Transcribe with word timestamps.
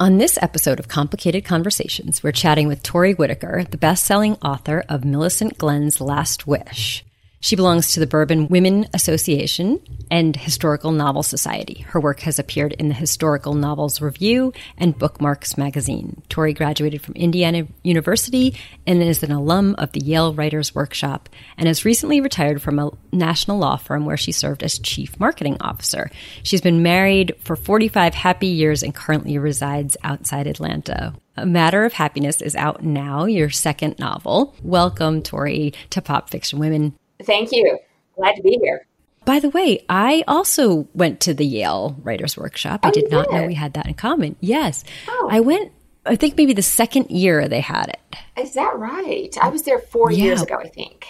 On 0.00 0.16
this 0.16 0.38
episode 0.40 0.80
of 0.80 0.88
Complicated 0.88 1.44
Conversations, 1.44 2.22
we're 2.22 2.32
chatting 2.32 2.68
with 2.68 2.82
Tori 2.82 3.12
Whitaker, 3.12 3.64
the 3.64 3.76
best 3.76 4.04
selling 4.04 4.36
author 4.36 4.82
of 4.88 5.04
Millicent 5.04 5.58
Glenn's 5.58 6.00
Last 6.00 6.46
Wish. 6.46 7.04
She 7.42 7.56
belongs 7.56 7.94
to 7.94 8.00
the 8.00 8.06
Bourbon 8.06 8.48
Women 8.48 8.86
Association 8.92 9.80
and 10.10 10.36
Historical 10.36 10.92
Novel 10.92 11.22
Society. 11.22 11.86
Her 11.88 11.98
work 11.98 12.20
has 12.20 12.38
appeared 12.38 12.74
in 12.74 12.88
the 12.88 12.94
Historical 12.94 13.54
Novels 13.54 14.02
Review 14.02 14.52
and 14.76 14.96
Bookmarks 14.96 15.56
magazine. 15.56 16.22
Tori 16.28 16.52
graduated 16.52 17.00
from 17.00 17.14
Indiana 17.14 17.66
University 17.82 18.54
and 18.86 19.02
is 19.02 19.22
an 19.22 19.32
alum 19.32 19.74
of 19.78 19.92
the 19.92 20.00
Yale 20.00 20.34
Writers 20.34 20.74
Workshop 20.74 21.30
and 21.56 21.66
has 21.66 21.86
recently 21.86 22.20
retired 22.20 22.60
from 22.60 22.78
a 22.78 22.90
national 23.10 23.56
law 23.56 23.76
firm 23.76 24.04
where 24.04 24.18
she 24.18 24.32
served 24.32 24.62
as 24.62 24.78
chief 24.78 25.18
marketing 25.18 25.56
officer. 25.62 26.10
She's 26.42 26.60
been 26.60 26.82
married 26.82 27.34
for 27.42 27.56
45 27.56 28.12
happy 28.12 28.48
years 28.48 28.82
and 28.82 28.94
currently 28.94 29.38
resides 29.38 29.96
outside 30.04 30.46
Atlanta. 30.46 31.14
A 31.38 31.46
Matter 31.46 31.86
of 31.86 31.94
Happiness 31.94 32.42
is 32.42 32.54
out 32.54 32.84
now, 32.84 33.24
your 33.24 33.48
second 33.48 33.98
novel. 33.98 34.54
Welcome, 34.62 35.22
Tori, 35.22 35.72
to 35.88 36.02
Pop 36.02 36.28
Fiction 36.28 36.58
Women. 36.58 36.94
Thank 37.24 37.52
you. 37.52 37.78
Glad 38.16 38.36
to 38.36 38.42
be 38.42 38.58
here. 38.62 38.86
By 39.24 39.38
the 39.38 39.50
way, 39.50 39.84
I 39.88 40.24
also 40.26 40.88
went 40.94 41.20
to 41.20 41.34
the 41.34 41.44
Yale 41.44 41.96
Writers 42.02 42.36
Workshop. 42.36 42.80
I 42.82 42.88
Oh, 42.88 42.90
did 42.92 43.10
not 43.10 43.28
did? 43.28 43.34
know 43.36 43.46
we 43.46 43.54
had 43.54 43.74
that 43.74 43.86
in 43.86 43.94
common. 43.94 44.36
Yes. 44.40 44.82
Oh. 45.08 45.28
I 45.30 45.40
went, 45.40 45.72
I 46.06 46.16
think 46.16 46.36
maybe 46.36 46.54
the 46.54 46.62
second 46.62 47.10
year 47.10 47.46
they 47.46 47.60
had 47.60 47.88
it. 47.88 48.16
Is 48.40 48.54
that 48.54 48.76
right? 48.78 49.36
I 49.40 49.48
was 49.48 49.62
there 49.62 49.78
four 49.78 50.10
Yeah. 50.10 50.24
years 50.24 50.42
ago, 50.42 50.56
I 50.56 50.68
think. 50.68 51.06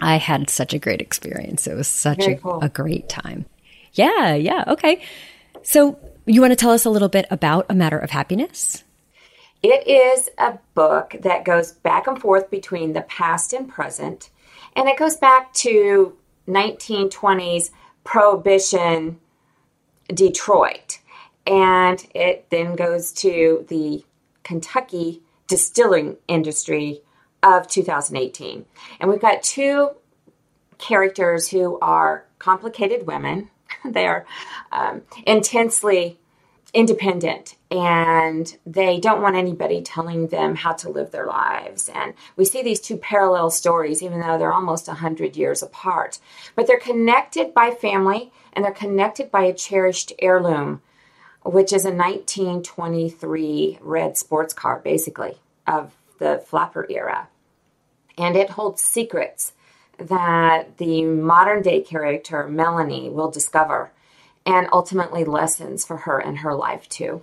I 0.00 0.16
had 0.16 0.50
such 0.50 0.74
a 0.74 0.78
great 0.78 1.00
experience. 1.00 1.66
It 1.66 1.74
was 1.74 1.88
such 1.88 2.26
a, 2.26 2.36
cool. 2.36 2.60
a 2.60 2.68
great 2.68 3.08
time. 3.08 3.46
Yeah, 3.92 4.34
yeah. 4.34 4.64
Okay. 4.68 5.02
So, 5.62 5.98
you 6.26 6.40
want 6.40 6.52
to 6.52 6.56
tell 6.56 6.70
us 6.70 6.84
a 6.84 6.90
little 6.90 7.08
bit 7.08 7.26
about 7.30 7.66
A 7.68 7.74
Matter 7.74 7.98
of 7.98 8.10
Happiness? 8.10 8.84
It 9.62 9.86
is 9.88 10.28
a 10.38 10.58
book 10.74 11.16
that 11.22 11.44
goes 11.44 11.72
back 11.72 12.06
and 12.06 12.20
forth 12.20 12.50
between 12.50 12.92
the 12.92 13.00
past 13.02 13.52
and 13.52 13.68
present, 13.68 14.30
and 14.78 14.88
it 14.88 14.96
goes 14.96 15.16
back 15.16 15.52
to 15.54 16.16
1920s 16.46 17.70
Prohibition 18.04 19.18
Detroit. 20.06 21.00
And 21.48 22.06
it 22.14 22.46
then 22.50 22.76
goes 22.76 23.10
to 23.14 23.66
the 23.68 24.04
Kentucky 24.44 25.20
distilling 25.48 26.16
industry 26.28 27.02
of 27.42 27.66
2018. 27.66 28.66
And 29.00 29.10
we've 29.10 29.20
got 29.20 29.42
two 29.42 29.90
characters 30.78 31.48
who 31.48 31.80
are 31.80 32.24
complicated 32.38 33.04
women. 33.04 33.50
they 33.84 34.06
are 34.06 34.26
um, 34.70 35.02
intensely 35.26 36.20
independent 36.74 37.56
and 37.70 38.56
they 38.66 38.98
don't 39.00 39.22
want 39.22 39.36
anybody 39.36 39.80
telling 39.82 40.28
them 40.28 40.54
how 40.54 40.72
to 40.72 40.90
live 40.90 41.10
their 41.10 41.26
lives. 41.26 41.88
And 41.88 42.14
we 42.36 42.44
see 42.44 42.62
these 42.62 42.80
two 42.80 42.96
parallel 42.96 43.50
stories, 43.50 44.02
even 44.02 44.20
though 44.20 44.38
they're 44.38 44.52
almost 44.52 44.88
100 44.88 45.36
years 45.36 45.62
apart. 45.62 46.18
But 46.54 46.66
they're 46.66 46.78
connected 46.78 47.54
by 47.54 47.70
family 47.70 48.32
and 48.52 48.64
they're 48.64 48.72
connected 48.72 49.30
by 49.30 49.44
a 49.44 49.54
cherished 49.54 50.12
heirloom, 50.18 50.82
which 51.42 51.72
is 51.72 51.84
a 51.84 51.90
1923 51.90 53.78
red 53.80 54.16
sports 54.18 54.52
car, 54.52 54.80
basically, 54.82 55.36
of 55.66 55.94
the 56.18 56.42
flapper 56.46 56.86
era. 56.90 57.28
And 58.16 58.36
it 58.36 58.50
holds 58.50 58.82
secrets 58.82 59.52
that 59.98 60.78
the 60.78 61.04
modern 61.04 61.62
day 61.62 61.80
character, 61.80 62.46
Melanie, 62.46 63.08
will 63.08 63.30
discover 63.30 63.90
and 64.48 64.68
ultimately 64.72 65.24
lessons 65.24 65.84
for 65.84 65.98
her 65.98 66.20
in 66.20 66.36
her 66.36 66.54
life, 66.54 66.88
too. 66.88 67.22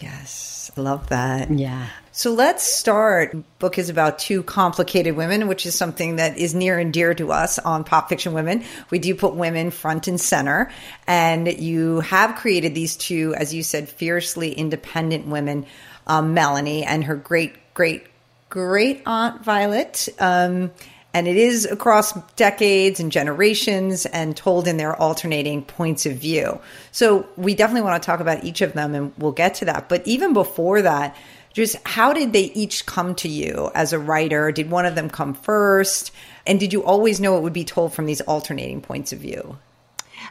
Yes, 0.00 0.72
I 0.76 0.80
love 0.80 1.10
that. 1.10 1.50
Yeah. 1.50 1.86
So 2.10 2.32
let's 2.32 2.64
start. 2.64 3.36
Book 3.58 3.78
is 3.78 3.90
about 3.90 4.18
two 4.18 4.42
complicated 4.42 5.16
women, 5.16 5.46
which 5.46 5.66
is 5.66 5.76
something 5.76 6.16
that 6.16 6.36
is 6.36 6.54
near 6.54 6.78
and 6.78 6.92
dear 6.92 7.14
to 7.14 7.30
us 7.30 7.58
on 7.58 7.84
Pop 7.84 8.08
Fiction 8.08 8.32
Women. 8.32 8.64
We 8.90 8.98
do 8.98 9.14
put 9.14 9.34
women 9.34 9.70
front 9.70 10.08
and 10.08 10.20
center, 10.20 10.70
and 11.06 11.46
you 11.46 12.00
have 12.00 12.36
created 12.36 12.74
these 12.74 12.96
two, 12.96 13.34
as 13.36 13.54
you 13.54 13.62
said, 13.62 13.88
fiercely 13.88 14.52
independent 14.52 15.26
women, 15.26 15.66
um, 16.06 16.34
Melanie 16.34 16.84
and 16.84 17.04
her 17.04 17.16
great, 17.16 17.52
great, 17.74 18.06
great 18.48 19.02
aunt 19.06 19.44
Violet. 19.44 20.08
Um, 20.18 20.72
and 21.14 21.28
it 21.28 21.36
is 21.36 21.64
across 21.64 22.12
decades 22.32 22.98
and 22.98 23.10
generations 23.12 24.04
and 24.06 24.36
told 24.36 24.66
in 24.66 24.76
their 24.76 24.96
alternating 24.96 25.62
points 25.62 26.04
of 26.06 26.16
view. 26.16 26.60
So 26.90 27.26
we 27.36 27.54
definitely 27.54 27.82
want 27.82 28.02
to 28.02 28.06
talk 28.06 28.18
about 28.18 28.42
each 28.42 28.60
of 28.60 28.72
them 28.72 28.94
and 28.96 29.12
we'll 29.16 29.32
get 29.32 29.54
to 29.56 29.64
that. 29.66 29.88
But 29.88 30.04
even 30.06 30.32
before 30.32 30.82
that, 30.82 31.16
just 31.52 31.76
how 31.86 32.12
did 32.12 32.32
they 32.32 32.46
each 32.46 32.84
come 32.84 33.14
to 33.14 33.28
you 33.28 33.70
as 33.76 33.92
a 33.92 33.98
writer? 33.98 34.50
Did 34.50 34.70
one 34.70 34.86
of 34.86 34.96
them 34.96 35.08
come 35.08 35.34
first? 35.34 36.10
And 36.48 36.58
did 36.58 36.72
you 36.72 36.82
always 36.82 37.20
know 37.20 37.38
it 37.38 37.42
would 37.42 37.52
be 37.52 37.64
told 37.64 37.94
from 37.94 38.06
these 38.06 38.20
alternating 38.22 38.80
points 38.80 39.12
of 39.12 39.20
view? 39.20 39.56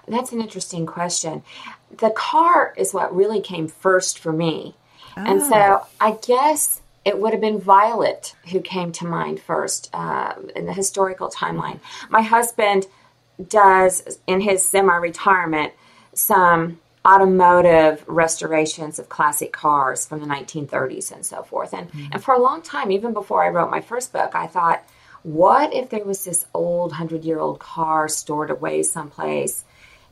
That's 0.05 0.33
an 0.33 0.41
interesting 0.41 0.85
question. 0.85 1.43
The 1.97 2.09
car 2.09 2.73
is 2.75 2.93
what 2.93 3.15
really 3.15 3.39
came 3.39 3.69
first 3.69 4.19
for 4.19 4.33
me. 4.33 4.75
And 5.15 5.41
so 5.41 5.53
ah. 5.53 5.87
I 6.01 6.17
guess 6.25 6.81
it 7.05 7.19
would 7.19 7.33
have 7.33 7.41
been 7.41 7.59
Violet 7.59 8.35
who 8.51 8.61
came 8.61 8.91
to 8.93 9.05
mind 9.05 9.39
first 9.39 9.89
uh, 9.93 10.33
in 10.55 10.65
the 10.65 10.73
historical 10.73 11.29
timeline. 11.29 11.79
My 12.09 12.21
husband 12.21 12.87
does, 13.47 14.19
in 14.27 14.41
his 14.41 14.67
semi 14.67 14.95
retirement, 14.95 15.73
some 16.13 16.79
automotive 17.05 18.03
restorations 18.07 18.97
of 18.97 19.09
classic 19.09 19.51
cars 19.51 20.05
from 20.05 20.21
the 20.21 20.25
1930s 20.25 21.11
and 21.11 21.25
so 21.25 21.43
forth. 21.43 21.73
And, 21.73 21.89
and 22.11 22.23
for 22.23 22.33
a 22.33 22.41
long 22.41 22.61
time, 22.61 22.91
even 22.91 23.11
before 23.11 23.43
I 23.43 23.49
wrote 23.49 23.69
my 23.69 23.81
first 23.81 24.13
book, 24.13 24.31
I 24.33 24.47
thought, 24.47 24.83
what 25.23 25.73
if 25.73 25.89
there 25.89 26.03
was 26.03 26.23
this 26.23 26.45
old 26.53 26.91
100 26.91 27.23
year 27.25 27.39
old 27.39 27.59
car 27.59 28.07
stored 28.07 28.51
away 28.51 28.83
someplace 28.83 29.65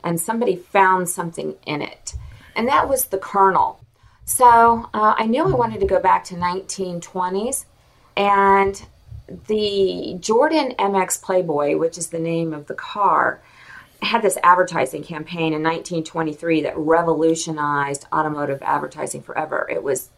and 0.04 0.20
somebody 0.20 0.56
found 0.56 1.08
something 1.08 1.54
in 1.66 1.80
it? 1.80 2.14
And 2.54 2.68
that 2.68 2.88
was 2.88 3.06
the 3.06 3.18
kernel. 3.18 3.81
So 4.24 4.88
uh, 4.94 5.14
I 5.16 5.26
knew 5.26 5.44
I 5.44 5.54
wanted 5.54 5.80
to 5.80 5.86
go 5.86 6.00
back 6.00 6.24
to 6.24 6.34
1920s, 6.34 7.64
and 8.16 8.80
the 9.48 10.16
Jordan 10.20 10.74
MX 10.78 11.22
Playboy, 11.22 11.76
which 11.76 11.98
is 11.98 12.08
the 12.08 12.18
name 12.18 12.52
of 12.52 12.66
the 12.66 12.74
car, 12.74 13.40
had 14.00 14.22
this 14.22 14.38
advertising 14.42 15.02
campaign 15.02 15.52
in 15.52 15.62
1923 15.62 16.62
that 16.62 16.76
revolutionized 16.76 18.06
automotive 18.12 18.60
advertising 18.62 19.22
forever. 19.22 19.68
It 19.70 19.82
was 19.82 20.10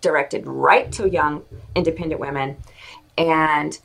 directed 0.00 0.46
right 0.46 0.90
to 0.92 1.08
young 1.08 1.44
independent 1.74 2.20
women, 2.20 2.56
and 3.16 3.78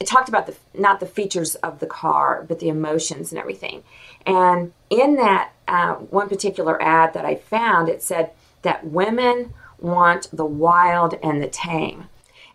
it 0.00 0.06
talked 0.06 0.28
about 0.28 0.46
the 0.46 0.56
not 0.74 1.00
the 1.00 1.06
features 1.06 1.54
of 1.56 1.80
the 1.80 1.86
car, 1.86 2.44
but 2.46 2.60
the 2.60 2.68
emotions 2.68 3.32
and 3.32 3.38
everything. 3.38 3.82
And 4.26 4.72
in 4.90 5.16
that 5.16 5.52
uh, 5.66 5.94
one 5.94 6.28
particular 6.28 6.80
ad 6.82 7.14
that 7.14 7.24
I 7.24 7.34
found, 7.34 7.88
it 7.88 8.02
said 8.02 8.30
that 8.62 8.86
women 8.86 9.52
want 9.78 10.28
the 10.32 10.44
wild 10.44 11.14
and 11.22 11.42
the 11.42 11.48
tame. 11.48 12.08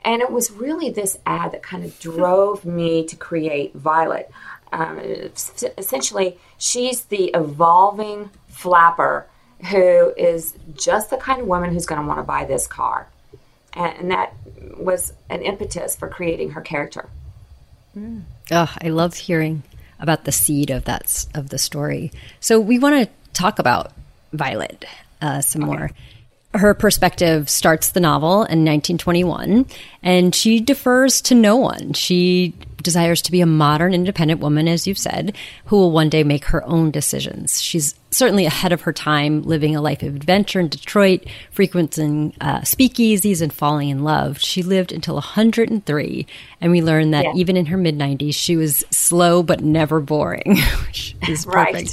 And 0.05 0.21
it 0.21 0.31
was 0.31 0.51
really 0.51 0.89
this 0.89 1.17
ad 1.25 1.53
that 1.53 1.63
kind 1.63 1.85
of 1.85 1.97
drove 1.99 2.65
me 2.65 3.05
to 3.05 3.15
create 3.15 3.73
Violet. 3.73 4.29
Um, 4.71 4.99
essentially, 5.77 6.37
she's 6.57 7.05
the 7.05 7.31
evolving 7.33 8.29
flapper 8.47 9.27
who 9.69 10.13
is 10.17 10.55
just 10.75 11.09
the 11.09 11.17
kind 11.17 11.39
of 11.39 11.47
woman 11.47 11.71
who's 11.71 11.85
going 11.85 12.01
to 12.01 12.07
want 12.07 12.19
to 12.19 12.23
buy 12.23 12.43
this 12.43 12.67
car. 12.67 13.07
And, 13.73 13.97
and 13.97 14.11
that 14.11 14.33
was 14.77 15.13
an 15.29 15.41
impetus 15.41 15.95
for 15.95 16.09
creating 16.09 16.51
her 16.51 16.61
character. 16.61 17.07
Oh, 18.51 18.75
I 18.81 18.89
love 18.89 19.15
hearing 19.15 19.63
about 19.99 20.25
the 20.25 20.31
seed 20.31 20.69
of 20.69 20.85
that 20.85 21.25
of 21.33 21.49
the 21.49 21.57
story. 21.57 22.11
So 22.39 22.59
we 22.59 22.79
want 22.79 23.07
to 23.07 23.13
talk 23.33 23.59
about 23.59 23.93
Violet 24.33 24.85
uh, 25.23 25.41
some 25.41 25.63
more. 25.63 25.89
Her 26.53 26.75
perspective 26.75 27.49
starts 27.49 27.91
the 27.91 27.99
novel 27.99 28.43
in 28.43 28.63
1921, 28.63 29.65
and 30.03 30.33
she 30.35 30.59
defers 30.59 31.21
to 31.23 31.35
no 31.35 31.55
one. 31.57 31.93
She 31.93 32.53
desires 32.81 33.21
to 33.21 33.31
be 33.31 33.39
a 33.39 33.45
modern, 33.45 33.93
independent 33.93 34.41
woman, 34.41 34.67
as 34.67 34.85
you've 34.85 34.97
said, 34.97 35.33
who 35.67 35.77
will 35.77 35.91
one 35.91 36.09
day 36.09 36.23
make 36.23 36.43
her 36.45 36.61
own 36.65 36.91
decisions. 36.91 37.61
She's 37.61 37.95
certainly 38.11 38.45
ahead 38.45 38.73
of 38.73 38.81
her 38.81 38.91
time, 38.91 39.41
living 39.43 39.73
a 39.75 39.81
life 39.81 40.03
of 40.03 40.13
adventure 40.15 40.59
in 40.59 40.67
Detroit, 40.67 41.23
frequenting 41.51 42.33
uh, 42.41 42.59
speakeasies 42.59 43.41
and 43.41 43.53
falling 43.53 43.87
in 43.89 44.03
love. 44.03 44.37
She 44.39 44.61
lived 44.63 44.91
until 44.91 45.15
103, 45.15 46.27
and 46.59 46.71
we 46.71 46.81
learn 46.81 47.11
that 47.11 47.23
Yeah. 47.23 47.31
even 47.35 47.55
in 47.55 47.67
her 47.67 47.77
mid 47.77 47.97
90s, 47.97 48.35
she 48.35 48.57
was 48.57 48.83
slow 48.91 49.41
but 49.43 49.61
never 49.63 50.01
boring, 50.01 50.57
which 50.87 51.15
is 51.29 51.47
Right. 51.53 51.89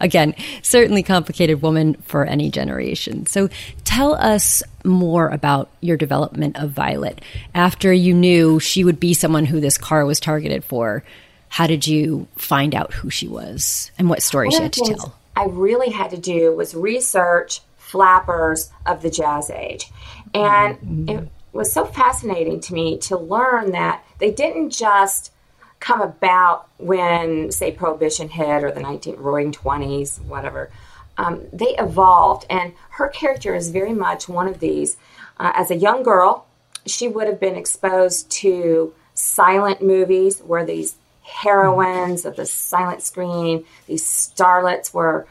Again, 0.00 0.34
certainly 0.62 1.04
complicated 1.04 1.62
woman 1.62 1.94
for 2.02 2.24
any 2.24 2.50
generation. 2.50 3.26
So 3.26 3.48
tell 3.84 4.14
us 4.16 4.62
more 4.84 5.28
about 5.28 5.70
your 5.80 5.96
development 5.96 6.56
of 6.56 6.70
Violet. 6.70 7.20
After 7.54 7.92
you 7.92 8.14
knew 8.14 8.60
she 8.60 8.84
would 8.84 9.00
be 9.00 9.14
someone 9.14 9.46
who 9.46 9.60
this 9.60 9.78
car 9.78 10.04
was 10.04 10.20
targeted 10.20 10.64
for, 10.64 11.04
how 11.48 11.66
did 11.66 11.86
you 11.86 12.26
find 12.36 12.74
out 12.74 12.94
who 12.94 13.10
she 13.10 13.28
was 13.28 13.90
and 13.98 14.08
what 14.08 14.22
story 14.22 14.50
she 14.50 14.62
had 14.62 14.72
to 14.72 14.84
tell? 14.84 15.18
I 15.36 15.44
really 15.44 15.90
had 15.90 16.10
to 16.10 16.18
do 16.18 16.54
was 16.54 16.74
research, 16.74 17.60
flappers 17.76 18.70
of 18.86 19.02
the 19.02 19.10
jazz 19.10 19.50
age. 19.50 19.90
And 20.34 20.76
mm-hmm. 20.78 21.08
it 21.08 21.28
was 21.52 21.72
so 21.72 21.84
fascinating 21.84 22.60
to 22.60 22.74
me 22.74 22.98
to 22.98 23.18
learn 23.18 23.72
that 23.72 24.04
they 24.18 24.30
didn't 24.30 24.70
just 24.70 25.32
come 25.78 26.00
about 26.00 26.68
when, 26.78 27.50
say, 27.50 27.72
Prohibition 27.72 28.28
hit 28.28 28.64
or 28.64 28.70
the 28.70 28.80
19 28.80 29.16
Roaring 29.16 29.52
20s, 29.52 30.22
whatever. 30.22 30.70
Um, 31.18 31.46
they 31.52 31.76
evolved, 31.78 32.46
and 32.48 32.72
her 32.90 33.08
character 33.08 33.54
is 33.54 33.70
very 33.70 33.92
much 33.92 34.28
one 34.28 34.48
of 34.48 34.60
these. 34.60 34.96
Uh, 35.38 35.52
as 35.54 35.70
a 35.70 35.76
young 35.76 36.02
girl, 36.02 36.46
she 36.86 37.08
would 37.08 37.26
have 37.26 37.38
been 37.38 37.56
exposed 37.56 38.30
to 38.30 38.94
silent 39.14 39.82
movies 39.82 40.40
where 40.40 40.64
these 40.64 40.96
heroines 41.22 42.24
of 42.24 42.36
the 42.36 42.46
silent 42.46 43.02
screen, 43.02 43.64
these 43.86 44.04
starlets 44.04 44.92
were 44.92 45.26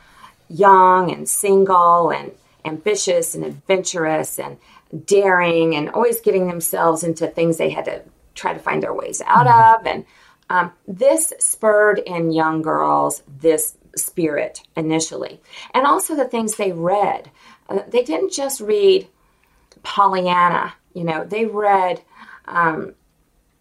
young 0.50 1.12
and 1.12 1.28
single 1.28 2.12
and 2.12 2.32
ambitious 2.66 3.36
and 3.36 3.44
adventurous 3.44 4.40
and 4.40 4.58
daring 5.06 5.76
and 5.76 5.90
always 5.90 6.22
getting 6.22 6.48
themselves 6.48 7.04
into 7.04 7.28
things 7.28 7.58
they 7.58 7.70
had 7.70 7.86
to 7.86 8.02
try 8.36 8.54
to 8.54 8.60
find 8.60 8.84
their 8.84 8.94
ways 8.94 9.22
out 9.26 9.48
mm-hmm. 9.48 9.80
of. 9.80 9.88
And 9.88 10.06
um, 10.50 10.72
this 10.88 11.34
spurred 11.40 12.00
in 12.00 12.32
young 12.32 12.62
girls 12.62 13.24
this 13.40 13.78
spirit 13.96 14.62
initially. 14.76 15.42
And 15.74 15.86
also 15.86 16.16
the 16.16 16.26
things 16.26 16.56
they 16.56 16.72
read. 16.72 17.32
Uh, 17.70 17.80
they 17.88 18.04
didn't 18.04 18.32
just 18.32 18.62
read 18.62 19.08
Pollyanna, 19.84 20.74
you 20.94 21.04
know, 21.04 21.24
they 21.24 21.46
read 21.46 22.02
um, 22.46 22.94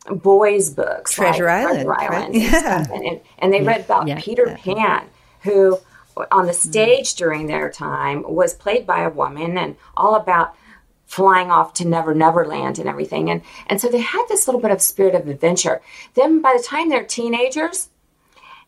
boys' 0.06 0.70
books. 0.70 1.12
Treasure 1.12 1.46
like 1.46 1.66
Island. 1.66 1.86
Treasure 1.86 2.12
Island. 2.12 2.34
Right? 2.34 2.42
Yeah. 2.42 2.86
And, 2.92 3.04
and, 3.04 3.20
and, 3.38 3.52
they 3.52 3.62
read 3.62 3.82
about 3.82 4.08
yeah. 4.08 4.20
Peter 4.20 4.56
Pan, 4.58 5.04
who 5.42 5.78
on 6.30 6.46
the 6.46 6.52
stage 6.52 7.14
during 7.14 7.46
their 7.46 7.70
time 7.70 8.24
was 8.26 8.54
played 8.54 8.86
by 8.86 9.02
a 9.02 9.10
woman 9.10 9.56
and 9.56 9.76
all 9.96 10.16
about 10.16 10.54
flying 11.06 11.50
off 11.50 11.74
to 11.74 11.86
Never 11.86 12.14
Never 12.14 12.46
Land 12.46 12.78
and 12.78 12.88
everything. 12.88 13.30
And 13.30 13.42
and 13.66 13.80
so 13.80 13.88
they 13.88 14.00
had 14.00 14.24
this 14.28 14.46
little 14.46 14.60
bit 14.60 14.70
of 14.70 14.82
spirit 14.82 15.14
of 15.14 15.28
adventure. 15.28 15.80
Then 16.14 16.42
by 16.42 16.56
the 16.56 16.62
time 16.62 16.88
they're 16.88 17.04
teenagers, 17.04 17.89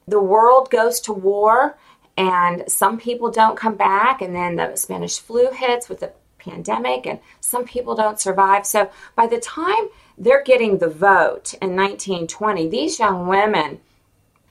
the 0.06 0.20
world 0.20 0.70
goes 0.70 1.00
to 1.00 1.12
war 1.12 1.78
and 2.16 2.64
some 2.70 2.98
people 2.98 3.30
don't 3.30 3.56
come 3.56 3.76
back 3.76 4.20
and 4.20 4.34
then 4.34 4.56
the 4.56 4.76
Spanish 4.76 5.18
flu 5.18 5.50
hits 5.50 5.88
with 5.88 6.00
the 6.00 6.12
pandemic 6.38 7.06
and 7.06 7.20
some 7.40 7.64
people 7.64 7.94
don't 7.94 8.20
survive. 8.20 8.66
So 8.66 8.90
by 9.16 9.26
the 9.26 9.40
time 9.40 9.88
they're 10.18 10.42
getting 10.42 10.78
the 10.78 10.88
vote 10.88 11.54
in 11.54 11.76
1920, 11.76 12.68
these 12.68 12.98
young 12.98 13.26
women 13.26 13.80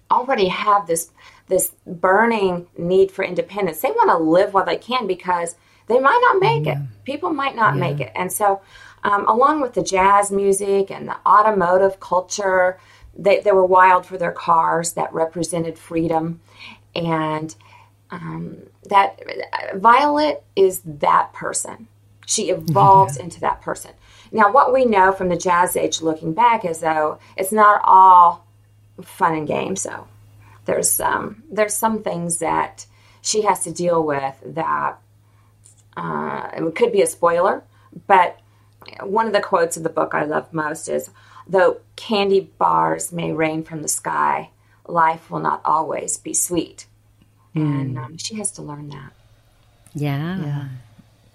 already 0.09 0.47
have 0.49 0.87
this 0.87 1.11
this 1.47 1.73
burning 1.85 2.67
need 2.77 3.11
for 3.11 3.25
independence. 3.25 3.81
They 3.81 3.91
want 3.91 4.09
to 4.09 4.17
live 4.17 4.53
while 4.53 4.65
they 4.65 4.77
can 4.77 5.05
because 5.05 5.55
they 5.87 5.99
might 5.99 6.19
not 6.21 6.39
make 6.39 6.65
yeah. 6.65 6.79
it. 6.79 7.03
People 7.03 7.31
might 7.31 7.55
not 7.55 7.75
yeah. 7.75 7.79
make 7.79 7.99
it. 7.99 8.11
And 8.15 8.31
so, 8.31 8.61
um, 9.03 9.27
along 9.27 9.59
with 9.59 9.73
the 9.73 9.83
jazz 9.83 10.31
music 10.31 10.89
and 10.89 11.09
the 11.09 11.17
automotive 11.25 11.99
culture, 11.99 12.79
they, 13.17 13.39
they 13.39 13.51
were 13.51 13.65
wild 13.65 14.05
for 14.05 14.17
their 14.17 14.31
cars 14.31 14.93
that 14.93 15.13
represented 15.13 15.77
freedom. 15.77 16.39
And 16.95 17.55
um, 18.09 18.57
that 18.89 19.19
Violet 19.75 20.43
is 20.55 20.81
that 20.85 21.33
person. 21.33 21.87
She 22.25 22.49
evolves 22.49 23.17
yeah. 23.17 23.23
into 23.23 23.39
that 23.41 23.61
person. 23.61 23.91
Now, 24.31 24.51
what 24.51 24.73
we 24.73 24.85
know 24.85 25.11
from 25.11 25.29
the 25.29 25.37
jazz 25.37 25.75
age 25.75 26.01
looking 26.01 26.33
back 26.33 26.63
is 26.63 26.79
though 26.79 27.19
it's 27.35 27.51
not 27.51 27.81
all 27.83 28.45
fun 29.01 29.35
and 29.35 29.47
games, 29.47 29.81
So 29.81 30.07
there's 30.65 30.99
um, 30.99 31.43
there's 31.51 31.73
some 31.73 32.03
things 32.03 32.39
that 32.39 32.85
she 33.21 33.41
has 33.43 33.63
to 33.63 33.71
deal 33.71 34.03
with 34.03 34.35
that 34.45 34.97
uh, 35.97 36.49
it 36.53 36.75
could 36.75 36.91
be 36.91 37.01
a 37.01 37.07
spoiler, 37.07 37.63
but 38.07 38.39
one 39.01 39.27
of 39.27 39.33
the 39.33 39.41
quotes 39.41 39.77
of 39.77 39.83
the 39.83 39.89
book 39.89 40.13
I 40.13 40.23
love 40.23 40.53
most 40.53 40.87
is, 40.87 41.09
"Though 41.47 41.77
candy 42.01 42.51
bars 42.57 43.11
may 43.11 43.31
rain 43.31 43.63
from 43.63 43.83
the 43.83 43.87
sky, 43.87 44.49
life 44.87 45.29
will 45.29 45.39
not 45.39 45.61
always 45.63 46.17
be 46.17 46.33
sweet," 46.33 46.87
mm. 47.55 47.61
and 47.61 47.97
um, 47.97 48.17
she 48.17 48.35
has 48.35 48.51
to 48.53 48.63
learn 48.63 48.89
that. 48.89 49.13
Yeah. 49.93 50.39
Yeah. 50.39 50.67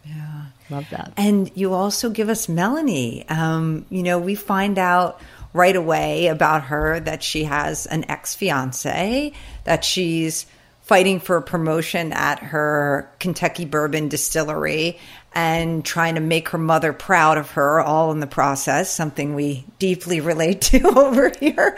Yeah. 0.04 0.42
Love 0.70 0.86
that. 0.90 1.12
And 1.16 1.50
you 1.54 1.72
also 1.72 2.10
give 2.10 2.28
us 2.28 2.48
Melanie. 2.48 3.28
Um, 3.28 3.86
you 3.90 4.02
know, 4.02 4.18
we 4.18 4.34
find 4.34 4.78
out 4.78 5.20
right 5.52 5.76
away 5.76 6.26
about 6.26 6.64
her 6.64 7.00
that 7.00 7.22
she 7.22 7.44
has 7.44 7.86
an 7.86 8.04
ex 8.10 8.34
fiance, 8.34 9.32
that 9.64 9.84
she's 9.84 10.46
fighting 10.86 11.18
for 11.18 11.36
a 11.36 11.42
promotion 11.42 12.12
at 12.12 12.38
her 12.38 13.10
Kentucky 13.18 13.64
bourbon 13.64 14.08
distillery 14.08 14.96
and 15.34 15.84
trying 15.84 16.14
to 16.14 16.20
make 16.20 16.50
her 16.50 16.58
mother 16.58 16.92
proud 16.92 17.36
of 17.38 17.50
her, 17.50 17.80
all 17.80 18.12
in 18.12 18.20
the 18.20 18.26
process, 18.26 18.88
something 18.90 19.34
we 19.34 19.66
deeply 19.80 20.20
relate 20.20 20.60
to 20.62 20.80
over 20.98 21.32
here. 21.40 21.76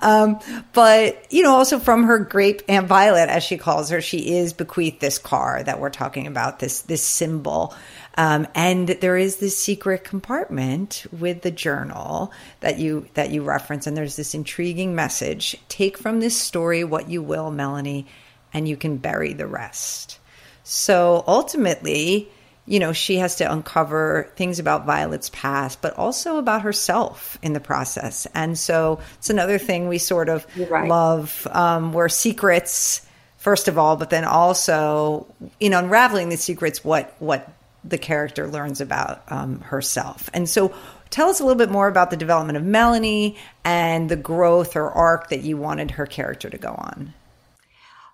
Um, 0.00 0.40
but, 0.72 1.24
you 1.32 1.44
know, 1.44 1.54
also 1.54 1.78
from 1.78 2.02
her 2.02 2.18
grape 2.18 2.62
and 2.68 2.88
Violet, 2.88 3.28
as 3.28 3.44
she 3.44 3.58
calls 3.58 3.90
her, 3.90 4.00
she 4.00 4.36
is 4.36 4.52
bequeathed 4.52 5.00
this 5.00 5.18
car 5.18 5.62
that 5.62 5.78
we're 5.78 5.88
talking 5.88 6.26
about, 6.26 6.58
this, 6.58 6.82
this 6.82 7.02
symbol. 7.02 7.74
Um, 8.16 8.48
and 8.56 8.88
there 8.88 9.16
is 9.16 9.36
this 9.36 9.56
secret 9.56 10.02
compartment 10.02 11.06
with 11.16 11.42
the 11.42 11.52
journal 11.52 12.32
that 12.58 12.80
you 12.80 13.06
that 13.14 13.30
you 13.30 13.44
reference, 13.44 13.86
and 13.86 13.96
there's 13.96 14.16
this 14.16 14.34
intriguing 14.34 14.96
message: 14.96 15.56
"Take 15.68 15.96
from 15.96 16.18
this 16.18 16.36
story 16.36 16.82
what 16.82 17.08
you 17.08 17.22
will, 17.22 17.52
Melanie, 17.52 18.08
and 18.52 18.68
you 18.68 18.76
can 18.76 18.96
bury 18.96 19.32
the 19.32 19.46
rest." 19.46 20.18
So 20.64 21.24
ultimately, 21.26 22.28
you 22.68 22.78
know, 22.78 22.92
she 22.92 23.16
has 23.16 23.36
to 23.36 23.50
uncover 23.50 24.30
things 24.36 24.58
about 24.58 24.84
Violet's 24.84 25.30
past, 25.30 25.80
but 25.80 25.96
also 25.96 26.36
about 26.36 26.60
herself 26.62 27.38
in 27.40 27.54
the 27.54 27.60
process. 27.60 28.26
And 28.34 28.58
so 28.58 29.00
it's 29.16 29.30
another 29.30 29.56
thing 29.56 29.88
we 29.88 29.96
sort 29.96 30.28
of 30.28 30.46
right. 30.68 30.86
love, 30.86 31.46
um, 31.50 31.94
where 31.94 32.10
secrets, 32.10 33.06
first 33.38 33.68
of 33.68 33.78
all, 33.78 33.96
but 33.96 34.10
then 34.10 34.24
also 34.24 35.26
in 35.58 35.72
unraveling 35.72 36.28
the 36.28 36.36
secrets, 36.36 36.84
what 36.84 37.14
what 37.18 37.50
the 37.84 37.98
character 37.98 38.46
learns 38.46 38.82
about 38.82 39.22
um, 39.28 39.60
herself. 39.60 40.28
And 40.34 40.46
so, 40.48 40.74
tell 41.08 41.30
us 41.30 41.40
a 41.40 41.44
little 41.44 41.56
bit 41.56 41.70
more 41.70 41.88
about 41.88 42.10
the 42.10 42.16
development 42.18 42.58
of 42.58 42.64
Melanie 42.64 43.38
and 43.64 44.10
the 44.10 44.16
growth 44.16 44.76
or 44.76 44.90
arc 44.90 45.30
that 45.30 45.40
you 45.40 45.56
wanted 45.56 45.92
her 45.92 46.04
character 46.04 46.50
to 46.50 46.58
go 46.58 46.70
on. 46.70 47.14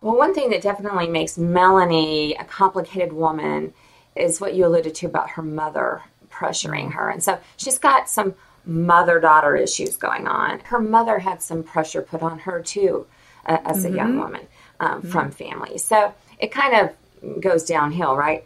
Well, 0.04 0.18
one 0.18 0.34
thing 0.34 0.50
that 0.50 0.60
definitely 0.60 1.08
makes 1.08 1.38
Melanie 1.38 2.34
a 2.34 2.44
complicated 2.44 3.14
woman 3.14 3.72
is 4.14 4.38
what 4.38 4.52
you 4.52 4.66
alluded 4.66 4.94
to 4.96 5.06
about 5.06 5.30
her 5.30 5.40
mother 5.40 6.02
pressuring 6.30 6.92
her. 6.92 7.08
And 7.08 7.24
so 7.24 7.40
she's 7.56 7.78
got 7.78 8.10
some 8.10 8.34
mother 8.66 9.18
daughter 9.18 9.56
issues 9.56 9.96
going 9.96 10.26
on. 10.28 10.60
Her 10.60 10.78
mother 10.78 11.20
had 11.20 11.40
some 11.40 11.62
pressure 11.62 12.02
put 12.02 12.22
on 12.22 12.40
her 12.40 12.60
too 12.60 13.06
uh, 13.46 13.56
as 13.64 13.78
mm-hmm. 13.78 13.94
a 13.94 13.96
young 13.96 14.10
mm-hmm. 14.10 14.20
woman 14.20 14.46
um, 14.78 15.00
mm-hmm. 15.00 15.10
from 15.10 15.30
family. 15.30 15.78
So 15.78 16.12
it 16.38 16.52
kind 16.52 16.90
of 17.22 17.40
goes 17.40 17.64
downhill, 17.64 18.14
right? 18.14 18.44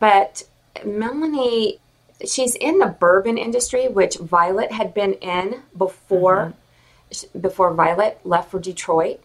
But 0.00 0.42
Melanie, 0.84 1.78
she's 2.26 2.56
in 2.56 2.78
the 2.78 2.88
bourbon 2.88 3.38
industry, 3.38 3.88
which 3.88 4.18
Violet 4.18 4.70
had 4.70 4.92
been 4.92 5.14
in 5.14 5.62
before 5.78 6.52
mm-hmm. 7.10 7.38
before 7.38 7.72
Violet 7.72 8.20
left 8.22 8.50
for 8.50 8.60
Detroit 8.60 9.20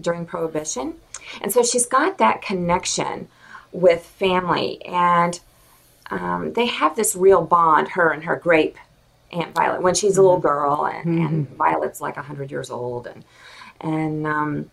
during 0.00 0.26
Prohibition. 0.26 0.94
And 1.40 1.52
so 1.52 1.62
she's 1.62 1.86
got 1.86 2.18
that 2.18 2.42
connection 2.42 3.28
with 3.72 4.04
family, 4.04 4.84
and 4.84 5.40
um, 6.10 6.52
they 6.52 6.66
have 6.66 6.94
this 6.96 7.16
real 7.16 7.44
bond, 7.44 7.88
her 7.88 8.10
and 8.10 8.24
her 8.24 8.36
grape 8.36 8.76
Aunt 9.32 9.54
Violet, 9.54 9.82
when 9.82 9.94
she's 9.94 10.16
a 10.16 10.22
little 10.22 10.36
mm-hmm. 10.36 10.46
girl, 10.46 10.86
and, 10.86 11.06
mm-hmm. 11.06 11.26
and 11.26 11.48
Violet's 11.56 12.00
like 12.00 12.16
100 12.16 12.50
years 12.50 12.70
old. 12.70 13.06
And, 13.06 13.24
and 13.80 14.26
um, 14.26 14.70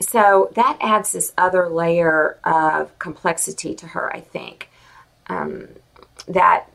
so 0.00 0.50
that 0.54 0.78
adds 0.80 1.12
this 1.12 1.32
other 1.36 1.68
layer 1.68 2.38
of 2.44 2.98
complexity 2.98 3.74
to 3.76 3.88
her, 3.88 4.14
I 4.14 4.20
think 4.20 4.70
um, 5.28 5.68
that 6.28 6.68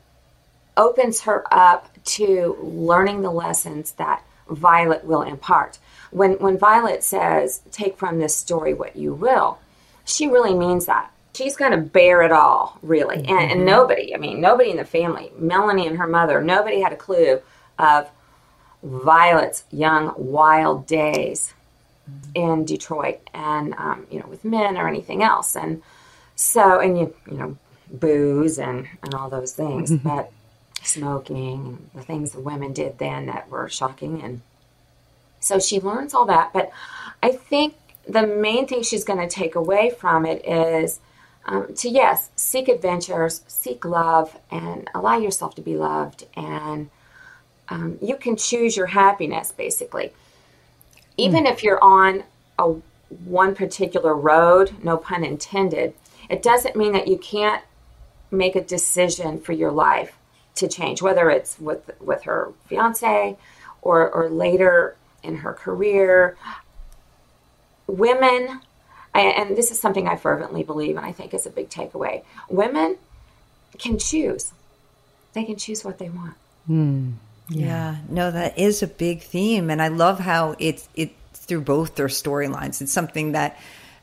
opens 0.75 1.21
her 1.21 1.43
up 1.51 1.89
to 2.03 2.57
learning 2.61 3.21
the 3.21 3.31
lessons 3.31 3.93
that 3.93 4.23
Violet 4.49 5.03
will 5.03 5.23
impart. 5.23 5.79
When 6.17 6.33
when 6.33 6.57
Violet 6.57 7.03
says, 7.03 7.61
"Take 7.71 7.97
from 7.97 8.19
this 8.19 8.35
story 8.35 8.73
what 8.73 8.95
you 8.95 9.13
will," 9.13 9.59
she 10.05 10.27
really 10.27 10.53
means 10.53 10.85
that. 10.85 11.11
She's 11.33 11.55
going 11.55 11.71
to 11.71 11.77
bear 11.77 12.23
it 12.23 12.31
all, 12.31 12.79
really. 12.81 13.17
Mm-hmm. 13.17 13.37
And, 13.37 13.51
and 13.51 13.65
nobody, 13.65 14.15
I 14.15 14.17
mean, 14.17 14.41
nobody 14.41 14.71
in 14.71 14.77
the 14.77 14.85
family, 14.85 15.31
Melanie 15.37 15.85
and 15.85 15.97
her 15.97 16.07
mother, 16.07 16.41
nobody 16.41 16.81
had 16.81 16.93
a 16.93 16.95
clue 16.95 17.41
of 17.77 18.09
Violet's 18.81 19.63
young, 19.71 20.13
wild 20.17 20.87
days 20.87 21.53
mm-hmm. 22.09 22.31
in 22.33 22.65
Detroit, 22.65 23.19
and 23.35 23.75
um, 23.75 24.07
you 24.09 24.19
know, 24.19 24.25
with 24.27 24.43
men 24.43 24.77
or 24.77 24.87
anything 24.87 25.21
else. 25.21 25.55
And 25.55 25.83
so, 26.35 26.79
and 26.79 26.97
you, 26.97 27.13
you 27.29 27.37
know, 27.37 27.57
booze 27.91 28.57
and, 28.57 28.87
and 29.03 29.13
all 29.13 29.29
those 29.29 29.53
things, 29.53 29.91
mm-hmm. 29.91 30.07
but 30.07 30.31
smoking, 30.83 31.89
the 31.93 32.01
things 32.01 32.31
the 32.31 32.39
women 32.39 32.73
did 32.73 32.97
then 32.97 33.27
that 33.27 33.49
were 33.49 33.69
shocking. 33.69 34.21
And 34.21 34.41
so 35.39 35.59
she 35.59 35.79
learns 35.79 36.13
all 36.13 36.25
that. 36.25 36.51
But 36.53 36.71
I 37.21 37.31
think 37.31 37.75
the 38.07 38.25
main 38.25 38.67
thing 38.67 38.83
she's 38.83 39.03
going 39.03 39.19
to 39.19 39.33
take 39.33 39.55
away 39.55 39.89
from 39.89 40.25
it 40.25 40.45
is 40.45 40.99
um, 41.45 41.73
to 41.75 41.89
yes, 41.89 42.29
seek 42.35 42.67
adventures, 42.67 43.41
seek 43.47 43.85
love, 43.85 44.37
and 44.51 44.89
allow 44.93 45.17
yourself 45.17 45.55
to 45.55 45.61
be 45.61 45.77
loved. 45.77 46.25
And 46.35 46.89
um, 47.69 47.97
you 48.01 48.15
can 48.15 48.35
choose 48.35 48.75
your 48.75 48.87
happiness, 48.87 49.51
basically. 49.51 50.13
Even 51.15 51.45
mm. 51.45 51.51
if 51.51 51.63
you're 51.63 51.83
on 51.83 52.23
a 52.59 52.75
one 53.25 53.55
particular 53.55 54.13
road, 54.13 54.73
no 54.83 54.97
pun 54.97 55.23
intended, 55.23 55.93
it 56.29 56.43
doesn't 56.43 56.75
mean 56.75 56.91
that 56.91 57.07
you 57.07 57.17
can't 57.17 57.63
make 58.29 58.55
a 58.55 58.61
decision 58.61 59.39
for 59.39 59.53
your 59.53 59.71
life 59.71 60.17
to 60.55 60.67
change, 60.67 61.01
whether 61.01 61.29
it's 61.29 61.59
with 61.59 61.91
with 62.01 62.23
her 62.23 62.51
fiance 62.67 63.37
or 63.81 64.09
or 64.09 64.29
later 64.29 64.95
in 65.27 65.35
her 65.37 65.53
career. 65.53 66.37
Women, 67.85 68.61
and 69.13 69.55
this 69.55 69.71
is 69.71 69.79
something 69.79 70.07
I 70.07 70.15
fervently 70.15 70.63
believe, 70.63 70.97
and 70.97 71.05
I 71.05 71.11
think 71.11 71.33
is 71.33 71.45
a 71.45 71.49
big 71.49 71.69
takeaway. 71.69 72.23
Women 72.49 72.97
can 73.77 73.99
choose; 73.99 74.53
they 75.33 75.43
can 75.43 75.57
choose 75.57 75.85
what 75.85 75.99
they 75.99 76.09
want. 76.09 76.35
Mm, 76.69 77.13
yeah. 77.49 77.65
yeah, 77.65 77.97
no, 78.09 78.31
that 78.31 78.57
is 78.57 78.81
a 78.81 78.87
big 78.87 79.21
theme, 79.21 79.69
and 79.69 79.81
I 79.81 79.89
love 79.89 80.19
how 80.19 80.55
it's 80.59 80.89
it 80.95 81.11
through 81.33 81.61
both 81.61 81.95
their 81.95 82.07
storylines. 82.07 82.81
It's 82.81 82.91
something 82.91 83.31
that, 83.31 83.57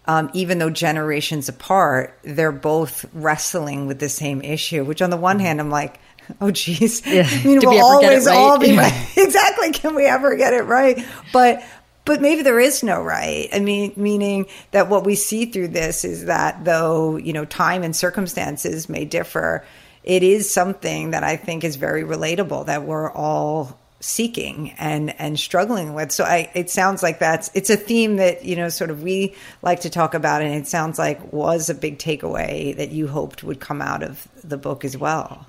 um, 0.06 0.30
even 0.32 0.58
though 0.58 0.70
generations 0.70 1.48
apart, 1.48 2.18
they're 2.22 2.52
both 2.52 3.04
wrestling 3.12 3.86
with 3.86 3.98
the 3.98 4.08
same 4.08 4.40
issue. 4.40 4.84
Which, 4.84 5.02
on 5.02 5.10
the 5.10 5.16
one 5.16 5.40
hand, 5.40 5.60
I'm 5.60 5.70
like, 5.70 6.00
oh, 6.40 6.50
geez, 6.50 7.04
yeah. 7.06 7.28
I 7.30 7.44
mean, 7.44 7.60
we'll 7.62 7.84
always 7.84 8.26
right? 8.26 8.36
all 8.36 8.58
be 8.58 8.76
right. 8.76 9.08
exactly. 9.16 9.72
Can 9.72 9.94
we 9.94 10.06
ever 10.06 10.36
get 10.36 10.52
it 10.52 10.62
right? 10.62 11.04
But 11.32 11.64
but 12.04 12.20
maybe 12.20 12.42
there 12.42 12.60
is 12.60 12.82
no 12.82 13.02
right. 13.02 13.48
I 13.52 13.60
mean, 13.60 13.92
meaning 13.96 14.46
that 14.72 14.90
what 14.90 15.04
we 15.04 15.14
see 15.14 15.46
through 15.46 15.68
this 15.68 16.04
is 16.04 16.26
that 16.26 16.64
though 16.64 17.16
you 17.16 17.32
know 17.32 17.44
time 17.44 17.82
and 17.82 17.94
circumstances 17.94 18.88
may 18.88 19.04
differ, 19.04 19.64
it 20.02 20.22
is 20.22 20.52
something 20.52 21.10
that 21.12 21.24
I 21.24 21.36
think 21.36 21.64
is 21.64 21.76
very 21.76 22.02
relatable 22.02 22.66
that 22.66 22.84
we're 22.84 23.10
all 23.10 23.78
seeking 24.04 24.70
and 24.72 25.18
and 25.18 25.40
struggling 25.40 25.94
with 25.94 26.12
so 26.12 26.24
i 26.24 26.50
it 26.54 26.68
sounds 26.68 27.02
like 27.02 27.18
that's 27.18 27.50
it's 27.54 27.70
a 27.70 27.76
theme 27.76 28.16
that 28.16 28.44
you 28.44 28.54
know 28.54 28.68
sort 28.68 28.90
of 28.90 29.02
we 29.02 29.34
like 29.62 29.80
to 29.80 29.88
talk 29.88 30.12
about 30.12 30.42
and 30.42 30.54
it 30.54 30.66
sounds 30.66 30.98
like 30.98 31.32
was 31.32 31.70
a 31.70 31.74
big 31.74 31.98
takeaway 31.98 32.76
that 32.76 32.90
you 32.90 33.08
hoped 33.08 33.42
would 33.42 33.58
come 33.60 33.80
out 33.80 34.02
of 34.02 34.28
the 34.44 34.58
book 34.58 34.84
as 34.84 34.94
well 34.94 35.46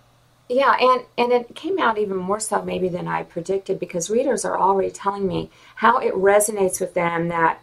yeah 0.49 0.75
and 0.79 1.05
and 1.17 1.31
it 1.31 1.55
came 1.55 1.79
out 1.79 1.97
even 1.97 2.17
more 2.17 2.39
so 2.39 2.61
maybe 2.61 2.87
than 2.87 3.07
i 3.07 3.23
predicted 3.23 3.79
because 3.79 4.09
readers 4.09 4.45
are 4.45 4.59
already 4.59 4.91
telling 4.91 5.27
me 5.27 5.49
how 5.75 5.97
it 5.97 6.13
resonates 6.13 6.79
with 6.79 6.93
them 6.93 7.29
that 7.29 7.59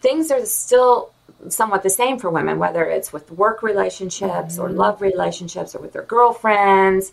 things 0.00 0.30
are 0.30 0.44
still 0.44 1.12
somewhat 1.48 1.82
the 1.82 1.90
same 1.90 2.18
for 2.18 2.30
women 2.30 2.58
whether 2.58 2.84
it's 2.84 3.12
with 3.12 3.30
work 3.32 3.62
relationships 3.62 4.54
mm-hmm. 4.54 4.62
or 4.62 4.68
love 4.70 5.00
relationships 5.00 5.74
or 5.74 5.78
with 5.78 5.92
their 5.92 6.02
girlfriends 6.02 7.12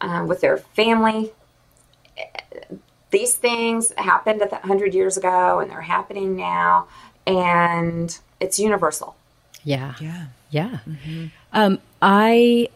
uh, 0.00 0.24
with 0.26 0.40
their 0.40 0.58
family. 0.58 1.32
These 3.10 3.34
things 3.34 3.92
happened 3.96 4.42
a 4.42 4.56
hundred 4.56 4.94
years 4.94 5.16
ago 5.16 5.60
and 5.60 5.70
they're 5.70 5.80
happening 5.80 6.36
now 6.36 6.88
and 7.26 8.16
it's 8.40 8.58
universal. 8.58 9.16
Yeah. 9.62 9.94
Yeah. 10.00 10.26
Yeah. 10.50 10.78
Mm-hmm. 10.86 11.26
um, 11.52 11.78
i 12.00 12.68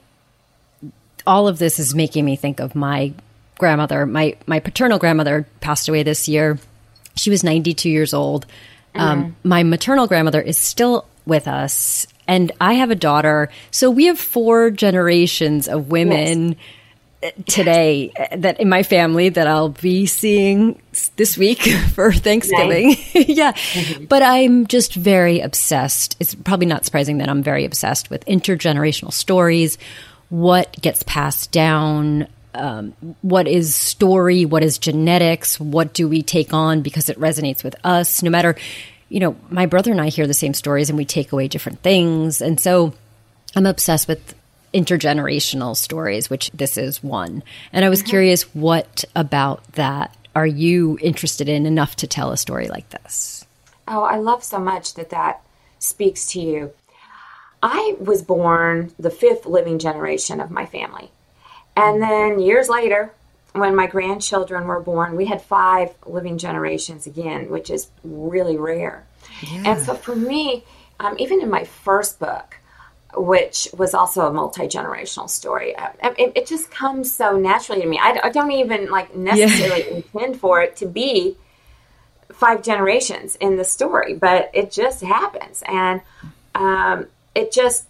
all 1.28 1.46
of 1.46 1.58
this 1.58 1.78
is 1.78 1.94
making 1.94 2.24
me 2.24 2.34
think 2.34 2.58
of 2.58 2.74
my 2.74 3.12
grandmother 3.58 4.06
my 4.06 4.34
my 4.46 4.58
paternal 4.58 4.98
grandmother 4.98 5.46
passed 5.60 5.88
away 5.88 6.02
this 6.02 6.26
year 6.26 6.58
she 7.16 7.28
was 7.30 7.44
92 7.44 7.90
years 7.90 8.14
old 8.14 8.46
um, 8.94 9.22
mm-hmm. 9.22 9.48
my 9.48 9.62
maternal 9.62 10.06
grandmother 10.06 10.40
is 10.40 10.56
still 10.56 11.06
with 11.26 11.46
us 11.46 12.06
and 12.26 12.50
i 12.60 12.72
have 12.74 12.90
a 12.90 12.94
daughter 12.96 13.50
so 13.70 13.90
we 13.90 14.06
have 14.06 14.18
four 14.18 14.70
generations 14.70 15.68
of 15.68 15.90
women 15.90 16.50
yes 16.50 16.58
today 17.46 18.12
that 18.36 18.60
in 18.60 18.68
my 18.68 18.82
family 18.82 19.28
that 19.28 19.46
I'll 19.46 19.70
be 19.70 20.06
seeing 20.06 20.80
this 21.16 21.36
week 21.36 21.62
for 21.94 22.12
Thanksgiving. 22.12 22.88
Nice. 22.88 23.14
yeah. 23.28 23.52
Mm-hmm. 23.52 24.04
But 24.04 24.22
I'm 24.22 24.66
just 24.66 24.94
very 24.94 25.40
obsessed. 25.40 26.16
It's 26.20 26.34
probably 26.34 26.66
not 26.66 26.84
surprising 26.84 27.18
that 27.18 27.28
I'm 27.28 27.42
very 27.42 27.64
obsessed 27.64 28.08
with 28.08 28.24
intergenerational 28.26 29.12
stories, 29.12 29.78
what 30.30 30.72
gets 30.80 31.02
passed 31.02 31.52
down, 31.52 32.28
um, 32.54 32.94
what 33.22 33.46
is 33.46 33.74
story, 33.74 34.44
what 34.44 34.62
is 34.62 34.78
genetics, 34.78 35.58
what 35.58 35.92
do 35.92 36.08
we 36.08 36.22
take 36.22 36.52
on 36.52 36.82
because 36.82 37.08
it 37.08 37.18
resonates 37.18 37.64
with 37.64 37.76
us, 37.84 38.22
no 38.22 38.30
matter, 38.30 38.56
you 39.08 39.20
know, 39.20 39.36
my 39.50 39.66
brother 39.66 39.90
and 39.90 40.00
I 40.00 40.08
hear 40.08 40.26
the 40.26 40.34
same 40.34 40.54
stories 40.54 40.90
and 40.90 40.98
we 40.98 41.04
take 41.04 41.32
away 41.32 41.48
different 41.48 41.82
things. 41.82 42.40
And 42.40 42.60
so 42.60 42.92
I'm 43.56 43.66
obsessed 43.66 44.08
with 44.08 44.34
intergenerational 44.74 45.76
stories, 45.76 46.28
which 46.28 46.50
this 46.50 46.76
is 46.76 47.02
one. 47.02 47.42
And 47.72 47.84
I 47.84 47.88
was 47.88 48.00
mm-hmm. 48.00 48.10
curious, 48.10 48.42
what 48.54 49.04
about 49.16 49.64
that 49.72 50.14
are 50.38 50.46
you 50.46 50.96
interested 51.00 51.48
in 51.48 51.66
enough 51.66 51.96
to 51.96 52.06
tell 52.06 52.30
a 52.30 52.36
story 52.36 52.68
like 52.68 52.88
this? 52.90 53.44
Oh, 53.88 54.02
I 54.02 54.18
love 54.18 54.44
so 54.44 54.60
much 54.60 54.94
that 54.94 55.10
that 55.10 55.40
speaks 55.80 56.26
to 56.28 56.40
you. 56.40 56.70
I 57.62 57.96
was 57.98 58.22
born 58.22 58.92
the 58.98 59.10
fifth 59.10 59.46
living 59.46 59.78
generation 59.78 60.40
of 60.40 60.50
my 60.50 60.66
family. 60.66 61.10
And 61.76 62.02
then 62.02 62.40
years 62.40 62.68
later, 62.68 63.12
when 63.52 63.74
my 63.74 63.86
grandchildren 63.86 64.66
were 64.66 64.80
born, 64.80 65.16
we 65.16 65.26
had 65.26 65.42
five 65.42 65.94
living 66.06 66.38
generations 66.38 67.06
again, 67.06 67.50
which 67.50 67.70
is 67.70 67.88
really 68.04 68.56
rare. 68.56 69.06
Yeah. 69.42 69.62
And 69.72 69.82
so 69.84 69.94
for 69.94 70.14
me, 70.14 70.64
um, 71.00 71.16
even 71.18 71.40
in 71.40 71.50
my 71.50 71.64
first 71.64 72.18
book, 72.18 72.56
which 73.14 73.68
was 73.76 73.94
also 73.94 74.26
a 74.26 74.32
multi-generational 74.32 75.30
story 75.30 75.74
it, 76.02 76.32
it, 76.34 76.46
just 76.46 76.70
comes 76.70 77.10
so 77.10 77.38
naturally 77.38 77.80
to 77.80 77.88
me 77.88 77.98
I, 77.98 78.20
I 78.24 78.28
don't 78.28 78.52
even 78.52 78.90
like 78.90 79.16
necessarily 79.16 79.84
yeah. 79.88 79.96
intend 79.96 80.38
for 80.38 80.60
it 80.60 80.76
to 80.76 80.86
be 80.86 81.34
five 82.30 82.62
generations 82.62 83.36
in 83.36 83.56
the 83.56 83.64
story 83.64 84.12
but 84.12 84.50
it 84.52 84.70
just 84.70 85.00
happens 85.00 85.62
and 85.66 86.02
um, 86.54 87.06
it 87.38 87.52
just 87.52 87.86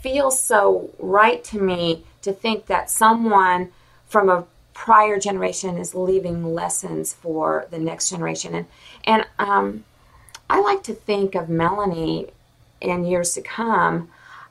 feels 0.00 0.42
so 0.42 0.90
right 0.98 1.44
to 1.44 1.60
me 1.60 2.04
to 2.22 2.32
think 2.32 2.66
that 2.66 2.90
someone 2.90 3.70
from 4.06 4.28
a 4.28 4.44
prior 4.74 5.18
generation 5.18 5.78
is 5.78 5.94
leaving 5.94 6.52
lessons 6.52 7.12
for 7.12 7.66
the 7.70 7.78
next 7.78 8.10
generation 8.10 8.54
and 8.54 8.66
and 9.04 9.26
um, 9.38 9.84
I 10.48 10.60
like 10.60 10.82
to 10.84 10.94
think 10.94 11.36
of 11.36 11.48
Melanie 11.48 12.26
in 12.80 13.04
years 13.04 13.34
to 13.34 13.42
come 13.42 14.08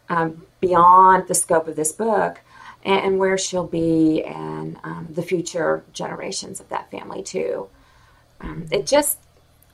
um, 0.07 0.45
beyond 0.61 1.27
the 1.27 1.35
scope 1.35 1.67
of 1.67 1.75
this 1.75 1.91
book 1.91 2.39
and, 2.85 2.99
and 3.05 3.19
where 3.19 3.37
she'll 3.37 3.67
be 3.67 4.23
and 4.23 4.77
um, 4.85 5.07
the 5.09 5.21
future 5.21 5.83
generations 5.91 6.61
of 6.61 6.69
that 6.69 6.89
family 6.91 7.23
too 7.23 7.67
um, 8.39 8.67
it 8.71 8.87
just 8.87 9.17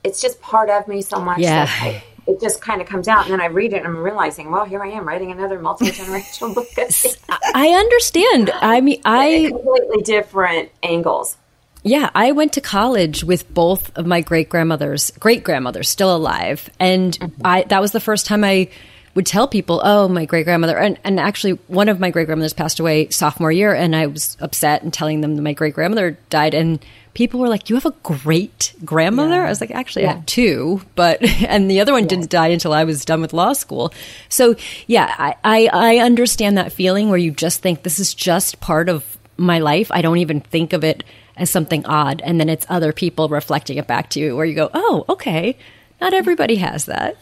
it's 0.02 0.20
just 0.20 0.40
part 0.40 0.70
of 0.70 0.88
me 0.88 1.02
so 1.02 1.20
much 1.20 1.38
yeah. 1.38 2.00
It 2.26 2.40
just 2.40 2.60
kind 2.60 2.80
of 2.80 2.88
comes 2.88 3.08
out 3.08 3.24
and 3.24 3.32
then 3.32 3.40
I 3.40 3.46
read 3.46 3.72
it 3.72 3.78
and 3.78 3.86
I'm 3.86 3.98
realizing, 3.98 4.50
well, 4.50 4.64
here 4.64 4.82
I 4.82 4.88
am 4.88 5.06
writing 5.06 5.30
another 5.30 5.60
multi-generational 5.60 6.54
book. 6.54 6.66
I 7.54 7.68
understand. 7.68 8.50
I 8.50 8.80
mean, 8.80 9.00
I 9.04 9.46
completely 9.50 10.02
different 10.02 10.70
angles. 10.82 11.36
Yeah, 11.82 12.10
I 12.16 12.32
went 12.32 12.52
to 12.54 12.60
college 12.60 13.22
with 13.22 13.52
both 13.54 13.96
of 13.96 14.06
my 14.06 14.20
great 14.20 14.48
grandmothers, 14.48 15.12
great 15.20 15.44
grandmothers 15.44 15.88
still 15.88 16.14
alive, 16.14 16.68
and 16.80 17.16
mm-hmm. 17.16 17.42
I 17.44 17.62
that 17.64 17.80
was 17.80 17.92
the 17.92 18.00
first 18.00 18.26
time 18.26 18.42
I 18.42 18.68
would 19.14 19.24
tell 19.24 19.46
people, 19.46 19.80
"Oh, 19.84 20.08
my 20.08 20.24
great 20.24 20.46
grandmother," 20.46 20.76
and 20.76 20.98
and 21.04 21.20
actually 21.20 21.52
one 21.68 21.88
of 21.88 22.00
my 22.00 22.10
great 22.10 22.26
grandmothers 22.26 22.54
passed 22.54 22.80
away 22.80 23.08
sophomore 23.10 23.52
year, 23.52 23.72
and 23.72 23.94
I 23.94 24.06
was 24.06 24.36
upset 24.40 24.82
and 24.82 24.92
telling 24.92 25.20
them 25.20 25.36
that 25.36 25.42
my 25.42 25.52
great 25.52 25.74
grandmother 25.74 26.18
died, 26.28 26.54
and 26.54 26.84
people 27.16 27.40
were 27.40 27.48
like, 27.48 27.70
"You 27.70 27.76
have 27.76 27.86
a 27.86 27.94
great 28.02 28.74
grandmother?" 28.84 29.36
Yeah. 29.36 29.46
I 29.46 29.48
was 29.48 29.60
like, 29.60 29.70
"Actually, 29.70 30.02
yeah. 30.02 30.10
I 30.10 30.14
have 30.16 30.26
two, 30.26 30.82
but 30.94 31.22
and 31.48 31.70
the 31.70 31.80
other 31.80 31.92
one 31.92 32.02
yeah. 32.02 32.08
didn't 32.10 32.30
die 32.30 32.48
until 32.48 32.74
I 32.74 32.84
was 32.84 33.04
done 33.04 33.22
with 33.22 33.32
law 33.32 33.54
school." 33.54 33.92
So 34.28 34.54
yeah, 34.86 35.14
I, 35.18 35.34
I 35.42 35.70
I 35.72 35.96
understand 35.98 36.58
that 36.58 36.72
feeling 36.72 37.08
where 37.08 37.18
you 37.18 37.30
just 37.30 37.62
think 37.62 37.82
this 37.82 37.98
is 37.98 38.12
just 38.12 38.60
part 38.60 38.90
of 38.90 39.16
my 39.38 39.58
life. 39.58 39.90
I 39.90 40.02
don't 40.02 40.18
even 40.18 40.40
think 40.40 40.74
of 40.74 40.84
it 40.84 41.04
as 41.36 41.50
something 41.50 41.84
odd. 41.86 42.20
And 42.22 42.38
then 42.38 42.48
it's 42.48 42.66
other 42.68 42.92
people 42.92 43.28
reflecting 43.28 43.78
it 43.78 43.86
back 43.86 44.10
to 44.10 44.20
you 44.20 44.36
where 44.36 44.46
you 44.46 44.54
go, 44.54 44.70
oh, 44.72 45.04
okay, 45.08 45.56
not 46.00 46.14
everybody 46.14 46.56
has 46.56 46.86
that. 46.86 47.16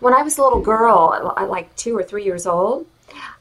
When 0.00 0.14
I 0.14 0.22
was 0.22 0.38
a 0.38 0.42
little 0.42 0.60
girl, 0.60 1.34
like 1.48 1.74
two 1.76 1.96
or 1.96 2.02
three 2.02 2.24
years 2.24 2.46
old, 2.46 2.86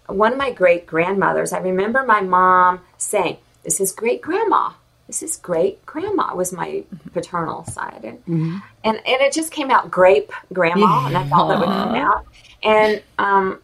one 0.08 0.32
of 0.32 0.38
my 0.38 0.52
great 0.52 0.86
grandmothers, 0.86 1.54
I 1.54 1.60
remember 1.60 2.04
my 2.04 2.22
mom 2.22 2.82
saying, 2.98 3.38
This 3.64 3.80
is 3.80 3.92
great 3.92 4.22
grandma. 4.22 4.72
This 5.08 5.24
is 5.24 5.38
great 5.38 5.86
grandma, 5.86 6.36
was 6.36 6.52
my 6.52 6.84
paternal 7.14 7.64
side. 7.66 8.02
And, 8.04 8.20
mm-hmm. 8.26 8.58
and, 8.84 8.98
and 8.98 9.22
it 9.22 9.32
just 9.32 9.52
came 9.52 9.72
out 9.72 9.90
grape 9.90 10.32
grandma, 10.52 10.86
yeah. 10.86 11.08
and 11.08 11.18
i 11.18 11.28
thought 11.28 11.48
that 11.48 11.60
would 11.60 11.66
come 11.66 11.96
out. 11.96 12.26
And 12.62 13.02
um, 13.18 13.60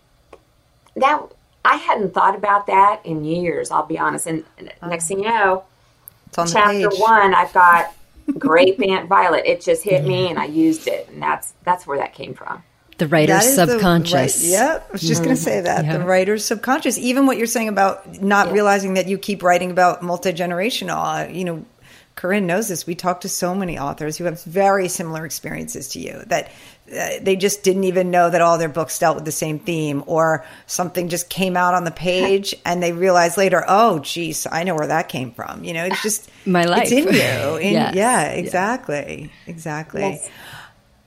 that 0.95 1.21
I 1.65 1.75
hadn't 1.75 2.13
thought 2.13 2.35
about 2.35 2.67
that 2.67 3.01
in 3.05 3.23
years, 3.23 3.71
I'll 3.71 3.85
be 3.85 3.97
honest. 3.97 4.27
And 4.27 4.43
next 4.81 5.07
thing 5.07 5.19
you 5.19 5.29
know, 5.29 5.63
chapter 6.33 6.89
one, 6.97 7.33
I've 7.33 7.53
got 7.53 7.93
Grape 8.37 8.81
Aunt 8.87 9.07
Violet. 9.07 9.45
It 9.45 9.61
just 9.61 9.83
hit 9.83 10.05
me 10.05 10.29
and 10.29 10.39
I 10.39 10.45
used 10.45 10.87
it. 10.87 11.09
And 11.09 11.21
that's 11.21 11.53
that's 11.63 11.87
where 11.87 11.97
that 11.97 12.13
came 12.13 12.33
from. 12.33 12.63
The 12.97 13.07
writer's 13.07 13.35
That 13.35 13.45
is 13.45 13.55
the 13.55 13.67
subconscious. 13.67 14.41
right- 14.41 14.49
yep, 14.49 14.85
I 14.89 14.91
was 14.91 15.01
just 15.01 15.23
going 15.23 15.35
to 15.35 15.41
say 15.41 15.61
that. 15.61 15.85
Yeah. 15.85 15.97
The 15.97 16.05
writer's 16.05 16.45
subconscious. 16.45 16.97
Even 16.97 17.25
what 17.25 17.37
you're 17.37 17.47
saying 17.47 17.69
about 17.69 18.21
not 18.21 18.51
realizing 18.51 18.93
that 18.95 19.07
you 19.07 19.17
keep 19.17 19.41
writing 19.41 19.71
about 19.71 20.03
multi 20.03 20.31
generational, 20.31 21.27
uh, 21.27 21.31
you 21.31 21.43
know, 21.43 21.65
Corinne 22.15 22.45
knows 22.45 22.67
this. 22.67 22.85
We 22.85 22.95
talk 22.95 23.21
to 23.21 23.29
so 23.29 23.55
many 23.55 23.79
authors 23.79 24.17
who 24.17 24.25
have 24.25 24.43
very 24.43 24.87
similar 24.87 25.25
experiences 25.25 25.89
to 25.89 25.99
you 25.99 26.21
that 26.27 26.51
uh, 26.95 27.09
they 27.21 27.35
just 27.35 27.63
didn't 27.63 27.85
even 27.85 28.11
know 28.11 28.29
that 28.29 28.41
all 28.41 28.57
their 28.59 28.69
books 28.69 28.99
dealt 28.99 29.15
with 29.15 29.25
the 29.25 29.31
same 29.31 29.57
theme 29.57 30.03
or 30.05 30.45
something 30.67 31.09
just 31.09 31.29
came 31.29 31.57
out 31.57 31.73
on 31.73 31.85
the 31.85 31.91
page 31.91 32.53
and 32.65 32.83
they 32.83 32.91
realized 32.91 33.37
later, 33.37 33.65
oh, 33.67 33.99
geez, 33.99 34.45
I 34.51 34.63
know 34.63 34.75
where 34.75 34.87
that 34.87 35.09
came 35.09 35.31
from. 35.31 35.63
You 35.63 35.73
know, 35.73 35.85
it's 35.85 36.01
just 36.03 36.29
My 36.45 36.65
life. 36.65 36.83
It's 36.83 36.91
in 36.91 37.07
you. 37.07 37.57
In, 37.57 37.73
Yes. 37.73 37.95
Yeah, 37.95 38.25
exactly. 38.25 39.31
Exactly. 39.47 40.01
Yes. 40.01 40.29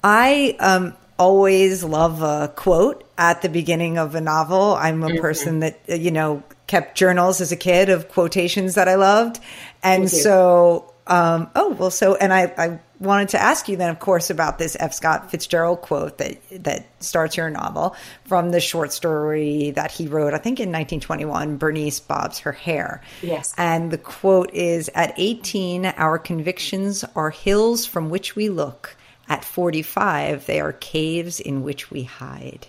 I 0.03 0.57
um, 0.59 0.95
always 1.19 1.83
love 1.83 2.23
a 2.23 2.53
quote 2.55 3.05
at 3.19 3.43
the 3.43 3.49
beginning 3.49 3.99
of 3.99 4.15
a 4.15 4.21
novel. 4.21 4.75
I'm 4.75 5.03
a 5.03 5.17
person 5.17 5.61
that, 5.61 5.81
you 5.89 6.11
know, 6.11 6.43
kept 6.67 6.97
journals 6.97 7.41
as 7.41 7.53
a 7.53 7.57
kid 7.57 7.89
of 7.89 8.09
quotations 8.09 8.75
that 8.75 8.89
I 8.89 8.97
loved. 8.97 9.41
And 9.83 10.11
so, 10.11 10.93
um, 11.07 11.51
oh, 11.55 11.71
well, 11.71 11.91
so, 11.91 12.17
and 12.17 12.33
I, 12.33 12.53
I 12.59 12.81
wanted 12.99 13.31
to 13.31 13.41
ask 13.41 13.69
you 13.69 13.77
then, 13.77 13.91
of 13.91 13.99
course, 13.99 14.31
about 14.31 14.59
this 14.59 14.77
F. 14.79 14.93
Scott 14.93 15.31
Fitzgerald 15.31 15.81
quote 15.83 16.19
that, 16.19 16.39
that 16.65 16.87
starts 17.01 17.37
your 17.37 17.51
novel 17.51 17.95
from 18.25 18.51
the 18.51 18.61
short 18.61 18.93
story 18.93 19.71
that 19.73 19.91
he 19.91 20.09
wrote, 20.09 20.35
I 20.35 20.39
think 20.39 20.59
in 20.59 20.71
1921, 20.71 21.59
Bernice 21.59 22.01
Bobs 22.01 22.41
Her 22.41 22.53
Hair. 22.53 23.03
Yes. 23.23 23.55
And 23.57 23.91
the 23.91 23.99
quote 23.99 24.53
is 24.53 24.91
At 24.95 25.15
18, 25.17 25.87
our 25.87 26.19
convictions 26.19 27.05
are 27.15 27.31
hills 27.31 27.87
from 27.87 28.11
which 28.11 28.35
we 28.35 28.49
look. 28.49 28.97
At 29.29 29.45
45, 29.45 30.47
they 30.47 30.61
are 30.61 30.73
caves 30.73 31.41
in 31.41 31.63
which 31.63 31.91
we 31.91 32.05
hide. 32.05 32.67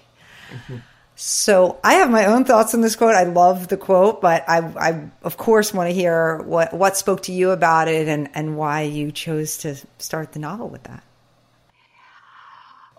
Mm-hmm. 0.50 0.78
So 1.20 1.80
I 1.84 1.96
have 1.96 2.12
my 2.12 2.26
own 2.26 2.46
thoughts 2.46 2.76
on 2.76 2.82
this 2.82 2.96
quote. 2.96 3.16
I 3.16 3.24
love 3.24 3.70
the 3.70 3.78
quote, 3.78 4.22
but 4.22 4.48
I, 4.48 4.60
I 4.60 5.10
of 5.24 5.38
course 5.38 5.74
want 5.74 5.90
to 5.90 5.94
hear 5.94 6.38
what, 6.44 6.74
what 6.74 6.96
spoke 6.96 7.24
to 7.24 7.32
you 7.32 7.50
about 7.50 7.88
it 7.88 8.08
and, 8.08 8.30
and 8.36 8.56
why 8.56 8.84
you 8.84 9.12
chose 9.12 9.58
to 9.60 9.76
start 9.98 10.34
the 10.34 10.40
novel 10.40 10.70
with 10.70 10.84
that. 10.84 11.04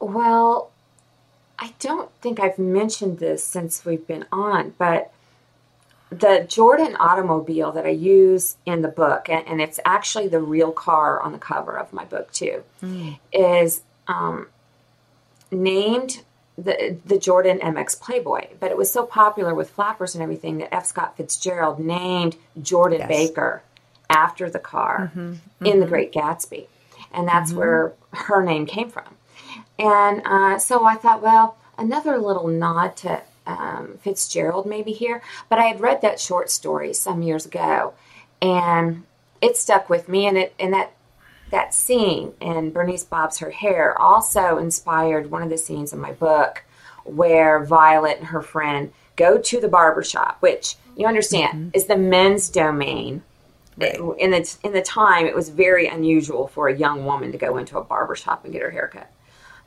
Well, 0.00 0.72
I 1.60 1.74
don't 1.78 2.10
think 2.20 2.40
I've 2.40 2.58
mentioned 2.58 3.18
this 3.18 3.44
since 3.44 3.84
we've 3.84 4.06
been 4.06 4.26
on, 4.32 4.74
but 4.78 5.12
the 6.10 6.46
Jordan 6.48 6.96
automobile 6.98 7.72
that 7.72 7.84
I 7.84 7.90
use 7.90 8.56
in 8.64 8.82
the 8.82 8.88
book, 8.88 9.28
and, 9.28 9.46
and 9.46 9.60
it's 9.60 9.78
actually 9.84 10.28
the 10.28 10.40
real 10.40 10.72
car 10.72 11.20
on 11.20 11.32
the 11.32 11.38
cover 11.38 11.78
of 11.78 11.92
my 11.92 12.04
book 12.04 12.32
too, 12.32 12.62
is 13.32 13.82
um, 14.06 14.46
named 15.50 16.22
the 16.56 16.96
the 17.04 17.18
Jordan 17.18 17.58
MX 17.60 18.00
Playboy. 18.00 18.48
But 18.58 18.70
it 18.70 18.76
was 18.76 18.90
so 18.90 19.04
popular 19.06 19.54
with 19.54 19.70
flappers 19.70 20.14
and 20.14 20.22
everything 20.22 20.58
that 20.58 20.74
F. 20.74 20.86
Scott 20.86 21.16
Fitzgerald 21.16 21.78
named 21.78 22.36
Jordan 22.60 23.00
Yes. 23.00 23.08
Baker 23.08 23.62
after 24.10 24.48
the 24.48 24.58
car 24.58 25.12
in 25.64 25.80
The 25.80 25.86
Great 25.86 26.12
Gatsby, 26.12 26.66
and 27.12 27.28
that's 27.28 27.52
where 27.52 27.92
her 28.12 28.42
name 28.42 28.64
came 28.66 28.88
from. 28.88 29.04
And 29.78 30.22
uh, 30.24 30.58
so 30.58 30.84
I 30.84 30.94
thought, 30.96 31.22
well, 31.22 31.56
another 31.76 32.18
little 32.18 32.48
nod 32.48 32.96
to 32.98 33.22
um, 33.48 33.98
Fitzgerald 34.00 34.66
maybe 34.66 34.92
here. 34.92 35.22
But 35.48 35.58
I 35.58 35.64
had 35.64 35.80
read 35.80 36.02
that 36.02 36.20
short 36.20 36.50
story 36.50 36.92
some 36.94 37.22
years 37.22 37.46
ago, 37.46 37.94
and 38.40 39.04
it 39.40 39.56
stuck 39.56 39.88
with 39.90 40.08
me. 40.08 40.26
And 40.26 40.38
it 40.38 40.54
and 40.58 40.72
that 40.72 40.92
that 41.50 41.74
scene 41.74 42.34
in 42.40 42.72
Bernice 42.72 43.04
Bobs 43.04 43.38
Her 43.38 43.50
Hair 43.50 44.00
also 44.00 44.58
inspired 44.58 45.30
one 45.30 45.42
of 45.42 45.50
the 45.50 45.58
scenes 45.58 45.92
in 45.92 45.98
my 45.98 46.12
book 46.12 46.64
where 47.04 47.64
Violet 47.64 48.18
and 48.18 48.26
her 48.28 48.42
friend 48.42 48.92
go 49.16 49.38
to 49.38 49.60
the 49.60 49.68
barber 49.68 50.02
shop, 50.02 50.36
which 50.40 50.76
you 50.94 51.06
understand 51.06 51.72
is 51.74 51.86
the 51.86 51.96
men's 51.96 52.50
domain. 52.50 53.22
Right. 53.76 53.98
In 54.18 54.32
the 54.32 54.56
in 54.62 54.72
the 54.72 54.82
time, 54.82 55.26
it 55.26 55.34
was 55.34 55.48
very 55.48 55.86
unusual 55.86 56.48
for 56.48 56.68
a 56.68 56.76
young 56.76 57.04
woman 57.04 57.32
to 57.32 57.38
go 57.38 57.56
into 57.56 57.78
a 57.78 57.84
barber 57.84 58.16
shop 58.16 58.44
and 58.44 58.52
get 58.52 58.62
her 58.62 58.70
hair 58.70 58.88
cut 58.92 59.10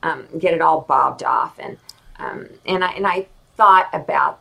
um, 0.04 0.28
get 0.38 0.54
it 0.54 0.62
all 0.62 0.82
bobbed 0.82 1.24
off 1.24 1.58
and 1.60 1.78
um, 2.20 2.48
and 2.65 2.84
I 2.84 2.91
and 2.91 3.08
I 3.08 3.28
thought 3.62 3.89
about 3.93 4.39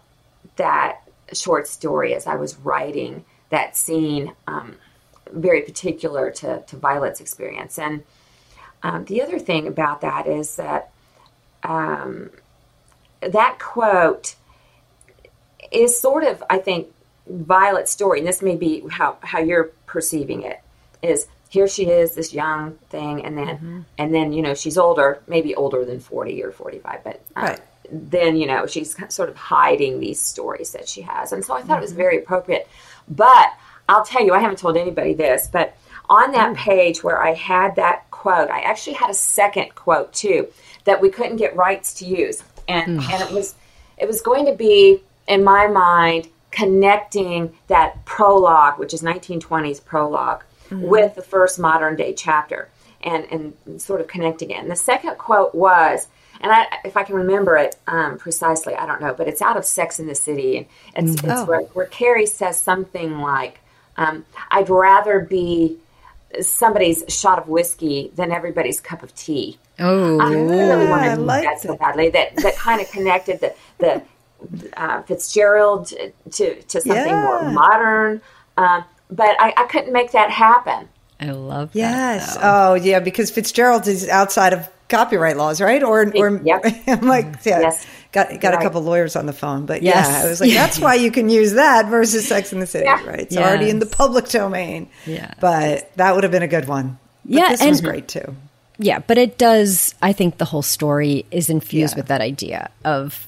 that 0.57 1.03
short 1.35 1.69
story 1.69 2.15
as 2.15 2.27
I 2.27 2.37
was 2.37 2.57
writing 2.57 3.27
that 3.51 3.77
scene, 3.77 4.33
um, 4.47 4.77
very 5.31 5.61
particular 5.61 6.31
to, 6.31 6.63
to 6.63 6.77
Violet's 6.77 7.21
experience. 7.21 7.79
And 7.79 8.03
um, 8.83 9.05
the 9.05 9.21
other 9.21 9.39
thing 9.39 9.67
about 9.67 10.01
that 10.01 10.27
is 10.27 10.57
that 10.57 10.91
um, 11.63 12.31
that 13.21 13.59
quote 13.59 14.37
is 15.71 16.01
sort 16.01 16.25
of, 16.25 16.43
I 16.49 16.57
think, 16.57 16.89
Violet's 17.29 17.93
story, 17.93 18.21
and 18.21 18.27
this 18.27 18.41
may 18.41 18.57
be 18.57 18.83
how, 18.91 19.19
how 19.21 19.41
you're 19.41 19.71
perceiving 19.85 20.45
it, 20.45 20.61
is 21.03 21.27
here 21.51 21.69
she 21.69 21.91
is, 21.91 22.15
this 22.15 22.33
young 22.33 22.79
thing, 22.89 23.23
and 23.27 23.37
then 23.37 23.85
and 23.99 24.15
then 24.15 24.33
you 24.33 24.41
know 24.41 24.55
she's 24.55 24.79
older, 24.79 25.21
maybe 25.29 25.55
older 25.55 25.85
than 25.85 26.01
forty 26.01 26.43
or 26.43 26.53
forty 26.53 26.79
five, 26.79 27.05
but 27.05 27.21
um, 27.37 27.45
Right. 27.45 27.61
Then 27.93 28.37
you 28.37 28.47
know 28.47 28.67
she's 28.67 28.97
sort 29.13 29.29
of 29.29 29.37
hiding 29.37 30.01
these 30.01 30.21
stories 30.21 30.73
that 30.73 30.89
she 30.89 31.03
has, 31.03 31.33
and 31.33 31.45
so 31.45 31.55
I 31.55 31.63
thought 31.63 31.79
it 31.79 31.83
was 31.83 31.91
mm-hmm. 31.91 31.99
very 31.99 32.19
appropriate. 32.19 32.69
But 33.09 33.53
I'll 33.89 34.05
tell 34.05 34.25
you, 34.25 34.33
I 34.33 34.39
haven't 34.39 34.59
told 34.59 34.77
anybody 34.77 35.15
this, 35.15 35.49
but 35.51 35.77
on 36.11 36.33
that 36.33 36.55
mm. 36.55 36.57
page 36.57 37.03
where 37.03 37.23
I 37.23 37.35
had 37.35 37.77
that 37.77 38.11
quote, 38.11 38.51
I 38.51 38.61
actually 38.61 38.95
had 38.95 39.11
a 39.11 39.15
second 39.15 39.75
quote 39.75 40.13
too 40.13 40.49
that 40.85 41.01
we 41.01 41.09
couldn't 41.09 41.37
get 41.37 41.57
rights 41.57 41.95
to 41.95 42.05
use, 42.05 42.43
and 42.69 43.01
mm. 43.01 43.13
and 43.13 43.23
it 43.23 43.33
was 43.33 43.55
it 43.97 44.07
was 44.07 44.21
going 44.21 44.47
to 44.47 44.55
be 44.55 45.03
in 45.27 45.43
my 45.45 45.69
mind 45.69 46.29
connecting 46.51 47.57
that 47.69 48.05
prologue, 48.05 48.79
which 48.79 48.93
is 48.93 49.03
1920s 49.03 49.85
prologue, 49.85 50.43
mm-hmm. 50.69 50.83
with 50.83 51.15
the 51.15 51.23
first 51.23 51.59
modern 51.59 51.97
day 51.97 52.13
chapter, 52.13 52.69
and 53.03 53.55
and 53.67 53.81
sort 53.81 54.01
of 54.01 54.09
connecting 54.09 54.51
it. 54.51 54.59
And 54.59 54.71
the 54.71 54.77
second 54.77 55.17
quote 55.17 55.55
was. 55.55 56.07
And 56.41 56.51
I, 56.51 56.67
if 56.85 56.97
I 56.97 57.03
can 57.03 57.17
remember 57.17 57.57
it 57.57 57.77
um, 57.87 58.17
precisely, 58.19 58.75
I 58.75 58.87
don't 58.87 59.01
know, 59.01 59.13
but 59.13 59.29
it's 59.29 59.43
out 59.43 59.57
of 59.57 59.65
Sex 59.65 59.99
in 60.01 60.07
the 60.07 60.15
City, 60.15 60.67
and 60.95 61.11
it's, 61.11 61.23
it's 61.23 61.33
Oh. 61.33 61.45
where, 61.45 61.61
where 61.75 61.87
Carrie 61.87 62.27
says 62.27 62.59
something 62.61 63.19
like, 63.21 63.61
um, 63.97 64.25
"I'd 64.51 64.71
rather 64.71 65.21
be 65.21 65.77
somebody's 66.41 67.05
shot 67.09 67.39
of 67.39 67.49
whiskey 67.49 68.11
than 68.15 68.33
everybody's 68.33 68.81
cup 68.81 69.03
of 69.03 69.15
tea." 69.15 69.59
Oh, 69.79 70.19
I 70.21 70.33
really 70.33 70.89
wanted 70.89 71.11
I 71.11 71.15
to 71.17 71.21
like 71.21 71.43
do 71.43 71.49
that 71.49 71.61
so 71.61 71.77
badly. 71.77 72.11
That 72.11 72.37
that 72.37 72.57
kind 72.57 72.81
of 72.81 72.91
connected 72.91 73.41
the 73.41 73.55
the 73.79 74.03
uh, 74.77 75.03
Fitzgerald 75.03 75.89
to 76.33 76.63
to 76.63 76.81
something 76.81 77.15
more 77.15 77.51
modern, 77.51 78.23
um, 78.57 78.85
but 79.11 79.37
I, 79.41 79.53
I 79.57 79.65
couldn't 79.65 79.93
make 79.93 80.13
that 80.13 80.31
happen. 80.31 80.89
I 81.21 81.33
love 81.33 81.73
that. 81.75 81.79
Yes. 81.79 82.39
Oh, 82.41 82.75
yeah, 82.75 82.99
because 83.01 83.31
Fitzgerald 83.31 83.87
is 83.87 84.09
outside 84.09 84.55
of 84.55 84.67
copyright 84.91 85.37
laws, 85.37 85.61
right? 85.61 85.83
Or, 85.83 86.13
or 86.17 86.41
Yep. 86.43 86.65
I'm 86.87 87.07
like, 87.07 87.27
mm-hmm. 87.27 87.49
yeah, 87.49 87.61
Yes. 87.61 87.87
got 88.13 88.41
got 88.41 88.53
a 88.53 88.57
Right. 88.57 88.63
couple 88.63 88.83
lawyers 88.83 89.17
on 89.17 89.27
the 89.27 89.33
phone, 89.33 89.65
but 89.67 89.83
Yes. 89.83 90.07
yeah, 90.09 90.27
I 90.27 90.29
was 90.29 90.41
like, 90.41 90.53
that's 90.53 90.79
why 90.85 90.97
you 90.97 91.11
can 91.11 91.31
use 91.31 91.53
that 91.53 91.87
versus 91.89 92.29
Sex 92.29 92.53
in 92.53 92.61
the 92.61 92.67
City, 92.67 92.85
Yeah. 92.85 93.05
right? 93.07 93.21
It's 93.21 93.37
already 93.37 93.71
in 93.71 93.79
the 93.79 93.87
public 93.87 94.29
domain. 94.29 94.89
Yeah. 95.07 95.33
but 95.41 95.95
that 95.97 96.15
would 96.15 96.25
have 96.25 96.33
been 96.33 96.43
a 96.43 96.49
good 96.49 96.69
one. 96.69 96.99
But 97.25 97.33
Yeah, 97.35 97.49
this 97.51 97.65
was 97.65 97.81
great 97.81 98.09
too. 98.09 98.35
Yeah, 98.79 99.01
but 99.01 99.19
it 99.19 99.37
does. 99.37 99.95
I 100.01 100.13
think 100.13 100.39
the 100.39 100.47
whole 100.47 100.63
story 100.63 101.27
is 101.31 101.51
infused 101.51 101.95
Yeah. 101.95 102.01
with 102.01 102.07
that 102.09 102.21
idea 102.23 102.71
of 102.85 103.27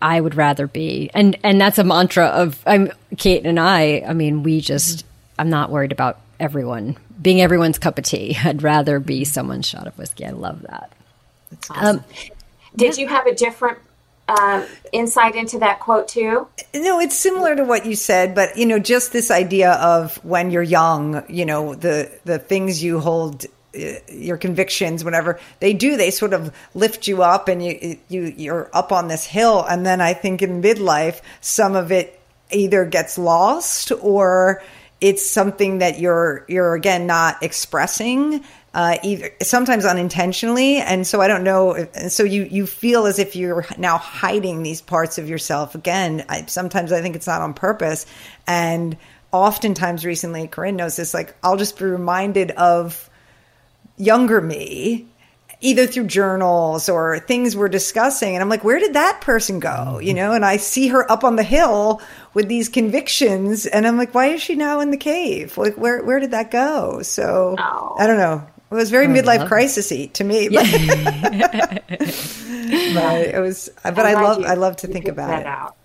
I 0.00 0.20
would 0.20 0.34
rather 0.34 0.66
be, 0.66 1.10
and 1.14 1.36
and 1.44 1.60
that's 1.60 1.78
a 1.78 1.84
mantra 1.84 2.26
of 2.26 2.60
I'm 2.66 2.90
Kate 3.16 3.46
and 3.46 3.58
I. 3.58 4.04
I 4.06 4.12
mean, 4.14 4.42
we 4.42 4.58
mm-hmm. 4.58 4.64
just 4.64 5.04
I'm 5.38 5.50
not 5.50 5.70
worried 5.70 5.92
about 5.92 6.18
everyone 6.40 6.96
being 7.20 7.40
everyone's 7.40 7.78
cup 7.78 7.98
of 7.98 8.04
tea. 8.04 8.36
I'd 8.44 8.62
rather 8.62 8.98
be 8.98 9.22
mm-hmm. 9.22 9.32
someone's 9.32 9.66
shot 9.66 9.86
of 9.86 9.96
whiskey. 9.96 10.26
I 10.26 10.30
love 10.30 10.62
that. 10.62 10.92
Um, 11.70 12.04
Did 12.76 12.96
you 12.96 13.08
have 13.08 13.26
a 13.26 13.34
different 13.34 13.78
um, 14.28 14.64
insight 14.92 15.34
into 15.34 15.58
that 15.58 15.80
quote 15.80 16.08
too? 16.08 16.46
No, 16.74 17.00
it's 17.00 17.18
similar 17.18 17.56
to 17.56 17.64
what 17.64 17.86
you 17.86 17.96
said, 17.96 18.34
but 18.34 18.56
you 18.56 18.66
know, 18.66 18.78
just 18.78 19.12
this 19.12 19.30
idea 19.30 19.72
of 19.72 20.16
when 20.24 20.50
you're 20.50 20.62
young, 20.62 21.24
you 21.28 21.44
know, 21.44 21.74
the 21.74 22.10
the 22.24 22.38
things 22.38 22.82
you 22.82 23.00
hold 23.00 23.46
uh, 23.74 23.94
your 24.10 24.36
convictions 24.36 25.02
whatever 25.02 25.40
they 25.60 25.72
do 25.72 25.96
they 25.96 26.10
sort 26.10 26.34
of 26.34 26.54
lift 26.74 27.08
you 27.08 27.22
up 27.22 27.48
and 27.48 27.64
you 27.64 27.98
you 28.08 28.34
you're 28.36 28.68
up 28.74 28.92
on 28.92 29.08
this 29.08 29.24
hill. 29.24 29.64
And 29.66 29.86
then 29.86 30.02
i 30.02 30.12
think 30.12 30.42
in 30.42 30.60
midlife 30.60 31.22
some 31.40 31.74
of 31.74 31.90
it 31.90 32.20
either 32.50 32.84
gets 32.84 33.16
lost 33.16 33.90
or 34.02 34.62
it's 35.00 35.28
something 35.28 35.78
that 35.78 35.98
you're 35.98 36.44
you're 36.48 36.74
again 36.74 37.06
not 37.06 37.42
expressing 37.42 38.44
uh, 38.74 38.96
either 39.02 39.30
sometimes 39.42 39.84
unintentionally 39.84 40.76
and 40.76 41.06
so 41.06 41.20
i 41.20 41.28
don't 41.28 41.44
know 41.44 41.72
if, 41.72 41.94
and 41.94 42.10
so 42.10 42.22
you 42.22 42.44
you 42.44 42.66
feel 42.66 43.06
as 43.06 43.18
if 43.18 43.36
you're 43.36 43.66
now 43.78 43.98
hiding 43.98 44.62
these 44.62 44.80
parts 44.80 45.18
of 45.18 45.28
yourself 45.28 45.74
again 45.74 46.24
I, 46.28 46.46
sometimes 46.46 46.92
i 46.92 47.02
think 47.02 47.16
it's 47.16 47.26
not 47.26 47.42
on 47.42 47.54
purpose 47.54 48.06
and 48.46 48.96
oftentimes 49.30 50.04
recently 50.04 50.48
corinne 50.48 50.76
knows 50.76 50.96
this 50.96 51.12
like 51.12 51.34
i'll 51.42 51.56
just 51.56 51.78
be 51.78 51.84
reminded 51.84 52.50
of 52.52 53.10
younger 53.96 54.40
me 54.40 55.06
either 55.62 55.86
through 55.86 56.06
journals 56.06 56.88
or 56.88 57.20
things 57.20 57.56
we're 57.56 57.68
discussing. 57.68 58.34
And 58.34 58.42
I'm 58.42 58.48
like, 58.48 58.64
where 58.64 58.80
did 58.80 58.94
that 58.94 59.20
person 59.20 59.60
go? 59.60 60.00
You 60.00 60.12
know, 60.12 60.32
and 60.32 60.44
I 60.44 60.56
see 60.56 60.88
her 60.88 61.10
up 61.10 61.24
on 61.24 61.36
the 61.36 61.44
hill 61.44 62.02
with 62.34 62.48
these 62.48 62.68
convictions. 62.68 63.64
And 63.64 63.86
I'm 63.86 63.96
like, 63.96 64.12
why 64.12 64.26
is 64.26 64.42
she 64.42 64.56
now 64.56 64.80
in 64.80 64.90
the 64.90 64.96
cave? 64.96 65.56
Like, 65.56 65.76
where, 65.76 66.02
where 66.02 66.18
did 66.18 66.32
that 66.32 66.50
go? 66.50 67.02
So 67.02 67.54
oh. 67.58 67.96
I 67.98 68.06
don't 68.08 68.18
know. 68.18 68.44
It 68.72 68.76
was 68.76 68.90
very 68.90 69.06
midlife 69.06 69.48
crisisy 69.48 70.10
to 70.14 70.24
me. 70.24 70.48
But, 70.48 70.66
yeah. 70.66 71.78
but 71.78 71.90
it 71.90 73.40
was, 73.40 73.68
but 73.84 73.98
I 73.98 74.14
love, 74.14 74.42
I 74.44 74.54
love 74.54 74.76
to 74.78 74.86
think 74.86 75.08
about 75.08 75.40
it. 75.40 75.46
Out. 75.46 75.76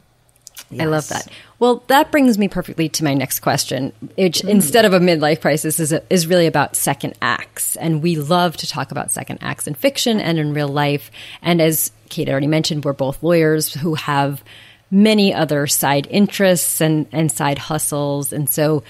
Yes. 0.69 0.82
I 0.82 0.86
love 0.86 1.08
that. 1.10 1.28
Well, 1.60 1.84
that 1.88 2.12
brings 2.12 2.38
me 2.38 2.47
perfectly 2.47 2.89
to 2.89 3.04
my 3.04 3.13
next 3.13 3.39
question, 3.39 3.93
which 4.17 4.41
mm. 4.41 4.50
instead 4.50 4.86
of 4.86 4.93
a 4.93 5.00
midlife 5.00 5.41
crisis 5.41 5.80
is, 5.80 5.93
a, 5.93 6.02
is 6.10 6.28
really 6.28 6.47
about 6.47 6.76
second 6.76 7.15
acts. 7.21 7.76
And 7.78 8.02
we 8.02 8.15
love 8.15 8.58
to 8.58 8.67
talk 8.67 8.91
about 8.91 9.12
second 9.12 9.39
acts 9.41 9.67
in 9.67 9.73
fiction 9.73 10.19
and 10.19 10.38
in 10.38 10.54
real 10.54 10.67
life. 10.67 11.10
And 11.41 11.62
as 11.62 11.91
Kate 12.10 12.30
already 12.30 12.47
mentioned, 12.47 12.86
we're 12.86 12.93
both 12.93 13.23
lawyers 13.23 13.73
who 13.73 13.95
have 13.95 14.43
many 14.91 15.34
other 15.34 15.67
side 15.67 16.08
interests 16.10 16.82
and, 16.82 17.08
and 17.12 17.32
side 17.32 17.58
hustles. 17.58 18.32
And 18.32 18.50
so 18.50 18.84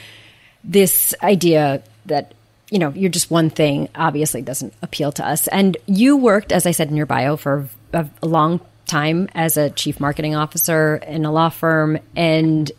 this 0.63 1.15
idea 1.23 1.83
that 2.05 2.33
you 2.69 2.79
know, 2.79 2.89
you're 2.89 3.09
just 3.09 3.31
one 3.31 3.49
thing 3.49 3.89
obviously 3.95 4.41
doesn't 4.41 4.73
appeal 4.81 5.11
to 5.13 5.25
us. 5.25 5.47
And 5.47 5.77
you 5.85 6.17
worked, 6.17 6.51
as 6.51 6.65
I 6.65 6.71
said 6.71 6.89
in 6.89 6.97
your 6.97 7.05
bio, 7.05 7.37
for 7.37 7.69
a, 7.93 8.07
a 8.21 8.27
long 8.27 8.59
time 8.85 9.29
as 9.35 9.57
a 9.57 9.69
chief 9.69 9.99
marketing 9.99 10.35
officer 10.35 10.97
in 10.97 11.25
a 11.25 11.31
law 11.31 11.49
firm, 11.49 11.99
and 12.15 12.71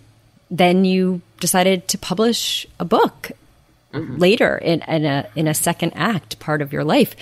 then 0.51 0.85
you 0.85 1.20
decided 1.40 1.88
to 1.88 1.98
publish 1.98 2.66
a 2.81 2.85
book 2.85 3.33
mm-hmm. 3.92 4.16
later 4.16 4.57
in, 4.59 4.83
in, 4.88 5.05
a 5.05 5.29
in 5.37 5.46
a 5.46 5.55
second 5.55 5.92
act 5.94 6.38
part 6.38 6.62
of 6.62 6.72
your 6.72 6.85
life. 6.85 7.14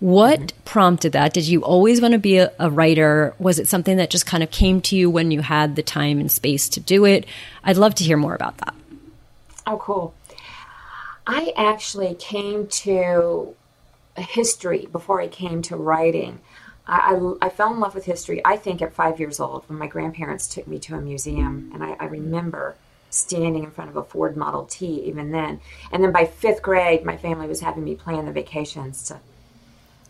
What 0.00 0.40
mm-hmm. 0.40 0.62
prompted 0.64 1.12
that? 1.12 1.32
Did 1.32 1.46
you 1.46 1.62
always 1.62 2.00
want 2.00 2.12
to 2.12 2.18
be 2.18 2.38
a, 2.38 2.52
a, 2.58 2.70
writer? 2.70 3.34
Was 3.38 3.58
it 3.58 3.68
something 3.68 3.96
that 3.96 4.10
just 4.10 4.26
kind 4.26 4.42
of 4.42 4.50
came 4.50 4.80
to 4.82 4.96
you 4.96 5.10
when 5.10 5.30
you 5.30 5.42
had 5.42 5.76
the 5.76 5.82
time 5.82 6.18
and 6.18 6.30
space 6.30 6.68
to 6.70 6.80
do 6.80 7.04
it? 7.04 7.26
I'd 7.64 7.76
love 7.76 7.94
to 7.96 8.04
hear 8.04 8.16
more 8.16 8.34
about 8.34 8.58
that. 8.58 8.74
Oh, 9.66 9.78
cool. 9.78 10.14
I 11.26 11.52
actually 11.56 12.14
came 12.14 12.66
to 12.68 13.54
history 14.16 14.88
before 14.90 15.20
I 15.20 15.28
came 15.28 15.62
to 15.62 15.76
writing. 15.76 16.40
I, 16.86 17.14
I, 17.14 17.46
I, 17.46 17.48
fell 17.48 17.72
in 17.72 17.80
love 17.80 17.94
with 17.94 18.04
history, 18.04 18.42
I 18.44 18.56
think, 18.56 18.82
at 18.82 18.92
five 18.92 19.20
years 19.20 19.38
old 19.38 19.64
when 19.68 19.78
my 19.78 19.86
grandparents 19.86 20.52
took 20.52 20.66
me 20.66 20.78
to 20.80 20.96
a 20.96 21.00
museum. 21.00 21.70
And 21.72 21.84
I, 21.84 21.96
I 22.00 22.06
remember 22.06 22.74
standing 23.10 23.62
in 23.62 23.70
front 23.70 23.90
of 23.90 23.96
a 23.96 24.02
Ford 24.02 24.36
Model 24.36 24.64
T 24.64 24.86
even 25.04 25.30
then. 25.30 25.60
And 25.92 26.02
then 26.02 26.12
by 26.12 26.24
fifth 26.24 26.62
grade, 26.62 27.04
my 27.04 27.16
family 27.16 27.46
was 27.46 27.60
having 27.60 27.84
me 27.84 27.94
plan 27.94 28.26
the 28.26 28.32
vacations 28.32 29.04
to 29.04 29.20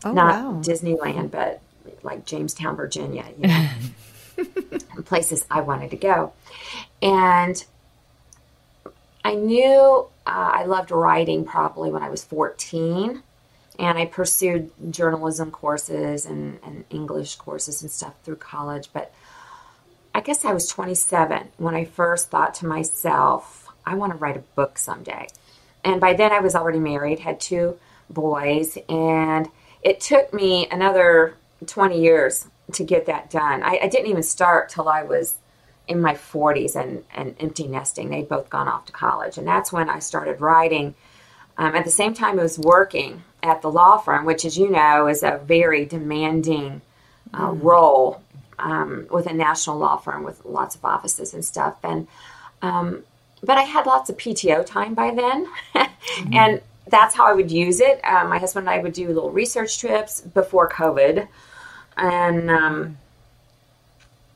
oh, 0.05 0.13
not 0.13 0.45
wow. 0.45 0.61
Disneyland, 0.63 1.31
but 1.31 1.61
like 2.03 2.25
Jamestown, 2.25 2.77
Virginia, 2.77 3.27
you 3.39 3.49
know, 3.49 5.03
places 5.05 5.45
I 5.51 5.61
wanted 5.61 5.91
to 5.91 5.97
go. 5.97 6.33
And 7.03 7.63
I 9.25 9.35
knew 9.35 10.09
uh, 10.27 10.51
I 10.55 10.65
loved 10.65 10.91
writing 10.91 11.45
probably 11.45 11.91
when 11.91 12.03
I 12.03 12.11
was 12.11 12.25
14 12.25 13.23
and 13.79 13.99
I 13.99 14.07
pursued 14.07 14.71
journalism 14.91 15.51
courses 15.51 16.27
and, 16.27 16.59
and 16.65 16.85
English 16.91 17.37
courses 17.37 17.83
and 17.83 17.91
stuff 17.91 18.15
through 18.25 18.37
college. 18.37 18.91
But 18.93 19.13
I 20.15 20.21
guess 20.21 20.45
I 20.45 20.53
was 20.53 20.69
27 20.69 21.49
when 21.57 21.75
I 21.75 21.85
first 21.85 22.31
thought 22.31 22.55
to 22.57 22.67
myself, 22.67 23.69
I 23.87 23.95
want 23.95 24.13
to 24.13 24.19
write 24.19 24.37
a 24.37 24.41
book 24.41 24.79
someday. 24.79 25.29
And 25.85 26.01
by 26.01 26.13
then 26.15 26.33
I 26.33 26.41
was 26.41 26.55
already 26.55 26.79
married, 26.79 27.21
had 27.21 27.41
two 27.41 27.79
boys, 28.09 28.79
and 28.89 29.49
it 29.83 30.01
took 30.01 30.33
me 30.33 30.69
another 30.71 31.35
20 31.67 32.01
years 32.01 32.47
to 32.73 32.85
get 32.85 33.07
that 33.07 33.31
done. 33.31 33.63
I, 33.63 33.81
I 33.83 33.89
didn't 33.89 34.07
even 34.07 34.23
start 34.23 34.69
till 34.69 34.89
I 34.89 35.03
was 35.03 35.37
in 35.93 36.01
my 36.01 36.15
40s 36.15 36.75
and, 36.75 37.05
and 37.15 37.37
empty 37.39 37.69
nesting. 37.69 38.11
They'd 38.11 38.29
both 38.29 38.51
gone 38.51 38.69
off 38.69 38.87
to 38.87 38.93
college. 38.93 39.39
And 39.39 39.47
that's 39.47 39.73
when 39.73 39.89
I 39.89 40.01
started 40.01 40.41
writing. 40.41 40.95
Um, 41.57 41.75
at 41.75 41.85
the 41.85 41.91
same 41.91 42.15
time, 42.15 42.39
I 42.39 42.43
was 42.43 42.59
working 42.59 43.23
at 43.43 43.63
the 43.63 43.71
law 43.71 43.99
firm, 43.99 44.25
which, 44.25 44.45
as 44.45 44.59
you 44.59 44.71
know, 44.71 45.07
is 45.07 45.23
a 45.23 45.41
very 45.45 45.85
demanding 45.85 46.81
uh, 47.35 47.51
mm. 47.51 47.63
role 47.63 48.23
um, 48.59 49.07
with 49.11 49.27
a 49.27 49.33
national 49.33 49.79
law 49.79 49.97
firm 49.97 50.25
with 50.25 50.45
lots 50.45 50.75
of 50.75 50.85
offices 50.85 51.35
and 51.35 51.45
stuff. 51.45 51.77
And 51.83 52.07
um, 52.63 53.05
but 53.43 53.59
I 53.59 53.63
had 53.63 53.87
lots 53.87 54.09
of 54.09 54.17
PTO 54.17 54.65
time 54.65 54.95
by 54.95 55.13
then, 55.15 55.49
mm. 55.75 55.89
and 56.33 56.61
that's 56.89 57.15
how 57.15 57.27
I 57.27 57.33
would 57.33 57.51
use 57.51 57.81
it. 57.81 58.01
Um, 58.05 58.29
my 58.29 58.39
husband 58.39 58.69
and 58.69 58.75
I 58.75 58.83
would 58.83 58.93
do 58.93 59.09
little 59.09 59.31
research 59.31 59.79
trips 59.79 60.21
before 60.21 60.69
COVID, 60.69 61.27
and 61.97 62.51
um, 62.51 62.99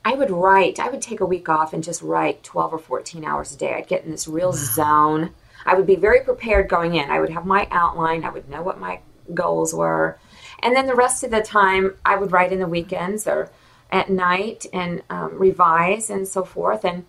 I 0.07 0.13
would 0.19 0.31
write. 0.31 0.79
I 0.79 0.89
would 0.89 1.01
take 1.01 1.21
a 1.21 1.25
week 1.33 1.47
off 1.49 1.73
and 1.73 1.83
just 1.83 2.01
write 2.01 2.43
twelve 2.51 2.73
or 2.73 2.79
fourteen 2.79 3.23
hours 3.25 3.53
a 3.53 3.57
day. 3.57 3.73
I'd 3.73 3.87
get 3.93 4.05
in 4.05 4.11
this 4.11 4.27
real 4.27 4.51
wow. 4.51 4.73
zone 4.79 5.23
I 5.67 5.75
would 5.75 5.85
be 5.85 5.97
very 5.97 6.21
prepared 6.21 6.69
going 6.69 6.95
in. 6.95 7.11
I 7.11 7.19
would 7.19 7.29
have 7.29 7.45
my 7.45 7.67
outline, 7.71 8.23
I 8.23 8.29
would 8.29 8.49
know 8.49 8.61
what 8.61 8.79
my 8.79 9.01
goals 9.33 9.73
were. 9.73 10.17
And 10.59 10.73
then 10.75 10.87
the 10.87 10.95
rest 10.95 11.23
of 11.23 11.31
the 11.31 11.41
time, 11.41 11.95
I 12.05 12.15
would 12.15 12.31
write 12.31 12.53
in 12.53 12.59
the 12.59 12.67
weekends 12.67 13.27
or 13.27 13.51
at 13.91 14.09
night 14.09 14.65
and 14.73 15.03
um, 15.09 15.37
revise 15.37 16.09
and 16.09 16.25
so 16.25 16.43
forth. 16.45 16.85
And 16.85 17.05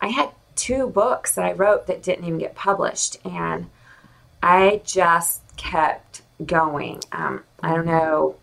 I 0.00 0.08
had 0.08 0.30
two 0.56 0.88
books 0.88 1.34
that 1.34 1.44
I 1.44 1.52
wrote 1.52 1.86
that 1.86 2.02
didn't 2.02 2.24
even 2.24 2.38
get 2.38 2.54
published. 2.54 3.18
And 3.24 3.68
I 4.42 4.80
just 4.84 5.42
kept 5.58 6.22
going. 6.44 7.00
Um, 7.12 7.44
I 7.62 7.74
don't 7.74 7.86
know 7.86 8.36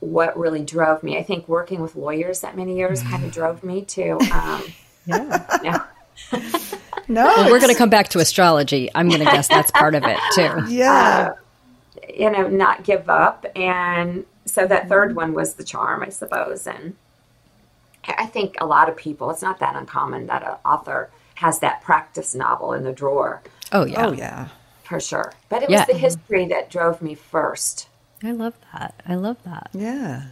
what 0.00 0.36
really 0.38 0.64
drove 0.64 1.02
me. 1.02 1.18
I 1.18 1.22
think 1.22 1.46
working 1.46 1.80
with 1.80 1.94
lawyers 1.94 2.40
that 2.40 2.56
many 2.56 2.76
years 2.76 3.02
kind 3.02 3.24
of 3.24 3.32
drove 3.32 3.62
me 3.62 3.82
to. 3.82 4.12
Um, 4.32 4.64
yeah. 5.06 5.84
No, 7.08 7.24
well, 7.36 7.50
we're 7.50 7.60
going 7.60 7.72
to 7.72 7.78
come 7.78 7.90
back 7.90 8.08
to 8.08 8.18
astrology. 8.18 8.90
I'm 8.94 9.08
going 9.08 9.20
to 9.20 9.26
guess 9.26 9.48
that's 9.48 9.70
part 9.70 9.94
of 9.94 10.04
it 10.04 10.18
too. 10.34 10.66
Yeah. 10.68 11.32
Uh, 11.32 11.34
you 12.14 12.30
know, 12.30 12.48
not 12.48 12.84
give 12.84 13.08
up. 13.08 13.46
And 13.54 14.24
so 14.46 14.66
that 14.66 14.88
third 14.88 15.14
one 15.14 15.34
was 15.34 15.54
the 15.54 15.64
charm, 15.64 16.02
I 16.02 16.08
suppose. 16.08 16.66
And 16.66 16.96
I 18.04 18.26
think 18.26 18.56
a 18.60 18.66
lot 18.66 18.88
of 18.88 18.96
people, 18.96 19.30
it's 19.30 19.42
not 19.42 19.60
that 19.60 19.76
uncommon 19.76 20.26
that 20.26 20.42
an 20.42 20.56
author 20.64 21.10
has 21.36 21.60
that 21.60 21.82
practice 21.82 22.34
novel 22.34 22.72
in 22.72 22.84
the 22.84 22.92
drawer. 22.92 23.42
Oh, 23.72 23.84
yeah. 23.84 24.06
Oh, 24.06 24.12
yeah. 24.12 24.48
For 24.84 24.98
sure. 24.98 25.32
But 25.48 25.62
it 25.62 25.70
was 25.70 25.86
the 25.86 25.96
history 25.96 26.46
that 26.46 26.70
drove 26.70 27.00
me 27.00 27.14
first. 27.14 27.88
I 28.22 28.32
love 28.32 28.54
that. 28.72 28.94
I 29.06 29.14
love 29.14 29.42
that. 29.44 29.70
Yeah. 29.72 30.22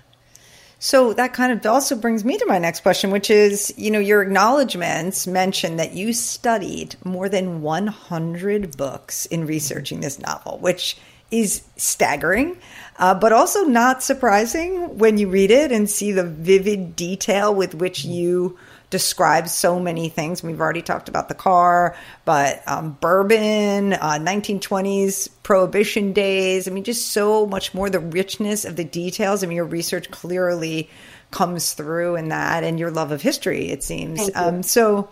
So 0.81 1.13
that 1.15 1.33
kind 1.33 1.53
of 1.53 1.67
also 1.67 1.97
brings 1.97 2.25
me 2.25 2.39
to 2.39 2.47
my 2.47 2.59
next 2.59 2.81
question, 2.81 3.11
which 3.11 3.31
is, 3.31 3.75
you 3.77 3.91
know, 3.91 3.99
your 3.99 4.23
acknowledgments 4.23 5.27
mention 5.27 5.77
that 5.77 5.93
you 5.93 6.13
studied 6.13 6.95
more 7.05 7.29
than 7.29 7.63
100 7.63 8.77
books 8.77 9.27
in 9.27 9.47
researching 9.47 10.01
this 10.01 10.21
novel, 10.21 10.59
which 10.59 10.97
is 11.31 11.63
staggering, 11.77 12.57
uh, 12.99 13.15
but 13.15 13.33
also 13.33 13.65
not 13.65 14.03
surprising 14.03 14.99
when 14.99 15.19
you 15.19 15.29
read 15.29 15.51
it 15.51 15.73
and 15.73 15.91
see 15.91 16.13
the 16.13 16.25
vivid 16.25 16.95
detail 16.95 17.53
with 17.55 17.75
which 17.75 18.05
you 18.05 18.57
describes 18.91 19.53
so 19.53 19.79
many 19.79 20.09
things. 20.09 20.43
We've 20.43 20.61
already 20.61 20.83
talked 20.83 21.09
about 21.09 21.29
the 21.29 21.35
car, 21.35 21.97
but 22.25 22.63
um, 22.67 22.97
bourbon, 23.01 23.93
uh, 23.93 24.19
1920s 24.21 25.29
prohibition 25.43 26.13
days. 26.13 26.67
I 26.67 26.71
mean, 26.71 26.85
just 26.85 27.09
so 27.09 27.47
much 27.47 27.75
more. 27.75 27.91
The 27.91 28.01
richness 28.01 28.65
of 28.65 28.77
the 28.77 28.85
details. 28.85 29.43
I 29.43 29.47
mean, 29.47 29.57
your 29.57 29.65
research 29.65 30.11
clearly 30.11 30.89
comes 31.31 31.75
through 31.75 32.17
in 32.17 32.29
that, 32.29 32.65
and 32.65 32.79
your 32.79 32.91
love 32.91 33.13
of 33.13 33.21
history. 33.21 33.69
It 33.71 33.83
seems. 33.83 34.31
Um, 34.35 34.63
so. 34.63 35.11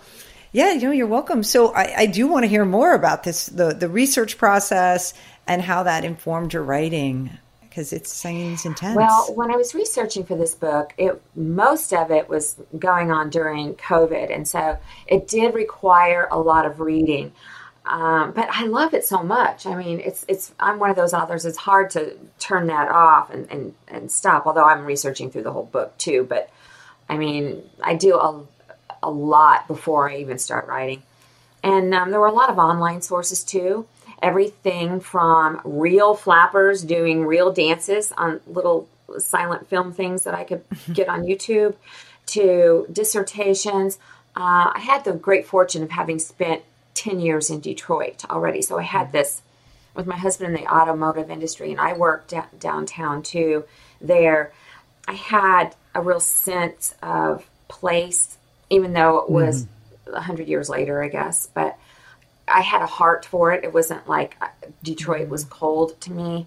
Yeah, 0.53 0.73
you 0.73 0.83
know, 0.83 0.93
you're 0.93 1.07
welcome. 1.07 1.43
So 1.43 1.75
I, 1.75 1.95
I 1.99 2.07
do 2.07 2.29
want 2.29 2.45
to 2.45 2.49
hear 2.49 2.65
more 2.65 2.95
about 2.95 3.25
this, 3.25 3.47
the 3.47 3.75
the 3.75 3.91
research 3.91 4.39
process 4.39 5.13
and 5.47 5.61
how 5.61 5.83
that 5.83 6.03
informed 6.03 6.55
your 6.55 6.63
writing 6.63 7.37
because 7.77 7.93
it 7.93 8.07
seems 8.07 8.65
intense. 8.65 8.97
Well, 8.97 9.35
when 9.35 9.51
I 9.51 9.57
was 9.57 9.75
researching 9.75 10.25
for 10.25 10.35
this 10.35 10.55
book, 10.55 10.95
it 10.97 11.21
most 11.35 11.93
of 11.93 12.11
it 12.11 12.27
was 12.27 12.57
going 12.79 13.13
on 13.13 13.29
during 13.29 13.75
COVID, 13.75 14.35
and 14.35 14.49
so 14.49 14.79
it 15.07 15.29
did 15.29 15.53
require 15.55 16.27
a 16.31 16.39
lot 16.39 16.65
of 16.65 16.81
reading. 16.81 17.33
Um, 17.85 18.33
but 18.33 18.49
I 18.51 18.65
love 18.65 18.95
it 18.95 19.05
so 19.05 19.23
much. 19.23 19.67
I 19.67 19.75
mean, 19.75 20.01
it's 20.01 20.25
it's 20.27 20.55
I'm 20.59 20.79
one 20.79 20.89
of 20.89 20.97
those 20.97 21.13
authors. 21.13 21.45
It's 21.45 21.59
hard 21.59 21.91
to 21.91 22.17
turn 22.39 22.69
that 22.69 22.89
off 22.89 23.29
and 23.29 23.47
and, 23.51 23.75
and 23.89 24.11
stop. 24.11 24.47
Although 24.47 24.65
I'm 24.65 24.87
researching 24.87 25.31
through 25.31 25.43
the 25.43 25.53
whole 25.53 25.67
book 25.67 25.99
too, 25.99 26.25
but 26.27 26.49
I 27.11 27.19
mean, 27.19 27.63
I 27.83 27.95
do 27.95 28.17
a 28.17 28.43
a 29.03 29.11
lot 29.11 29.69
before 29.69 30.11
I 30.11 30.17
even 30.17 30.39
start 30.39 30.67
writing. 30.67 31.03
And 31.63 31.95
um, 31.95 32.11
there 32.11 32.21
were 32.21 32.27
a 32.27 32.33
lot 32.33 32.49
of 32.49 32.57
online 32.57 33.03
sources 33.03 33.45
too 33.45 33.87
everything 34.27 34.99
from 34.99 35.61
real 35.65 36.13
flappers 36.13 36.83
doing 36.83 37.25
real 37.25 37.53
dances 37.53 38.11
on 38.17 38.41
little 38.49 38.89
silent 39.19 39.69
film 39.69 39.93
things 39.93 40.25
that 40.25 40.35
I 40.35 40.43
could 40.43 40.65
get 40.93 41.09
on 41.09 41.23
YouTube 41.23 41.77
to 42.27 42.89
dissertations. 42.93 43.99
Uh, 44.35 44.73
I 44.75 44.81
had 44.81 45.05
the 45.05 45.13
great 45.13 45.47
fortune 45.47 45.85
of 45.85 45.91
having 45.91 46.19
spent 46.19 46.63
10 46.95 47.21
years 47.21 47.51
in 47.51 47.61
Detroit 47.61 48.25
already. 48.29 48.63
So 48.63 48.79
I 48.79 48.83
had 48.83 49.13
this 49.13 49.43
with 49.95 50.07
my 50.09 50.17
husband 50.17 50.57
in 50.57 50.61
the 50.61 50.69
automotive 50.69 51.31
industry, 51.31 51.71
and 51.71 51.81
I 51.81 51.93
worked 51.93 52.31
da- 52.31 52.47
downtown 52.59 53.23
too. 53.23 53.65
There, 54.01 54.53
I 55.07 55.13
had 55.13 55.77
a 55.95 56.03
real 56.03 56.21
sense 56.21 56.97
of 57.01 57.49
place, 57.69 58.39
even 58.71 58.93
though 58.93 59.19
it 59.19 59.31
was 59.31 59.63
mm-hmm. 59.63 60.11
a 60.11 60.13
mm-hmm. 60.15 60.23
hundred 60.25 60.49
years 60.49 60.69
later, 60.69 61.01
I 61.01 61.09
guess. 61.09 61.47
But 61.47 61.79
I 62.49 62.61
had 62.61 62.83
a 62.83 62.87
heart 62.87 63.25
for 63.25 63.53
it. 63.53 63.65
It 63.65 63.73
wasn't 63.73 64.09
like 64.09 64.37
uh, 64.41 64.49
Detroit 64.83 65.29
was 65.29 65.45
cold 65.45 66.01
to 66.03 66.13
me. 66.13 66.47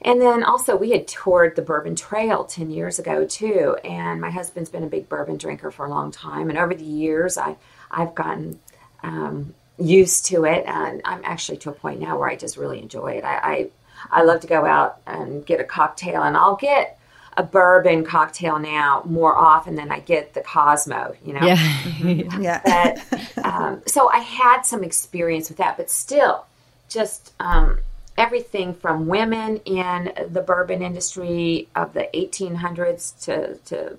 And 0.00 0.20
then 0.20 0.44
also, 0.44 0.76
we 0.76 0.90
had 0.90 1.08
toured 1.08 1.56
the 1.56 1.62
Bourbon 1.62 1.96
Trail 1.96 2.44
10 2.44 2.70
years 2.70 2.98
ago, 3.00 3.26
too. 3.26 3.76
And 3.82 4.20
my 4.20 4.30
husband's 4.30 4.70
been 4.70 4.84
a 4.84 4.88
big 4.88 5.08
bourbon 5.08 5.38
drinker 5.38 5.72
for 5.72 5.86
a 5.86 5.90
long 5.90 6.12
time. 6.12 6.50
And 6.50 6.58
over 6.58 6.74
the 6.74 6.84
years, 6.84 7.36
I, 7.36 7.56
I've 7.90 8.14
gotten 8.14 8.60
um, 9.02 9.54
used 9.76 10.26
to 10.26 10.44
it. 10.44 10.64
And 10.66 11.02
I'm 11.04 11.22
actually 11.24 11.58
to 11.58 11.70
a 11.70 11.72
point 11.72 12.00
now 12.00 12.16
where 12.18 12.28
I 12.28 12.36
just 12.36 12.56
really 12.56 12.80
enjoy 12.80 13.14
it. 13.14 13.24
I, 13.24 13.38
I, 13.38 13.70
I 14.10 14.22
love 14.22 14.40
to 14.40 14.46
go 14.46 14.64
out 14.64 15.00
and 15.06 15.44
get 15.44 15.58
a 15.58 15.64
cocktail, 15.64 16.22
and 16.22 16.36
I'll 16.36 16.56
get 16.56 16.97
a 17.38 17.42
bourbon 17.44 18.04
cocktail 18.04 18.58
now 18.58 19.00
more 19.06 19.34
often 19.38 19.76
than 19.76 19.92
I 19.92 20.00
get 20.00 20.34
the 20.34 20.40
Cosmo, 20.40 21.14
you 21.24 21.32
know? 21.32 21.46
Yeah. 21.46 21.56
Mm-hmm. 21.56 22.42
yeah. 22.42 22.60
But, 22.64 23.44
um, 23.44 23.82
so 23.86 24.10
I 24.10 24.18
had 24.18 24.62
some 24.62 24.82
experience 24.82 25.48
with 25.48 25.58
that, 25.58 25.76
but 25.76 25.88
still, 25.88 26.46
just 26.88 27.32
um, 27.38 27.78
everything 28.18 28.74
from 28.74 29.06
women 29.06 29.58
in 29.58 30.12
the 30.30 30.40
bourbon 30.40 30.82
industry 30.82 31.68
of 31.76 31.94
the 31.94 32.08
1800s 32.12 33.24
to, 33.24 33.54
to 33.66 33.96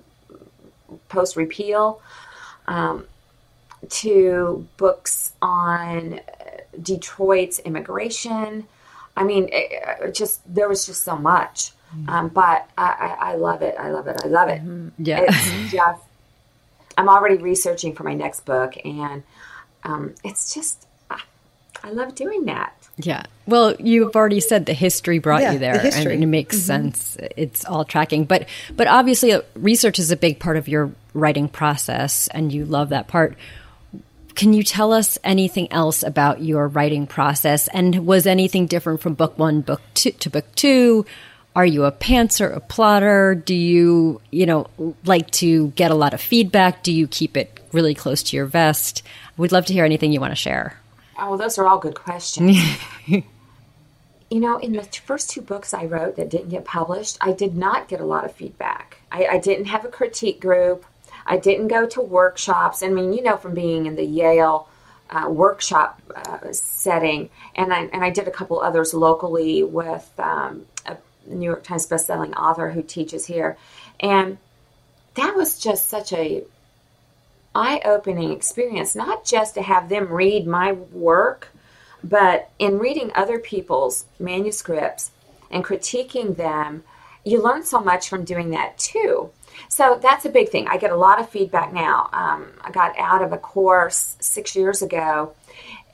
post 1.08 1.34
repeal 1.34 2.02
um, 2.68 3.06
to 3.88 4.68
books 4.76 5.32
on 5.40 6.20
Detroit's 6.82 7.58
immigration. 7.60 8.66
I 9.16 9.24
mean, 9.24 9.48
it, 9.50 10.14
just 10.14 10.42
there 10.52 10.68
was 10.68 10.84
just 10.84 11.04
so 11.04 11.16
much. 11.16 11.72
Mm-hmm. 11.94 12.08
Um, 12.08 12.28
but 12.28 12.68
I, 12.78 13.16
I, 13.20 13.32
I, 13.32 13.34
love 13.34 13.62
it. 13.62 13.74
I 13.78 13.90
love 13.90 14.06
it. 14.06 14.20
I 14.24 14.28
love 14.28 14.48
it. 14.48 14.60
Mm-hmm. 14.60 14.88
Yeah. 15.04 15.26
It's 15.28 15.72
just, 15.72 16.02
I'm 16.96 17.08
already 17.08 17.36
researching 17.36 17.94
for 17.94 18.04
my 18.04 18.14
next 18.14 18.44
book, 18.44 18.74
and 18.84 19.22
um, 19.84 20.14
it's 20.22 20.54
just, 20.54 20.86
I 21.82 21.90
love 21.90 22.14
doing 22.14 22.44
that. 22.44 22.74
Yeah. 22.98 23.24
Well, 23.46 23.74
you've 23.78 24.14
already 24.14 24.40
said 24.40 24.66
the 24.66 24.74
history 24.74 25.18
brought 25.18 25.42
yeah, 25.42 25.52
you 25.52 25.58
there, 25.58 25.78
the 25.78 25.94
and 25.94 26.22
it 26.22 26.26
makes 26.26 26.56
mm-hmm. 26.56 26.66
sense. 26.66 27.16
It's 27.36 27.64
all 27.64 27.84
tracking, 27.84 28.24
but 28.24 28.46
but 28.76 28.86
obviously, 28.86 29.32
uh, 29.32 29.42
research 29.54 29.98
is 29.98 30.10
a 30.10 30.16
big 30.16 30.38
part 30.38 30.56
of 30.56 30.68
your 30.68 30.92
writing 31.14 31.48
process, 31.48 32.28
and 32.28 32.52
you 32.52 32.64
love 32.64 32.90
that 32.90 33.08
part. 33.08 33.36
Can 34.34 34.52
you 34.52 34.62
tell 34.62 34.92
us 34.92 35.18
anything 35.24 35.70
else 35.72 36.02
about 36.02 36.42
your 36.42 36.68
writing 36.68 37.06
process? 37.06 37.68
And 37.68 38.06
was 38.06 38.26
anything 38.26 38.66
different 38.66 39.00
from 39.00 39.14
book 39.14 39.38
one, 39.38 39.60
book 39.60 39.80
two 39.94 40.12
to 40.12 40.30
book 40.30 40.46
two? 40.54 41.04
Are 41.56 41.66
you 41.66 41.84
a 41.84 41.92
pantser, 41.92 42.54
a 42.54 42.60
plotter? 42.60 43.34
Do 43.34 43.54
you, 43.54 44.20
you 44.30 44.46
know, 44.46 44.68
like 45.04 45.30
to 45.32 45.68
get 45.68 45.90
a 45.90 45.94
lot 45.94 46.14
of 46.14 46.20
feedback? 46.20 46.82
Do 46.82 46.92
you 46.92 47.08
keep 47.08 47.36
it 47.36 47.60
really 47.72 47.94
close 47.94 48.22
to 48.24 48.36
your 48.36 48.46
vest? 48.46 49.02
We'd 49.36 49.52
love 49.52 49.66
to 49.66 49.72
hear 49.72 49.84
anything 49.84 50.12
you 50.12 50.20
want 50.20 50.32
to 50.32 50.36
share. 50.36 50.78
Oh, 51.18 51.36
those 51.36 51.58
are 51.58 51.66
all 51.66 51.78
good 51.78 51.96
questions. 51.96 52.56
you 53.06 53.24
know, 54.30 54.58
in 54.58 54.72
the 54.72 54.82
first 54.82 55.30
two 55.30 55.42
books 55.42 55.74
I 55.74 55.86
wrote 55.86 56.16
that 56.16 56.30
didn't 56.30 56.50
get 56.50 56.64
published, 56.64 57.18
I 57.20 57.32
did 57.32 57.56
not 57.56 57.88
get 57.88 58.00
a 58.00 58.06
lot 58.06 58.24
of 58.24 58.32
feedback. 58.32 58.98
I, 59.10 59.26
I 59.26 59.38
didn't 59.38 59.66
have 59.66 59.84
a 59.84 59.88
critique 59.88 60.40
group. 60.40 60.86
I 61.26 61.36
didn't 61.36 61.68
go 61.68 61.86
to 61.86 62.00
workshops. 62.00 62.82
I 62.82 62.88
mean, 62.88 63.12
you 63.12 63.22
know, 63.22 63.36
from 63.36 63.54
being 63.54 63.86
in 63.86 63.96
the 63.96 64.04
Yale 64.04 64.68
uh, 65.10 65.28
workshop 65.28 66.00
uh, 66.14 66.52
setting, 66.52 67.30
and 67.56 67.72
I 67.72 67.82
and 67.86 68.04
I 68.04 68.10
did 68.10 68.28
a 68.28 68.30
couple 68.30 68.60
others 68.60 68.94
locally 68.94 69.62
with 69.62 70.08
um, 70.18 70.66
New 71.26 71.44
York 71.46 71.64
Times 71.64 71.86
bestselling 71.86 72.34
author 72.34 72.70
who 72.70 72.82
teaches 72.82 73.26
here, 73.26 73.56
and 73.98 74.38
that 75.14 75.36
was 75.36 75.58
just 75.58 75.88
such 75.88 76.12
a 76.12 76.44
eye 77.54 77.80
opening 77.84 78.32
experience, 78.32 78.94
not 78.94 79.24
just 79.24 79.54
to 79.54 79.62
have 79.62 79.88
them 79.88 80.08
read 80.08 80.46
my 80.46 80.72
work, 80.72 81.48
but 82.02 82.50
in 82.58 82.78
reading 82.78 83.10
other 83.14 83.38
people's 83.38 84.04
manuscripts 84.18 85.10
and 85.50 85.64
critiquing 85.64 86.36
them, 86.36 86.84
you 87.24 87.42
learn 87.42 87.64
so 87.64 87.80
much 87.80 88.08
from 88.08 88.24
doing 88.24 88.50
that 88.50 88.78
too. 88.78 89.30
So 89.68 89.98
that's 90.00 90.24
a 90.24 90.30
big 90.30 90.48
thing. 90.48 90.68
I 90.68 90.76
get 90.76 90.90
a 90.92 90.96
lot 90.96 91.20
of 91.20 91.28
feedback 91.28 91.72
now. 91.72 92.08
Um, 92.12 92.46
I 92.62 92.70
got 92.70 92.98
out 92.98 93.22
of 93.22 93.32
a 93.32 93.38
course 93.38 94.16
six 94.20 94.56
years 94.56 94.80
ago, 94.80 95.34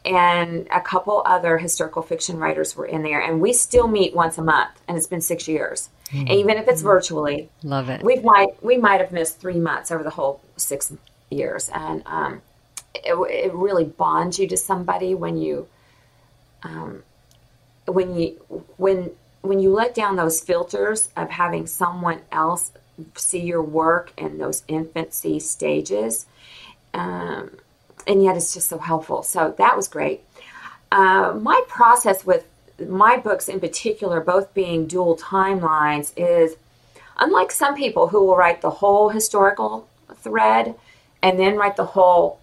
and 0.06 0.68
a 0.70 0.80
couple 0.80 1.22
other 1.26 1.58
historical 1.58 2.02
fiction 2.02 2.38
writers 2.38 2.76
were 2.76 2.86
in 2.86 3.02
there, 3.02 3.20
and 3.20 3.40
we 3.40 3.52
still 3.52 3.88
meet 3.88 4.14
once 4.14 4.38
a 4.38 4.42
month, 4.42 4.70
and 4.86 4.96
it's 4.96 5.06
been 5.06 5.20
six 5.20 5.48
years. 5.48 5.90
Mm-hmm. 6.12 6.28
even 6.28 6.56
if 6.56 6.68
it's 6.68 6.82
virtually, 6.82 7.48
love 7.64 7.88
it. 7.88 8.00
We 8.04 8.20
might 8.20 8.62
we 8.62 8.76
might 8.76 9.00
have 9.00 9.10
missed 9.10 9.40
three 9.40 9.58
months 9.58 9.90
over 9.90 10.04
the 10.04 10.10
whole 10.10 10.40
six 10.56 10.92
years, 11.30 11.68
and 11.68 12.04
um, 12.06 12.42
it, 12.94 13.14
it, 13.14 13.52
really 13.52 13.82
bonds 13.82 14.38
you 14.38 14.46
to 14.46 14.56
somebody 14.56 15.16
when 15.16 15.36
you 15.36 15.66
um, 16.62 17.02
when 17.86 18.14
you 18.14 18.28
when 18.76 19.10
when 19.42 19.58
you 19.58 19.72
let 19.72 19.96
down 19.96 20.14
those 20.14 20.40
filters 20.40 21.08
of 21.16 21.28
having 21.30 21.66
someone 21.66 22.20
else 22.30 22.70
see 23.16 23.40
your 23.40 23.62
work 23.62 24.12
in 24.16 24.38
those 24.38 24.62
infancy 24.68 25.40
stages, 25.40 26.26
um, 26.94 27.50
and 28.06 28.22
yet 28.22 28.36
it's 28.36 28.54
just 28.54 28.68
so 28.68 28.78
helpful. 28.78 29.22
So 29.22 29.54
that 29.58 29.76
was 29.76 29.88
great. 29.88 30.22
Uh, 30.92 31.38
my 31.40 31.60
process 31.68 32.24
with 32.24 32.44
my 32.88 33.16
books 33.16 33.48
in 33.48 33.60
particular, 33.60 34.20
both 34.20 34.52
being 34.54 34.86
dual 34.86 35.16
timelines, 35.16 36.12
is 36.16 36.56
unlike 37.18 37.50
some 37.50 37.74
people 37.74 38.08
who 38.08 38.24
will 38.24 38.36
write 38.36 38.60
the 38.60 38.70
whole 38.70 39.08
historical 39.08 39.88
thread 40.16 40.74
and 41.22 41.38
then 41.38 41.56
write 41.56 41.76
the 41.76 41.84
whole 41.84 42.38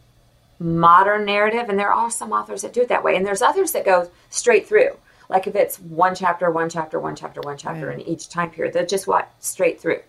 modern 0.59 1.25
narrative. 1.25 1.69
And 1.69 1.77
there 1.77 1.93
are 1.93 2.09
some 2.09 2.31
authors 2.31 2.63
that 2.63 2.73
do 2.73 2.81
it 2.81 2.89
that 2.89 3.03
way. 3.03 3.15
And 3.15 3.25
there's 3.25 3.41
others 3.41 3.71
that 3.73 3.85
go 3.85 4.09
straight 4.29 4.67
through. 4.67 4.97
Like 5.29 5.47
if 5.47 5.55
it's 5.55 5.79
one 5.79 6.15
chapter, 6.15 6.51
one 6.51 6.69
chapter, 6.69 6.99
one 6.99 7.15
chapter, 7.15 7.41
one 7.41 7.57
chapter 7.57 7.87
right. 7.87 7.99
in 7.99 8.07
each 8.07 8.29
time 8.29 8.51
period, 8.51 8.73
they're 8.73 8.85
just 8.85 9.07
what? 9.07 9.31
Straight 9.39 9.79
through. 9.79 10.01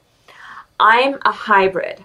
I'm 0.81 1.19
a 1.23 1.33
hybrid. 1.33 2.05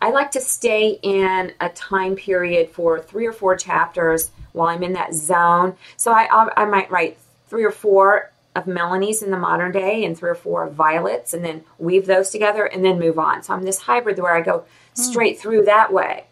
I 0.00 0.10
like 0.10 0.30
to 0.32 0.40
stay 0.40 0.98
in 1.02 1.52
a 1.60 1.68
time 1.70 2.16
period 2.16 2.70
for 2.70 2.98
three 3.00 3.26
or 3.26 3.32
four 3.32 3.56
chapters 3.56 4.30
while 4.52 4.68
I'm 4.68 4.82
in 4.82 4.94
that 4.94 5.14
zone. 5.14 5.76
So 5.96 6.12
I, 6.12 6.28
I, 6.30 6.62
I 6.62 6.64
might 6.64 6.90
write 6.90 7.18
three 7.48 7.64
or 7.64 7.70
four 7.70 8.30
of 8.56 8.66
Melanie's 8.66 9.22
in 9.22 9.30
the 9.30 9.38
modern 9.38 9.72
day 9.72 10.04
and 10.04 10.16
three 10.18 10.30
or 10.30 10.34
four 10.34 10.64
of 10.66 10.74
Violet's 10.74 11.34
and 11.34 11.44
then 11.44 11.64
weave 11.78 12.06
those 12.06 12.30
together 12.30 12.64
and 12.64 12.84
then 12.84 12.98
move 12.98 13.18
on. 13.18 13.42
So 13.42 13.54
I'm 13.54 13.62
this 13.62 13.78
hybrid 13.78 14.18
where 14.18 14.34
I 14.34 14.40
go 14.40 14.64
Hmm. 14.96 15.02
straight 15.02 15.38
through 15.38 15.64
that 15.64 15.92
way. 15.92 16.24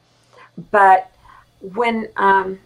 But 0.70 1.10
when 1.60 2.08
um, 2.16 2.58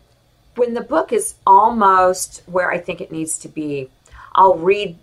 when 0.56 0.74
the 0.74 0.80
book 0.80 1.12
is 1.12 1.34
almost 1.46 2.42
where 2.46 2.70
I 2.70 2.78
think 2.78 3.00
it 3.00 3.12
needs 3.12 3.38
to 3.38 3.48
be, 3.48 3.90
I'll 4.34 4.56
read 4.56 4.96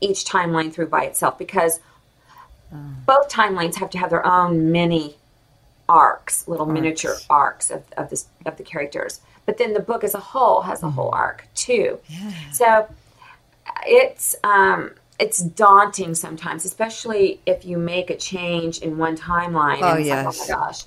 each 0.00 0.24
timeline 0.24 0.72
through 0.72 0.88
by 0.88 1.04
itself 1.04 1.38
because 1.38 1.80
mm. 2.74 3.06
both 3.06 3.28
timelines 3.28 3.76
have 3.76 3.90
to 3.90 3.98
have 3.98 4.10
their 4.10 4.26
own 4.26 4.72
mini 4.72 5.16
arcs, 5.92 6.48
little 6.48 6.66
arcs. 6.66 6.74
miniature 6.74 7.16
arcs 7.28 7.70
of, 7.70 7.82
of 7.96 8.10
this 8.10 8.26
of 8.46 8.56
the 8.56 8.62
characters. 8.62 9.20
But 9.46 9.58
then 9.58 9.74
the 9.74 9.80
book 9.80 10.04
as 10.04 10.14
a 10.14 10.20
whole 10.20 10.62
has 10.62 10.82
a 10.82 10.90
whole 10.90 11.10
hmm. 11.10 11.22
arc 11.24 11.46
too. 11.54 11.98
Yeah. 12.08 12.50
So 12.52 12.94
it's 13.86 14.34
um, 14.44 14.92
it's 15.18 15.38
daunting 15.38 16.14
sometimes, 16.14 16.64
especially 16.64 17.40
if 17.46 17.64
you 17.64 17.78
make 17.78 18.10
a 18.10 18.16
change 18.16 18.78
in 18.78 18.98
one 18.98 19.16
timeline. 19.16 19.78
Oh, 19.82 19.96
yes. 19.96 20.40
Like, 20.48 20.50
oh 20.50 20.60
my 20.60 20.66
gosh. 20.66 20.84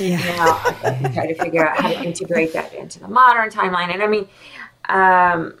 Yeah. 0.00 0.18
You 0.18 1.02
know, 1.02 1.14
try 1.14 1.26
to 1.28 1.34
figure 1.34 1.66
out 1.66 1.80
how 1.80 1.88
to 1.88 2.02
integrate 2.02 2.52
that 2.54 2.74
into 2.74 2.98
the 2.98 3.08
modern 3.08 3.50
timeline. 3.50 3.92
And 3.92 4.02
I 4.02 4.08
mean, 4.08 4.28
um, 4.88 5.58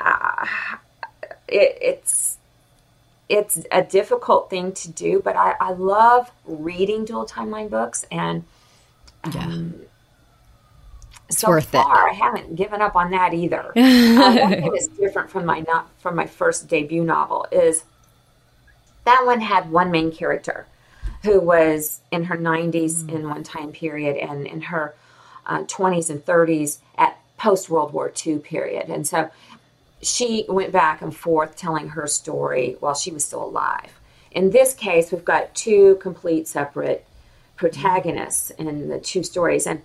uh, 0.00 0.46
it, 1.48 1.78
it's 1.82 2.38
it's 3.32 3.64
a 3.72 3.82
difficult 3.82 4.50
thing 4.50 4.72
to 4.72 4.90
do, 4.90 5.20
but 5.24 5.36
I, 5.36 5.54
I 5.58 5.72
love 5.72 6.30
reading 6.44 7.04
dual 7.04 7.26
timeline 7.26 7.70
books 7.70 8.04
and 8.10 8.44
um, 9.24 9.32
yeah 9.34 9.86
it's 11.32 11.40
so 11.40 11.48
worth 11.48 11.66
far, 11.66 12.08
it. 12.08 12.10
I 12.10 12.14
haven't 12.14 12.56
given 12.56 12.82
up 12.82 12.94
on 12.94 13.10
that 13.12 13.32
either. 13.32 13.72
uh, 13.76 14.36
one 14.36 14.50
thing 14.50 14.70
that's 14.70 14.88
different 14.88 15.30
from 15.30 15.46
my 15.46 15.60
not 15.60 15.88
from 15.98 16.14
my 16.14 16.26
first 16.26 16.68
debut 16.68 17.02
novel 17.02 17.46
is 17.50 17.84
that 19.04 19.22
one 19.24 19.40
had 19.40 19.70
one 19.70 19.90
main 19.90 20.12
character 20.12 20.66
who 21.22 21.40
was 21.40 22.00
in 22.10 22.24
her 22.24 22.36
90s 22.36 23.02
mm. 23.04 23.14
in 23.14 23.28
one 23.28 23.42
time 23.42 23.72
period 23.72 24.16
and 24.16 24.46
in 24.46 24.60
her 24.60 24.94
uh, 25.46 25.62
20s 25.64 26.10
and 26.10 26.24
30s 26.24 26.78
at 26.98 27.18
post 27.36 27.70
World 27.70 27.92
War 27.92 28.12
II 28.26 28.38
period, 28.38 28.88
and 28.88 29.06
so 29.06 29.30
she 30.02 30.44
went 30.48 30.72
back 30.72 31.00
and 31.00 31.14
forth 31.14 31.56
telling 31.56 31.88
her 31.90 32.06
story 32.06 32.76
while 32.80 32.94
she 32.94 33.10
was 33.10 33.24
still 33.24 33.44
alive. 33.44 33.92
In 34.32 34.50
this 34.50 34.74
case, 34.74 35.12
we've 35.12 35.24
got 35.24 35.54
two 35.54 35.96
complete 35.96 36.48
separate 36.48 37.04
protagonists 37.56 38.50
in 38.50 38.88
the 38.88 38.98
two 38.98 39.22
stories, 39.22 39.66
and 39.66 39.82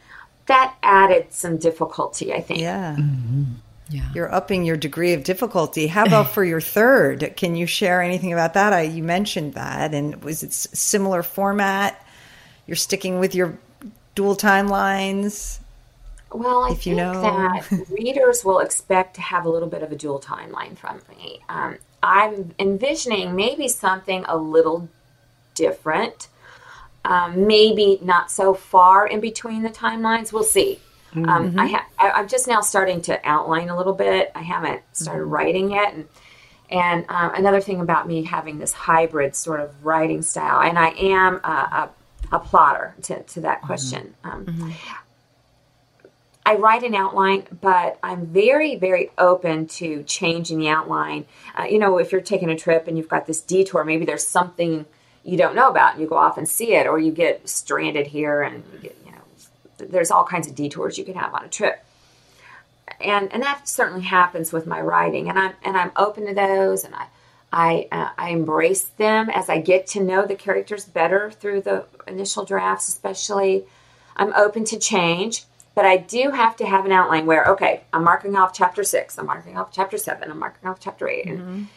that 0.47 0.75
added 0.81 1.33
some 1.33 1.57
difficulty, 1.57 2.33
I 2.33 2.41
think. 2.41 2.61
Yeah. 2.61 2.95
Mm-hmm. 2.97 3.43
Yeah. 3.89 4.09
You're 4.13 4.33
upping 4.33 4.65
your 4.65 4.75
degree 4.75 5.13
of 5.13 5.23
difficulty. 5.23 5.87
How 5.87 6.05
about 6.05 6.31
for 6.31 6.43
your 6.43 6.59
third? 6.59 7.33
Can 7.37 7.55
you 7.55 7.65
share 7.65 8.01
anything 8.01 8.33
about 8.33 8.53
that? 8.55 8.73
I, 8.73 8.81
you 8.81 9.01
mentioned 9.01 9.53
that, 9.53 9.93
and 9.93 10.21
was 10.23 10.43
it 10.43 10.51
similar 10.51 11.23
format? 11.23 12.05
You're 12.65 12.75
sticking 12.75 13.19
with 13.19 13.33
your 13.33 13.57
dual 14.13 14.35
timelines. 14.35 15.59
Well, 16.31 16.63
I 16.63 16.71
If 16.71 16.85
you 16.85 16.95
think 16.95 17.13
know. 17.13 17.21
that 17.21 17.85
readers 17.89 18.43
will 18.43 18.59
expect 18.59 19.15
to 19.15 19.21
have 19.21 19.45
a 19.45 19.49
little 19.49 19.69
bit 19.69 19.81
of 19.83 19.91
a 19.91 19.95
dual 19.95 20.19
timeline 20.19 20.77
from 20.77 21.01
me. 21.09 21.39
Um, 21.49 21.77
I'm 22.03 22.53
envisioning 22.59 23.35
maybe 23.35 23.67
something 23.67 24.25
a 24.27 24.37
little 24.37 24.89
different, 25.55 26.27
um, 27.05 27.47
maybe 27.47 27.99
not 28.01 28.29
so 28.29 28.53
far 28.53 29.07
in 29.07 29.19
between 29.19 29.63
the 29.63 29.69
timelines. 29.69 30.31
We'll 30.33 30.43
see. 30.43 30.79
Um, 31.15 31.57
I 31.57 31.67
ha- 31.67 31.87
I, 31.97 32.11
I'm 32.11 32.27
just 32.27 32.47
now 32.47 32.61
starting 32.61 33.01
to 33.03 33.19
outline 33.27 33.69
a 33.69 33.77
little 33.77 33.93
bit. 33.93 34.31
I 34.35 34.41
haven't 34.43 34.81
started 34.91 35.23
writing 35.23 35.71
yet, 35.71 35.93
and 35.93 36.05
and 36.69 37.05
um, 37.09 37.33
another 37.33 37.61
thing 37.61 37.79
about 37.79 38.07
me 38.07 38.23
having 38.23 38.59
this 38.59 38.71
hybrid 38.73 39.35
sort 39.35 39.61
of 39.61 39.71
writing 39.83 40.21
style, 40.21 40.61
and 40.61 40.77
I 40.77 40.89
am 40.89 41.35
a, 41.43 41.89
a, 42.31 42.35
a 42.35 42.39
plotter 42.39 42.93
to, 43.03 43.23
to 43.23 43.41
that 43.41 43.61
question. 43.63 44.13
Um, 44.23 44.73
I 46.47 46.55
write 46.55 46.83
an 46.83 46.95
outline, 46.95 47.45
but 47.59 47.99
I'm 48.01 48.25
very, 48.25 48.77
very 48.77 49.11
open 49.17 49.67
to 49.79 50.03
changing 50.03 50.59
the 50.59 50.69
outline. 50.69 51.25
Uh, 51.57 51.63
you 51.63 51.77
know, 51.77 51.97
if 51.97 52.13
you're 52.13 52.21
taking 52.21 52.49
a 52.49 52.55
trip 52.55 52.87
and 52.87 52.97
you've 52.97 53.09
got 53.09 53.27
this 53.27 53.41
detour, 53.41 53.83
maybe 53.83 54.05
there's 54.05 54.25
something 54.25 54.85
you 55.25 55.35
don't 55.35 55.55
know 55.55 55.69
about, 55.69 55.91
and 55.93 56.01
you 56.01 56.07
go 56.07 56.15
off 56.15 56.37
and 56.37 56.47
see 56.47 56.73
it, 56.73 56.87
or 56.87 56.99
you 56.99 57.11
get 57.11 57.49
stranded 57.49 58.07
here, 58.07 58.41
and 58.41 58.63
you 58.71 58.79
get, 58.79 58.95
you 59.05 59.11
know, 59.11 59.23
there's 59.77 60.09
all 60.09 60.23
kinds 60.23 60.47
of 60.47 60.55
detours 60.55 60.97
you 60.97 61.03
can 61.03 61.15
have 61.15 61.33
on 61.33 61.43
a 61.43 61.49
trip. 61.49 61.83
And 63.01 63.25
and 63.33 63.43
that 63.43 63.67
certainly 63.67 64.05
happens 64.05 64.53
with 64.53 64.65
my 64.65 64.79
writing, 64.79 65.27
and 65.29 65.37
I'm 65.37 65.53
and 65.65 65.75
I'm 65.75 65.91
open 65.97 66.27
to 66.27 66.33
those, 66.33 66.85
and 66.85 66.95
I. 66.95 67.07
I, 67.49 67.87
uh, 67.93 68.09
I 68.17 68.31
embrace 68.31 68.83
them 68.83 69.29
as 69.29 69.47
I 69.47 69.61
get 69.61 69.87
to 69.93 70.03
know 70.03 70.25
the 70.25 70.35
characters 70.35 70.83
better 70.83 71.31
through 71.31 71.61
the 71.61 71.85
initial 72.05 72.43
drafts, 72.43 72.89
especially. 72.89 73.63
I'm 74.17 74.33
open 74.35 74.65
to 74.65 74.77
change, 74.77 75.45
but 75.77 75.85
I 75.85 75.97
do 75.97 76.31
have 76.31 76.55
to 76.55 76.65
have 76.65 76.87
an 76.87 76.91
outline 76.91 77.27
where, 77.27 77.45
okay, 77.49 77.83
I'm 77.93 78.03
marking 78.03 78.35
off 78.35 78.51
chapter 78.51 78.83
six, 78.83 79.19
I'm 79.19 79.27
marking 79.27 79.59
off 79.59 79.71
chapter 79.71 79.99
seven, 79.99 80.31
I'm 80.31 80.39
marking 80.39 80.67
off 80.67 80.79
chapter 80.79 81.07
8 81.07 81.27
and 81.27 81.67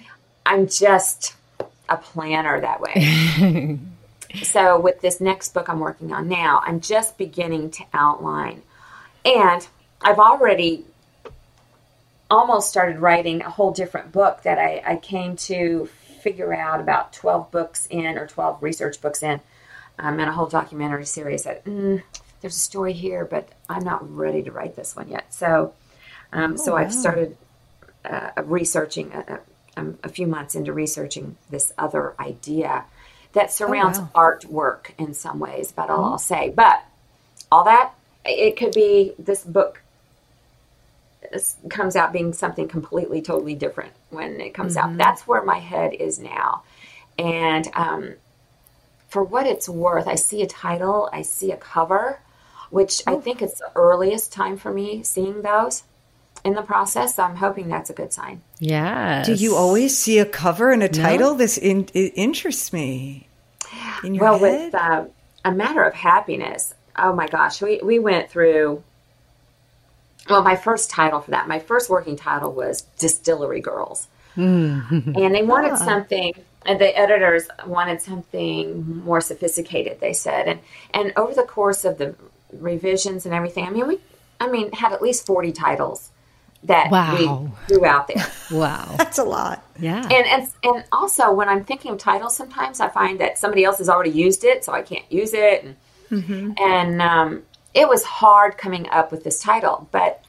I'm 0.47 0.69
just 0.69 1.35
a 1.87 1.99
planner 1.99 2.59
that 2.63 2.81
way. 2.81 3.79
so 4.43 4.81
with 4.81 5.03
this 5.03 5.21
next 5.21 5.53
book 5.53 5.69
I'm 5.69 5.81
working 5.81 6.15
on 6.15 6.31
now, 6.31 6.63
I'm 6.65 6.81
just 6.81 7.19
beginning 7.19 7.73
to 7.73 7.85
outline. 7.93 8.63
And 9.23 9.69
I've 10.01 10.19
already 10.19 10.87
almost 12.31 12.71
started 12.71 13.01
writing 13.01 13.43
a 13.43 13.51
whole 13.51 13.71
different 13.71 14.13
book 14.13 14.45
that 14.45 14.59
I, 14.59 14.83
I 14.83 14.97
came 14.97 15.37
to 15.37 15.91
figure 16.23 16.55
out 16.55 16.81
about 16.81 17.13
12 17.13 17.51
books 17.51 17.87
in 17.91 18.17
or 18.17 18.27
12 18.27 18.63
research 18.63 19.03
books 19.03 19.23
in 19.23 19.43
um, 19.99 20.19
and 20.19 20.31
a 20.31 20.33
whole 20.33 20.47
documentary 20.47 21.05
series 21.05 21.43
that 21.43 21.67
mm, 21.67 22.03
there's 22.41 22.57
a 22.57 22.61
story 22.61 22.93
here, 22.93 23.25
but 23.25 23.49
I'm 23.69 23.85
not 23.85 24.09
ready 24.15 24.43
to 24.43 24.53
write 24.53 24.77
this 24.77 24.97
one 24.97 25.09
yet. 25.09 25.33
So, 25.33 25.75
um, 26.33 26.57
so 26.57 26.77
I've 26.77 26.93
started 26.93 27.37
uh, 28.05 28.31
researching 28.45 29.13
uh, 29.13 29.39
um, 29.77 29.99
a 30.03 30.09
few 30.09 30.27
months 30.27 30.55
into 30.55 30.73
researching 30.73 31.37
this 31.51 31.73
other 31.77 32.15
idea 32.19 32.85
that 33.33 33.53
surrounds 33.53 34.01
wow. 34.01 34.11
artwork 34.15 34.91
in 34.99 35.15
some 35.15 35.39
ways. 35.39 35.71
About 35.71 35.91
all 35.91 36.05
I'll 36.05 36.19
say, 36.19 36.51
but 36.51 36.83
all 37.53 37.65
that 37.65 37.93
it 38.25 38.57
could 38.57 38.73
be 38.73 39.13
this 39.19 39.45
book 39.45 39.83
comes 41.69 41.95
out 41.95 42.13
being 42.13 42.33
something 42.33 42.69
completely, 42.69 43.23
totally 43.23 43.55
different 43.55 43.93
when 44.11 44.41
it 44.41 44.55
comes 44.55 44.77
out. 44.77 44.97
That's 44.97 45.27
where 45.27 45.43
my 45.43 45.59
head 45.59 45.95
is 45.95 46.19
now, 46.19 46.63
and 47.19 47.69
um, 47.75 48.15
for 49.09 49.23
what 49.23 49.47
it's 49.47 49.69
worth, 49.69 50.07
I 50.07 50.15
see 50.15 50.43
a 50.43 50.47
title, 50.47 51.09
I 51.13 51.23
see 51.23 51.51
a 51.53 51.57
cover, 51.57 52.21
which 52.71 53.03
I 53.07 53.17
think 53.17 53.43
it's 53.43 53.59
the 53.59 53.71
earliest 53.75 54.33
time 54.33 54.57
for 54.57 54.73
me 54.73 55.03
seeing 55.03 55.43
those 55.43 55.83
in 56.45 56.55
the 56.55 56.63
process. 56.63 57.17
So 57.17 57.23
I'm 57.23 57.37
hoping 57.37 57.69
that's 57.69 57.91
a 57.91 57.93
good 57.93 58.13
sign. 58.13 58.43
Yeah. 58.59 59.23
Do 59.25 59.35
you 59.35 59.55
always 59.57 59.97
see 59.99 60.19
a 60.19 60.25
cover 60.25 60.71
and 60.71 60.83
a 60.83 60.89
title? 60.89 61.35
This 61.35 61.59
in, 61.59 61.89
it 61.95 62.13
interests 62.17 62.73
me. 62.73 63.29
In 64.03 64.15
your 64.15 64.25
Well, 64.25 64.39
head? 64.39 64.73
with 64.73 64.75
uh, 64.75 65.05
a 65.45 65.53
matter 65.53 65.83
of 65.85 65.95
happiness, 65.95 66.75
oh 66.97 67.13
my 67.15 67.27
gosh, 67.29 67.61
we, 67.61 67.81
we 67.83 67.99
went 67.99 68.31
through. 68.31 68.83
Well, 70.29 70.43
my 70.43 70.57
first 70.57 70.91
title 70.91 71.21
for 71.21 71.33
that, 71.33 71.49
my 71.49 71.59
first 71.59 71.91
working 71.91 72.17
title 72.17 72.53
was 72.53 72.83
Distillery 72.99 73.61
Girls. 73.61 74.07
and 74.37 75.35
they 75.35 75.43
wanted 75.43 75.77
something, 75.77 76.33
and 76.65 76.81
the 76.81 76.97
editors 76.97 77.49
wanted 77.67 78.01
something 78.01 79.03
more 79.05 79.21
sophisticated, 79.21 79.99
they 80.01 80.13
said. 80.13 80.47
And, 80.47 80.61
and 80.95 81.13
over 81.17 81.35
the 81.35 81.43
course 81.43 81.85
of 81.85 81.99
the 81.99 82.15
revisions 82.53 83.27
and 83.27 83.35
everything, 83.35 83.65
I 83.67 83.71
mean, 83.71 83.87
we, 83.89 83.99
I 84.41 84.49
mean, 84.51 84.73
had 84.73 84.93
at 84.93 85.03
least 85.03 85.27
40 85.27 85.53
titles 85.53 86.11
that 86.65 86.91
Wow. 86.91 87.51
we 87.69 87.75
threw 87.75 87.85
out 87.87 88.09
there. 88.09 88.27
Wow. 88.51 88.95
That's 88.99 89.19
a 89.19 89.25
lot. 89.25 89.65
Yeah. 89.79 90.03
And, 90.03 90.27
and 90.27 90.49
and 90.63 90.85
also 90.93 91.33
when 91.33 91.49
I'm 91.49 91.65
thinking 91.65 91.93
of 91.93 91.99
titles, 91.99 92.37
sometimes 92.37 92.81
I 92.81 92.89
find 92.89 93.19
that 93.21 93.39
somebody 93.39 93.65
else 93.65 93.79
has 93.79 93.89
already 93.89 94.11
used 94.11 94.45
it, 94.45 94.65
so 94.65 94.73
I 94.73 94.83
can't 94.83 95.11
use 95.11 95.33
it. 95.33 95.65
And, 96.11 96.59
and 96.59 97.01
um, 97.01 97.43
it 97.73 97.89
was 97.89 98.03
hard 98.05 98.59
coming 98.59 98.89
up 98.91 99.11
with 99.13 99.25
this 99.25 99.41
title, 99.41 99.89
but 99.93 100.23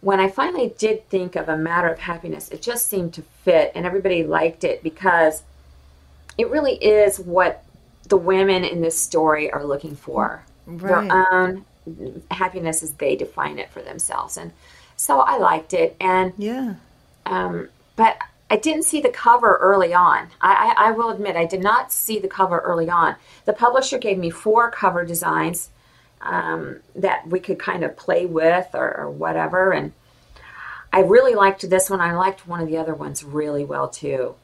when 0.00 0.18
I 0.18 0.28
finally 0.28 0.74
did 0.78 1.08
think 1.08 1.36
of 1.36 1.48
a 1.48 1.56
matter 1.56 1.88
of 1.88 2.00
happiness, 2.00 2.48
it 2.48 2.60
just 2.60 2.88
seemed 2.88 3.14
to 3.14 3.22
fit, 3.44 3.70
and 3.76 3.86
everybody 3.86 4.24
liked 4.24 4.64
it 4.64 4.82
because 4.82 5.44
it 6.36 6.50
really 6.50 6.74
is 6.74 7.20
what 7.20 7.62
the 8.08 8.16
women 8.16 8.64
in 8.64 8.80
this 8.80 8.98
story 8.98 9.48
are 9.52 9.64
looking 9.64 9.94
for 9.94 10.44
Right. 10.66 11.08
their 11.08 11.32
own 11.32 11.64
happiness 12.30 12.82
as 12.82 12.92
they 12.94 13.16
define 13.16 13.58
it 13.58 13.70
for 13.70 13.82
themselves, 13.82 14.36
and 14.36 14.52
so 14.96 15.20
I 15.20 15.38
liked 15.38 15.74
it. 15.74 15.96
And 16.00 16.32
Yeah. 16.38 16.74
um, 17.26 17.68
but 17.96 18.18
I 18.50 18.56
didn't 18.56 18.84
see 18.84 19.00
the 19.00 19.08
cover 19.08 19.56
early 19.56 19.94
on. 19.94 20.28
I, 20.40 20.74
I, 20.76 20.88
I 20.88 20.90
will 20.92 21.10
admit 21.10 21.36
I 21.36 21.46
did 21.46 21.62
not 21.62 21.90
see 21.90 22.18
the 22.18 22.28
cover 22.28 22.58
early 22.58 22.90
on. 22.90 23.16
The 23.46 23.52
publisher 23.54 23.98
gave 23.98 24.18
me 24.18 24.30
four 24.30 24.70
cover 24.70 25.04
designs 25.04 25.70
um, 26.20 26.76
that 26.94 27.26
we 27.26 27.40
could 27.40 27.58
kind 27.58 27.82
of 27.82 27.96
play 27.96 28.26
with 28.26 28.68
or, 28.74 28.94
or 28.96 29.10
whatever, 29.10 29.72
and 29.72 29.92
I 30.92 31.00
really 31.00 31.34
liked 31.34 31.68
this 31.68 31.88
one. 31.88 32.00
I 32.00 32.12
liked 32.14 32.46
one 32.46 32.60
of 32.60 32.68
the 32.68 32.76
other 32.76 32.94
ones 32.94 33.24
really 33.24 33.64
well 33.64 33.88
too. 33.88 34.34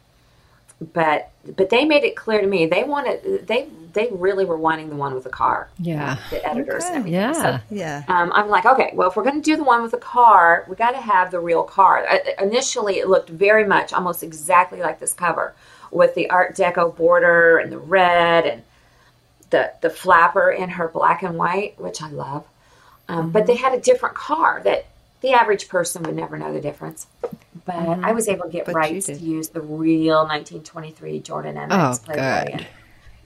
But 0.81 1.31
but 1.57 1.71
they 1.71 1.85
made 1.85 2.05
it 2.05 2.15
clear 2.15 2.41
to 2.41 2.47
me 2.47 2.67
they 2.67 2.85
wanted 2.85 3.47
they 3.49 3.69
they 3.95 4.09
really 4.13 4.45
were 4.45 4.57
wanting 4.57 4.91
the 4.91 4.97
one 4.97 5.13
with 5.15 5.25
the 5.25 5.31
car. 5.31 5.69
Yeah. 5.79 6.19
the 6.31 6.47
editors 6.47 6.85
and 6.85 7.05
Okay. 7.05 7.17
everything. 7.17 7.35
So 7.35 7.41
Yeah. 7.43 7.61
Yeah. 7.71 8.03
um, 8.07 8.31
I'm 8.33 8.49
like, 8.49 8.65
okay, 8.65 8.91
well, 8.95 9.09
if 9.09 9.17
we're 9.17 9.25
going 9.25 9.43
to 9.43 9.51
do 9.51 9.57
the 9.57 9.65
one 9.65 9.83
with 9.83 9.91
the 9.91 9.97
car, 9.99 10.65
we 10.69 10.77
got 10.77 10.93
to 10.93 11.01
have 11.01 11.31
the 11.33 11.41
real 11.41 11.65
car. 11.65 12.07
Uh, 12.07 12.19
initially, 12.41 12.99
it 12.99 13.09
looked 13.09 13.29
very 13.31 13.65
much, 13.67 13.93
almost 13.93 14.23
exactly 14.23 14.81
like 14.81 15.01
this 15.01 15.13
cover, 15.15 15.53
with 15.91 16.15
the 16.15 16.31
Art 16.31 16.55
Deco 16.55 16.95
border 16.95 17.59
and 17.59 17.73
the 17.73 17.79
red 17.79 18.47
and 18.47 18.63
the 19.51 19.73
the 19.81 19.91
flapper 19.91 20.51
in 20.51 20.69
her 20.71 20.87
black 20.87 21.23
and 21.25 21.37
white, 21.37 21.81
which 21.81 22.01
I 22.03 22.11
love. 22.11 22.45
Um, 23.09 23.31
But 23.33 23.47
they 23.47 23.57
had 23.57 23.73
a 23.75 23.81
different 23.81 24.15
car 24.15 24.61
that 24.65 24.87
the 25.23 25.33
average 25.33 25.69
person 25.69 26.03
would 26.05 26.15
never 26.15 26.39
know 26.39 26.53
the 26.53 26.61
difference. 26.61 27.07
But 27.69 27.77
I 27.77 27.85
mm-hmm. 27.85 28.15
was 28.15 28.29
able 28.29 28.45
to 28.45 28.51
get 28.51 28.65
But 28.65 28.77
rights 28.77 29.07
to 29.07 29.13
use 29.13 29.51
the 29.51 29.61
real 29.61 30.21
1923 30.21 31.21
Jordan 31.21 31.57
MX 31.57 31.69
Oh, 31.71 31.99
Playboy. 32.03 32.53
good. 32.53 32.67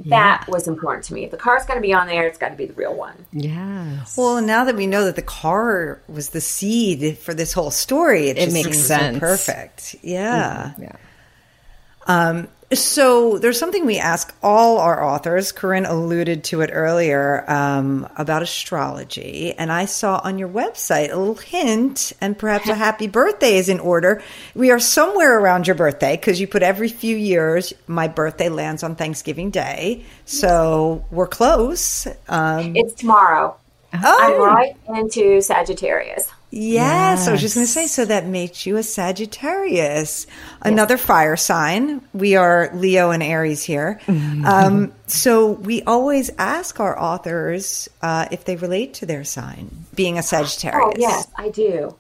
And 0.02 0.11
that 0.11 0.48
was 0.48 0.66
important 0.66 1.05
to 1.05 1.14
me. 1.14 1.22
If 1.22 1.31
the 1.31 1.37
car's 1.37 1.64
going 1.64 1.76
to 1.76 1.81
be 1.81 1.94
on 1.94 2.09
there, 2.09 2.26
it's 2.26 2.38
got 2.38 2.48
to 2.48 2.57
be 2.57 2.66
the 2.66 2.72
real 2.72 2.92
one. 2.92 3.14
Yes. 3.31 4.18
Well, 4.18 4.42
now 4.42 4.64
that 4.64 4.74
we 4.74 4.88
know 4.88 5.05
that 5.05 5.14
the 5.14 5.22
car 5.22 6.02
was 6.09 6.31
the 6.31 6.40
seed 6.40 7.18
for 7.18 7.35
this 7.35 7.52
whole 7.52 7.70
story, 7.70 8.31
it, 8.31 8.37
just 8.37 8.52
makes 8.52 8.70
seems 8.70 8.85
sense. 8.85 9.14
So 9.14 9.20
perfect. 9.20 9.94
Yeah. 10.02 10.72
Mm-hmm. 10.72 10.83
yeah. 10.83 10.96
Um, 12.08 12.48
So 12.73 13.37
there's 13.37 13.58
something 13.58 13.85
we 13.85 13.98
ask 13.98 14.35
all 14.42 14.79
our 14.79 15.04
authors. 15.04 15.52
Corinne 15.52 15.85
alluded 15.85 16.44
to 16.44 16.62
it 16.62 16.70
earlier 16.73 17.44
um, 17.50 18.08
about 18.16 18.42
astrology, 18.42 19.52
and 19.52 19.70
I 19.70 19.85
saw 19.85 20.20
on 20.25 20.38
your 20.38 20.48
website 20.48 21.12
a 21.12 21.16
little 21.16 21.35
hint, 21.35 22.14
and 22.20 22.38
perhaps 22.38 22.68
a 22.68 22.75
happy 22.75 23.08
birthday 23.08 23.56
is 23.56 23.68
in 23.68 23.79
order. 23.79 24.23
We 24.54 24.70
are 24.70 24.81
somewhere 24.81 25.38
around 25.38 25.66
your 25.66 25.77
birthday 25.77 26.16
because 26.16 26.40
you 26.40 26.46
put 26.46 26.62
every 26.62 26.88
few 26.88 27.16
years. 27.16 27.75
My 27.87 28.08
birthday 28.08 28.48
lands 28.48 28.83
on 28.83 28.96
Thanksgiving 28.96 29.50
Day, 29.50 30.04
so 30.25 31.04
we're 31.10 31.29
close. 31.29 32.06
Um, 32.29 32.75
It's 32.75 32.94
tomorrow. 32.94 33.54
I'm 33.92 34.02
oh, 34.04 34.46
right 34.46 34.75
into 34.96 35.42
Sagittarius. 35.42 36.31
Yes, 36.55 37.29
I 37.29 37.33
was 37.33 37.40
just 37.40 37.55
going 37.55 37.67
to 37.67 37.73
say, 37.73 37.87
so 37.87 38.05
that 38.05 38.27
makes 38.27 38.67
you 38.67 38.77
a 38.77 38.83
Sagittarius, 38.83 40.27
another 40.61 40.98
fire 40.98 41.35
sign. 41.35 42.03
We 42.13 42.37
are 42.37 42.71
Leo 42.75 43.11
and 43.11 43.23
Aries 43.23 43.63
here. 43.63 43.98
Um, 44.07 44.92
so 45.07 45.53
we 45.53 45.81
always 45.85 46.31
ask 46.37 46.79
our 46.79 46.98
authors 47.00 47.88
uh, 48.03 48.29
if 48.31 48.44
they 48.44 48.57
relate 48.57 48.92
to 48.94 49.07
their 49.07 49.25
sign, 49.25 49.71
being 49.94 50.19
a 50.19 50.23
Sagittarius. 50.23 50.94
Oh, 50.96 51.00
yes, 51.00 51.27
I 51.37 51.48
do. 51.48 51.96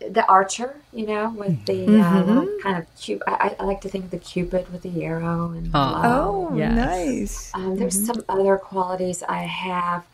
the 0.00 0.24
archer, 0.28 0.74
you 0.94 1.06
know, 1.06 1.28
with 1.36 1.66
the 1.66 1.84
uh, 2.00 2.62
kind 2.62 2.78
of 2.78 2.86
cute. 2.98 3.20
I, 3.26 3.54
I 3.60 3.64
like 3.64 3.82
to 3.82 3.90
think 3.90 4.06
of 4.06 4.10
the 4.12 4.18
cupid 4.18 4.70
with 4.72 4.80
the 4.80 5.04
arrow 5.04 5.50
and 5.50 5.70
bow. 5.70 6.48
Oh, 6.50 6.56
Yes. 6.56 6.74
nice. 6.74 7.50
Um, 7.54 7.76
there's 7.76 8.06
some 8.06 8.24
other 8.30 8.56
qualities 8.56 9.22
I 9.22 9.42
have. 9.42 10.04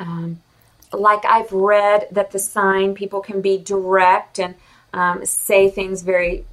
Um, 0.00 0.40
like 0.92 1.24
I've 1.24 1.52
read 1.52 2.08
that 2.12 2.30
the 2.30 2.38
sign 2.38 2.94
people 2.94 3.20
can 3.20 3.40
be 3.40 3.58
direct 3.58 4.38
and 4.38 4.54
um, 4.92 5.24
say 5.24 5.70
things 5.70 6.02
very 6.02 6.44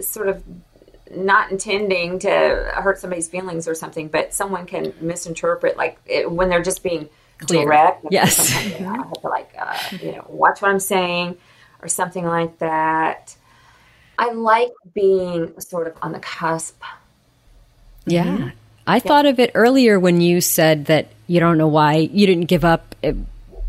sort 0.00 0.28
of 0.28 0.42
not 1.14 1.50
intending 1.50 2.18
to 2.20 2.28
hurt 2.74 2.98
somebody's 2.98 3.28
feelings 3.28 3.66
or 3.66 3.74
something, 3.74 4.08
but 4.08 4.32
someone 4.32 4.66
can 4.66 4.94
misinterpret 5.00 5.76
like 5.76 5.98
it, 6.06 6.30
when 6.30 6.48
they're 6.48 6.62
just 6.62 6.82
being 6.82 7.08
Clear. 7.38 7.64
direct. 7.64 8.06
Yes. 8.10 8.64
You 8.78 8.84
know, 8.84 8.90
I 8.92 8.96
have 8.96 9.12
to 9.12 9.28
like 9.28 9.54
uh, 9.58 9.78
you 10.00 10.12
know 10.12 10.24
watch 10.28 10.62
what 10.62 10.70
I'm 10.70 10.80
saying 10.80 11.36
or 11.82 11.88
something 11.88 12.24
like 12.24 12.58
that. 12.58 13.34
I 14.18 14.32
like 14.32 14.70
being 14.94 15.58
sort 15.60 15.86
of 15.86 15.96
on 16.02 16.12
the 16.12 16.20
cusp. 16.20 16.82
Yeah. 18.06 18.50
I 18.90 18.98
thought 19.00 19.26
of 19.26 19.38
it 19.38 19.50
earlier 19.54 19.98
when 19.98 20.20
you 20.20 20.40
said 20.40 20.86
that 20.86 21.08
you 21.26 21.40
don't 21.40 21.58
know 21.58 21.68
why 21.68 21.94
you 21.96 22.26
didn't 22.26 22.46
give 22.46 22.64
up. 22.64 22.94
It 23.02 23.16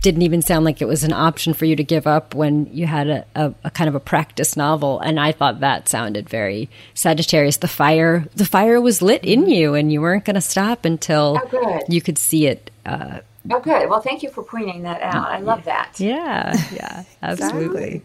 didn't 0.02 0.24
even 0.24 0.42
sound 0.42 0.66
like 0.66 0.82
it 0.82 0.88
was 0.88 1.04
an 1.04 1.14
option 1.14 1.54
for 1.54 1.66
you 1.66 1.76
to 1.76 1.84
give 1.84 2.08
up 2.08 2.34
when 2.34 2.68
you 2.74 2.88
had 2.88 3.08
a, 3.08 3.26
a, 3.36 3.54
a 3.66 3.70
kind 3.70 3.88
of 3.88 3.94
a 3.94 4.00
practice 4.00 4.58
novel. 4.58 5.00
And 5.00 5.20
I 5.20 5.32
thought 5.32 5.60
that 5.60 5.88
sounded 5.88 6.28
very 6.28 6.70
Sagittarius. 6.96 7.58
The 7.58 7.68
fire, 7.68 8.26
the 8.36 8.46
fire 8.46 8.82
was 8.82 9.02
lit 9.04 9.24
in 9.24 9.48
you, 9.48 9.76
and 9.76 9.92
you 9.94 10.02
weren't 10.02 10.26
going 10.26 10.34
to 10.36 10.42
stop 10.42 10.86
until 10.86 11.40
Oh, 11.54 11.80
you 11.88 12.02
could 12.02 12.18
see 12.18 12.48
it. 12.48 12.72
Uh, 12.86 13.20
Oh, 13.50 13.60
good. 13.60 13.90
Well, 13.90 14.02
thank 14.02 14.22
you 14.22 14.30
for 14.30 14.44
pointing 14.44 14.84
that 14.84 15.02
out. 15.02 15.28
I 15.30 15.40
love 15.40 15.64
that. 15.66 16.00
yeah, 16.00 16.56
yeah, 16.72 17.04
absolutely. 17.24 18.04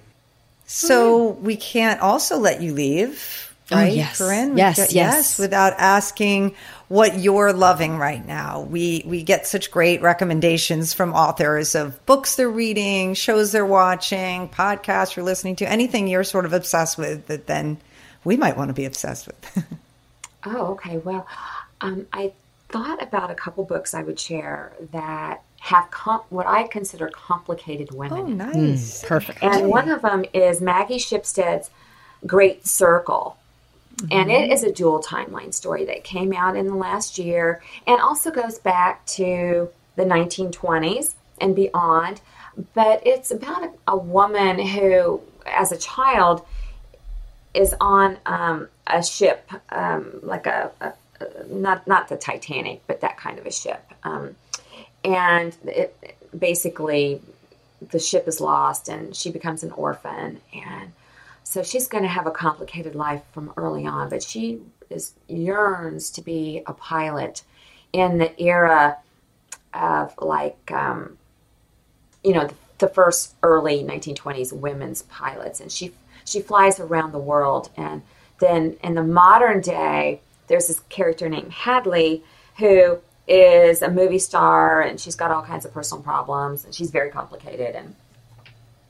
So 0.67 1.29
we 1.43 1.57
can't 1.57 2.01
also 2.01 2.39
let 2.39 2.61
you 2.63 2.73
leave, 2.73 3.46
Oh, 3.73 3.77
right, 3.77 3.93
yes. 3.93 4.19
Corinne? 4.19 4.55
We 4.55 4.59
Yes, 4.59 4.77
got- 4.77 4.93
yes. 4.93 5.39
without 5.39 5.75
asking 5.79 6.55
what 6.89 7.19
you're 7.19 7.53
loving 7.53 7.99
right 7.99 8.25
now. 8.25 8.61
We 8.61 9.03
we 9.07 9.25
get 9.25 9.47
such 9.47 9.73
great 9.73 10.03
recommendations 10.03 10.93
from 10.93 11.13
authors 11.15 11.75
of 11.75 12.05
books 12.07 12.37
they're 12.37 12.49
reading, 12.49 13.15
shows 13.15 13.51
they're 13.51 13.67
watching, 13.67 14.49
podcasts 14.49 15.17
you're 15.17 15.25
listening 15.25 15.57
to, 15.57 15.69
anything 15.69 16.07
you're 16.07 16.23
sort 16.23 16.45
of 16.45 16.53
obsessed 16.53 16.97
with 16.97 17.27
that 17.27 17.49
then 17.49 17.79
we 18.23 18.37
might 18.37 18.57
want 18.57 18.69
to 18.69 18.75
be 18.75 18.85
obsessed 18.85 19.27
with. 19.27 19.65
Oh, 20.49 20.67
okay. 20.75 20.99
Well, 20.99 21.27
um, 21.81 22.07
I 22.13 22.33
thought 22.69 23.03
about 23.03 23.33
a 23.33 23.35
couple 23.35 23.65
books 23.65 23.95
I 23.95 24.05
would 24.05 24.21
share 24.21 24.73
that 24.93 25.43
have 25.59 25.91
com- 25.91 26.23
what 26.31 26.47
I 26.47 26.69
consider 26.69 27.09
complicated 27.09 27.91
women. 27.93 28.19
oh, 28.21 28.27
in 28.27 28.37
nice. 28.37 29.05
Perfect. 29.05 29.43
And 29.43 29.69
one 29.69 29.89
of 29.89 30.03
them 30.03 30.25
is 30.33 30.61
Maggie 30.61 30.99
Shipstead's 30.99 31.69
Great 32.27 32.65
Circle. 32.65 33.37
And 34.11 34.31
it 34.31 34.51
is 34.53 34.63
a 34.63 34.73
dual 34.73 35.03
timeline 35.03 35.55
story 35.55 35.87
that 35.87 36.05
came 36.05 36.33
out 36.33 36.57
in 36.57 36.67
the 36.67 36.75
last 36.75 37.19
year 37.19 37.63
and 37.87 38.01
also 38.01 38.31
goes 38.31 38.59
back 38.59 39.05
to 39.07 39.71
the 39.97 40.05
1920s 40.05 41.15
and 41.41 41.57
beyond. 41.57 42.21
But 42.75 43.07
it's 43.07 43.31
about 43.31 43.65
a, 43.65 43.71
a 43.89 43.97
woman 43.97 44.59
who, 44.59 45.21
as 45.47 45.73
a 45.73 45.79
child, 45.79 46.47
is 47.55 47.75
on 47.81 48.19
um, 48.27 48.69
a 48.87 49.03
ship, 49.03 49.51
um, 49.71 50.21
like 50.23 50.47
a, 50.47 50.71
a, 50.81 50.93
a 51.21 51.49
not 51.49 51.87
not 51.87 52.09
the 52.09 52.17
Titanic, 52.17 52.83
but 52.87 53.01
that 53.01 53.17
kind 53.17 53.39
of 53.39 53.47
a 53.47 53.53
ship. 53.53 53.83
Um, 54.05 54.37
and 55.05 55.57
it 55.65 56.17
basically 56.39 57.21
the 57.91 57.99
ship 57.99 58.29
is 58.29 58.41
lost, 58.41 58.89
and 58.89 59.15
she 59.17 59.31
becomes 59.31 59.63
an 59.63 59.73
orphan, 59.73 60.41
and 60.55 60.93
so 61.49 61.63
she's 61.63 61.87
going 61.87 62.03
to 62.03 62.09
have 62.09 62.27
a 62.27 62.33
complicated 62.33 62.97
life 62.97 63.23
from 63.31 63.53
early 63.57 63.87
on. 63.87 64.09
But 64.09 64.21
she 64.21 64.63
is 64.91 65.13
yearns 65.29 66.11
to 66.11 66.21
be 66.21 66.65
a 66.67 66.73
pilot 66.73 67.45
in 67.93 68.19
the 68.19 68.43
era 68.43 68.97
of 69.73 70.13
like 70.19 70.73
um, 70.73 71.17
you 72.25 72.33
know 72.33 72.49
the, 72.49 72.55
the 72.79 72.89
first 72.89 73.37
early 73.45 73.85
1920s 73.85 74.53
women's 74.53 75.03
pilots 75.03 75.61
and 75.61 75.71
she 75.71 75.93
she 76.25 76.41
flies 76.41 76.81
around 76.81 77.13
the 77.13 77.19
world 77.19 77.71
and 77.77 78.03
then 78.41 78.77
in 78.83 78.95
the 78.95 79.03
modern 79.05 79.61
day 79.61 80.21
there's 80.49 80.67
this 80.67 80.81
character 80.89 81.29
named 81.29 81.53
hadley 81.53 82.25
who 82.59 82.99
is 83.29 83.83
a 83.83 83.91
movie 83.91 84.19
star 84.19 84.83
and 84.83 85.01
she's 85.01 85.15
got 85.15 85.31
all 85.31 85.43
kinds 85.43 85.65
of 85.65 85.73
personal 85.73 86.03
problems 86.03 86.65
and 86.65 86.75
she's 86.75 86.91
very 86.91 87.11
complicated 87.11 87.75
and 87.75 87.95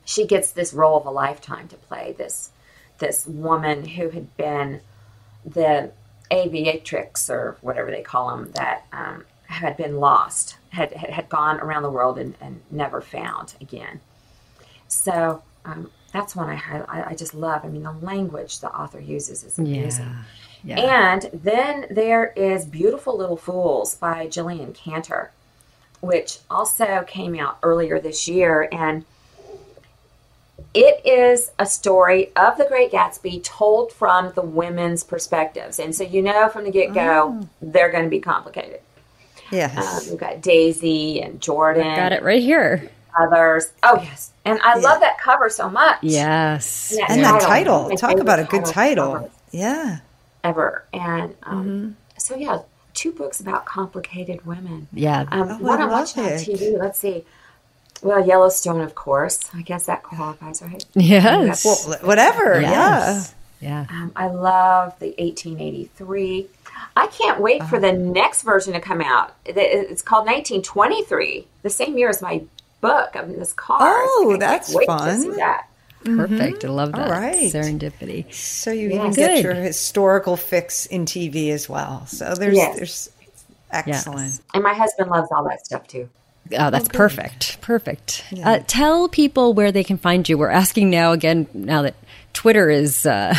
she 0.07 0.25
gets 0.25 0.51
this 0.51 0.73
role 0.73 0.97
of 0.97 1.05
a 1.05 1.11
lifetime 1.11 1.67
to 1.67 1.75
play 1.75 2.15
this 2.17 2.49
this 2.97 3.27
woman 3.27 3.85
who 3.85 4.09
had 4.09 4.35
been 4.37 4.81
the 5.45 5.91
aviatrix 6.31 7.29
or 7.29 7.57
whatever 7.61 7.91
they 7.91 8.01
call 8.01 8.29
them 8.29 8.51
that 8.53 8.85
um, 8.91 9.23
had 9.45 9.77
been 9.77 9.97
lost, 9.97 10.57
had, 10.69 10.91
had, 10.93 11.11
had 11.11 11.29
gone 11.29 11.59
around 11.59 11.83
the 11.83 11.91
world 11.91 12.17
and, 12.17 12.33
and 12.41 12.59
never 12.71 13.01
found 13.01 13.53
again. 13.61 13.99
So 14.87 15.43
um, 15.63 15.91
that's 16.11 16.35
one 16.35 16.49
I, 16.49 16.79
I 16.87 17.09
I 17.09 17.15
just 17.15 17.33
love. 17.33 17.63
I 17.63 17.67
mean, 17.67 17.83
the 17.83 17.91
language 17.91 18.61
the 18.61 18.69
author 18.69 18.99
uses 18.99 19.43
is 19.43 19.59
amazing. 19.59 20.09
Yeah. 20.63 21.13
And 21.13 21.29
then 21.33 21.85
there 21.91 22.33
is 22.35 22.65
Beautiful 22.65 23.17
Little 23.17 23.37
Fools 23.37 23.93
by 23.95 24.27
Jillian 24.27 24.73
Cantor, 24.73 25.31
which 25.99 26.39
also 26.49 27.03
came 27.07 27.37
out 27.37 27.59
earlier 27.61 27.99
this 27.99 28.27
year. 28.27 28.67
And 28.71 29.05
it 30.77 31.05
is 31.05 31.51
a 31.57 31.65
story 31.65 32.31
of 32.35 32.57
the 32.57 32.65
Great 32.65 32.91
Gatsby 32.91 33.43
told 33.43 33.91
from 33.91 34.31
the 34.35 34.41
women's 34.41 35.03
perspectives. 35.03 35.79
And 35.79 35.95
so 35.95 36.03
you 36.03 36.21
know 36.21 36.49
from 36.49 36.65
the 36.65 36.71
get 36.71 36.93
go, 36.93 37.47
they're 37.61 37.91
going 37.91 38.03
to 38.03 38.09
be 38.09 38.19
complicated. 38.19 38.81
Yes. 39.51 40.03
Um, 40.05 40.09
we've 40.11 40.19
got 40.19 40.41
Daisy 40.41 41.21
and 41.21 41.41
Jordan, 41.41 41.95
Got 41.95 42.11
it 42.11 42.21
right 42.21 42.41
here. 42.41 42.89
others. 43.19 43.71
Oh, 43.81 43.99
yes. 44.03 44.31
And 44.45 44.59
I 44.61 44.77
love 44.77 44.99
that 45.01 45.17
cover 45.19 45.49
so 45.49 45.69
much. 45.69 45.97
Yes. 46.03 46.93
Yeah. 46.95 47.05
and 47.09 47.21
Yeah. 47.21 47.31
that 47.33 47.41
title. 47.41 47.83
title. 47.89 47.97
Talk 47.97 48.19
about 48.19 48.39
a 48.39 48.43
good 48.43 48.65
title. 48.65 49.31
Yeah. 49.51 49.99
Ever. 50.43 50.83
And 50.93 51.35
um, 51.43 51.97
so, 52.17 52.35
yeah, 52.35 52.59
two 52.93 53.11
books 53.11 53.39
about 53.39 53.65
complicated 53.65 54.45
women. 54.45 54.87
Yeah. 54.93 55.25
Um, 55.31 55.49
Oh, 55.49 55.57
what 55.57 55.79
I 55.79 55.83
I'm 55.83 55.89
love 55.89 55.99
watching 56.01 56.23
on 56.23 56.29
it. 56.33 56.41
TV, 56.47 56.77
let's 56.77 56.99
see. 56.99 57.25
Well, 58.01 58.25
Yellowstone, 58.25 58.81
of 58.81 58.95
course. 58.95 59.39
I 59.53 59.61
guess 59.63 59.85
that 59.87 60.03
qualifies, 60.03 60.61
right? 60.61 60.85
yes. 60.93 61.65
Well, 61.65 61.97
whatever. 62.03 62.61
yes. 62.61 63.33
Yeah. 63.59 63.87
Um, 63.89 64.11
I 64.15 64.27
love 64.27 64.97
the 64.99 65.07
1883. 65.17 66.47
I 66.95 67.07
can't 67.07 67.39
wait 67.41 67.63
for 67.63 67.79
the 67.79 67.91
next 67.91 68.43
version 68.43 68.73
to 68.73 68.79
come 68.79 69.01
out. 69.01 69.33
It's 69.45 70.01
called 70.03 70.25
1923, 70.25 71.47
the 71.63 71.69
same 71.69 71.97
year 71.97 72.09
as 72.09 72.21
my 72.21 72.43
book 72.81 73.15
of 73.15 73.29
this 73.29 73.53
car. 73.53 73.79
Oh, 73.81 74.25
I 74.27 74.29
can't 74.31 74.39
that's 74.41 74.73
wait 74.75 74.85
To 74.85 74.97
fun. 74.97 75.21
see 75.21 75.29
that. 75.31 75.67
Perfect. 76.05 76.63
I 76.65 76.67
love 76.67 76.91
that. 76.91 77.01
All 77.07 77.11
right. 77.11 77.51
Serendipity. 77.51 78.31
So 78.31 78.71
you 78.71 78.89
Yeah. 78.89 78.95
even 78.97 79.11
get 79.13 79.35
Good. 79.37 79.43
your 79.43 79.53
historical 79.55 80.37
fix 80.37 80.85
in 80.85 81.05
TV 81.05 81.49
as 81.51 81.67
well. 81.67 82.05
So 82.05 82.35
there's 82.35 82.55
Yes. 82.55 82.75
there's 82.75 83.09
excellent. 83.71 84.39
And 84.53 84.63
my 84.63 84.73
husband 84.75 85.09
loves 85.09 85.29
all 85.31 85.43
that 85.45 85.65
stuff 85.65 85.87
too. 85.87 86.07
Oh, 86.57 86.69
that's 86.69 86.87
perfect. 86.87 87.59
Perfect. 87.61 88.23
Uh, 88.43 88.59
tell 88.67 89.07
people 89.07 89.53
where 89.53 89.71
they 89.71 89.83
can 89.83 89.97
find 89.97 90.27
you. 90.27 90.37
We're 90.37 90.49
asking 90.49 90.89
now 90.89 91.11
again, 91.11 91.47
now 91.53 91.81
that 91.83 91.95
Twitter 92.33 92.69
is 92.69 93.05
uh, 93.05 93.35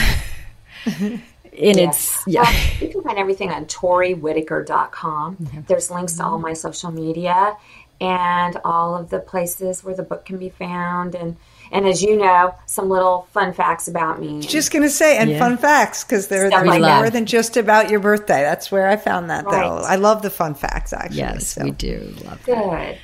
in 0.87 1.21
its. 1.53 2.23
Yeah. 2.27 2.43
Well, 2.43 2.55
you 2.81 2.89
can 2.89 3.03
find 3.03 3.19
everything 3.19 3.51
on 3.51 3.67
ToriWhitaker.com. 3.67 5.65
There's 5.67 5.91
links 5.91 6.15
to 6.15 6.25
all 6.25 6.39
my 6.39 6.53
social 6.53 6.91
media 6.91 7.57
and 8.01 8.57
all 8.65 8.97
of 8.97 9.11
the 9.11 9.19
places 9.19 9.83
where 9.83 9.95
the 9.95 10.03
book 10.03 10.25
can 10.25 10.39
be 10.39 10.51
found. 10.51 11.15
And, 11.15 11.37
and 11.73 11.87
as 11.87 12.03
you 12.03 12.17
know, 12.17 12.55
some 12.67 12.89
little 12.89 13.27
fun 13.33 13.53
facts 13.53 13.89
about 13.89 14.21
me. 14.21 14.41
Just 14.41 14.73
gonna 14.73 14.89
say, 14.89 15.19
and 15.19 15.31
Yeah. 15.31 15.39
fun 15.39 15.57
facts 15.59 16.05
because 16.05 16.29
there, 16.29 16.49
Stuff 16.49 16.61
there's 16.65 16.69
like 16.69 16.81
more 16.81 17.05
that. 17.05 17.13
than 17.13 17.27
just 17.27 17.57
about 17.57 17.91
your 17.91 18.01
birthday. 18.01 18.43
That's 18.43 18.71
where 18.73 18.89
I 18.89 18.97
found 18.97 19.31
that 19.31 19.45
though. 19.45 19.51
I 19.87 19.97
love 19.97 20.23
the 20.23 20.31
fun 20.31 20.55
facts 20.55 20.93
actually. 20.93 21.19
Yes, 21.19 21.49
so. 21.55 21.65
we 21.65 21.71
do. 21.71 22.15
Love 22.25 22.45
that. 22.47 22.89
Good. 22.91 22.99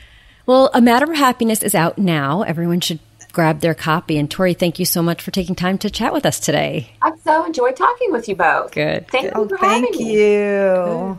Well, 0.46 0.70
A 0.74 0.80
Matter 0.80 1.10
of 1.10 1.16
Happiness 1.16 1.62
is 1.62 1.74
out 1.74 1.96
now. 1.98 2.42
Everyone 2.42 2.80
should 2.80 2.98
grab 3.32 3.60
their 3.60 3.74
copy. 3.74 4.16
And 4.18 4.30
Tori, 4.30 4.54
thank 4.54 4.78
you 4.78 4.84
so 4.84 5.02
much 5.02 5.20
for 5.22 5.30
taking 5.30 5.54
time 5.54 5.78
to 5.78 5.90
chat 5.90 6.12
with 6.12 6.24
us 6.26 6.38
today. 6.38 6.92
I've 7.02 7.18
so 7.24 7.44
enjoyed 7.44 7.76
talking 7.76 8.12
with 8.12 8.28
you 8.28 8.36
both. 8.36 8.70
Good, 8.72 9.08
Thank 9.10 9.24
good. 9.24 9.32
you 9.34 9.42
Oh, 9.42 9.48
for 9.48 9.56
thank 9.58 9.86
having 9.94 10.06
me. 10.06 10.14
you. 10.22 11.18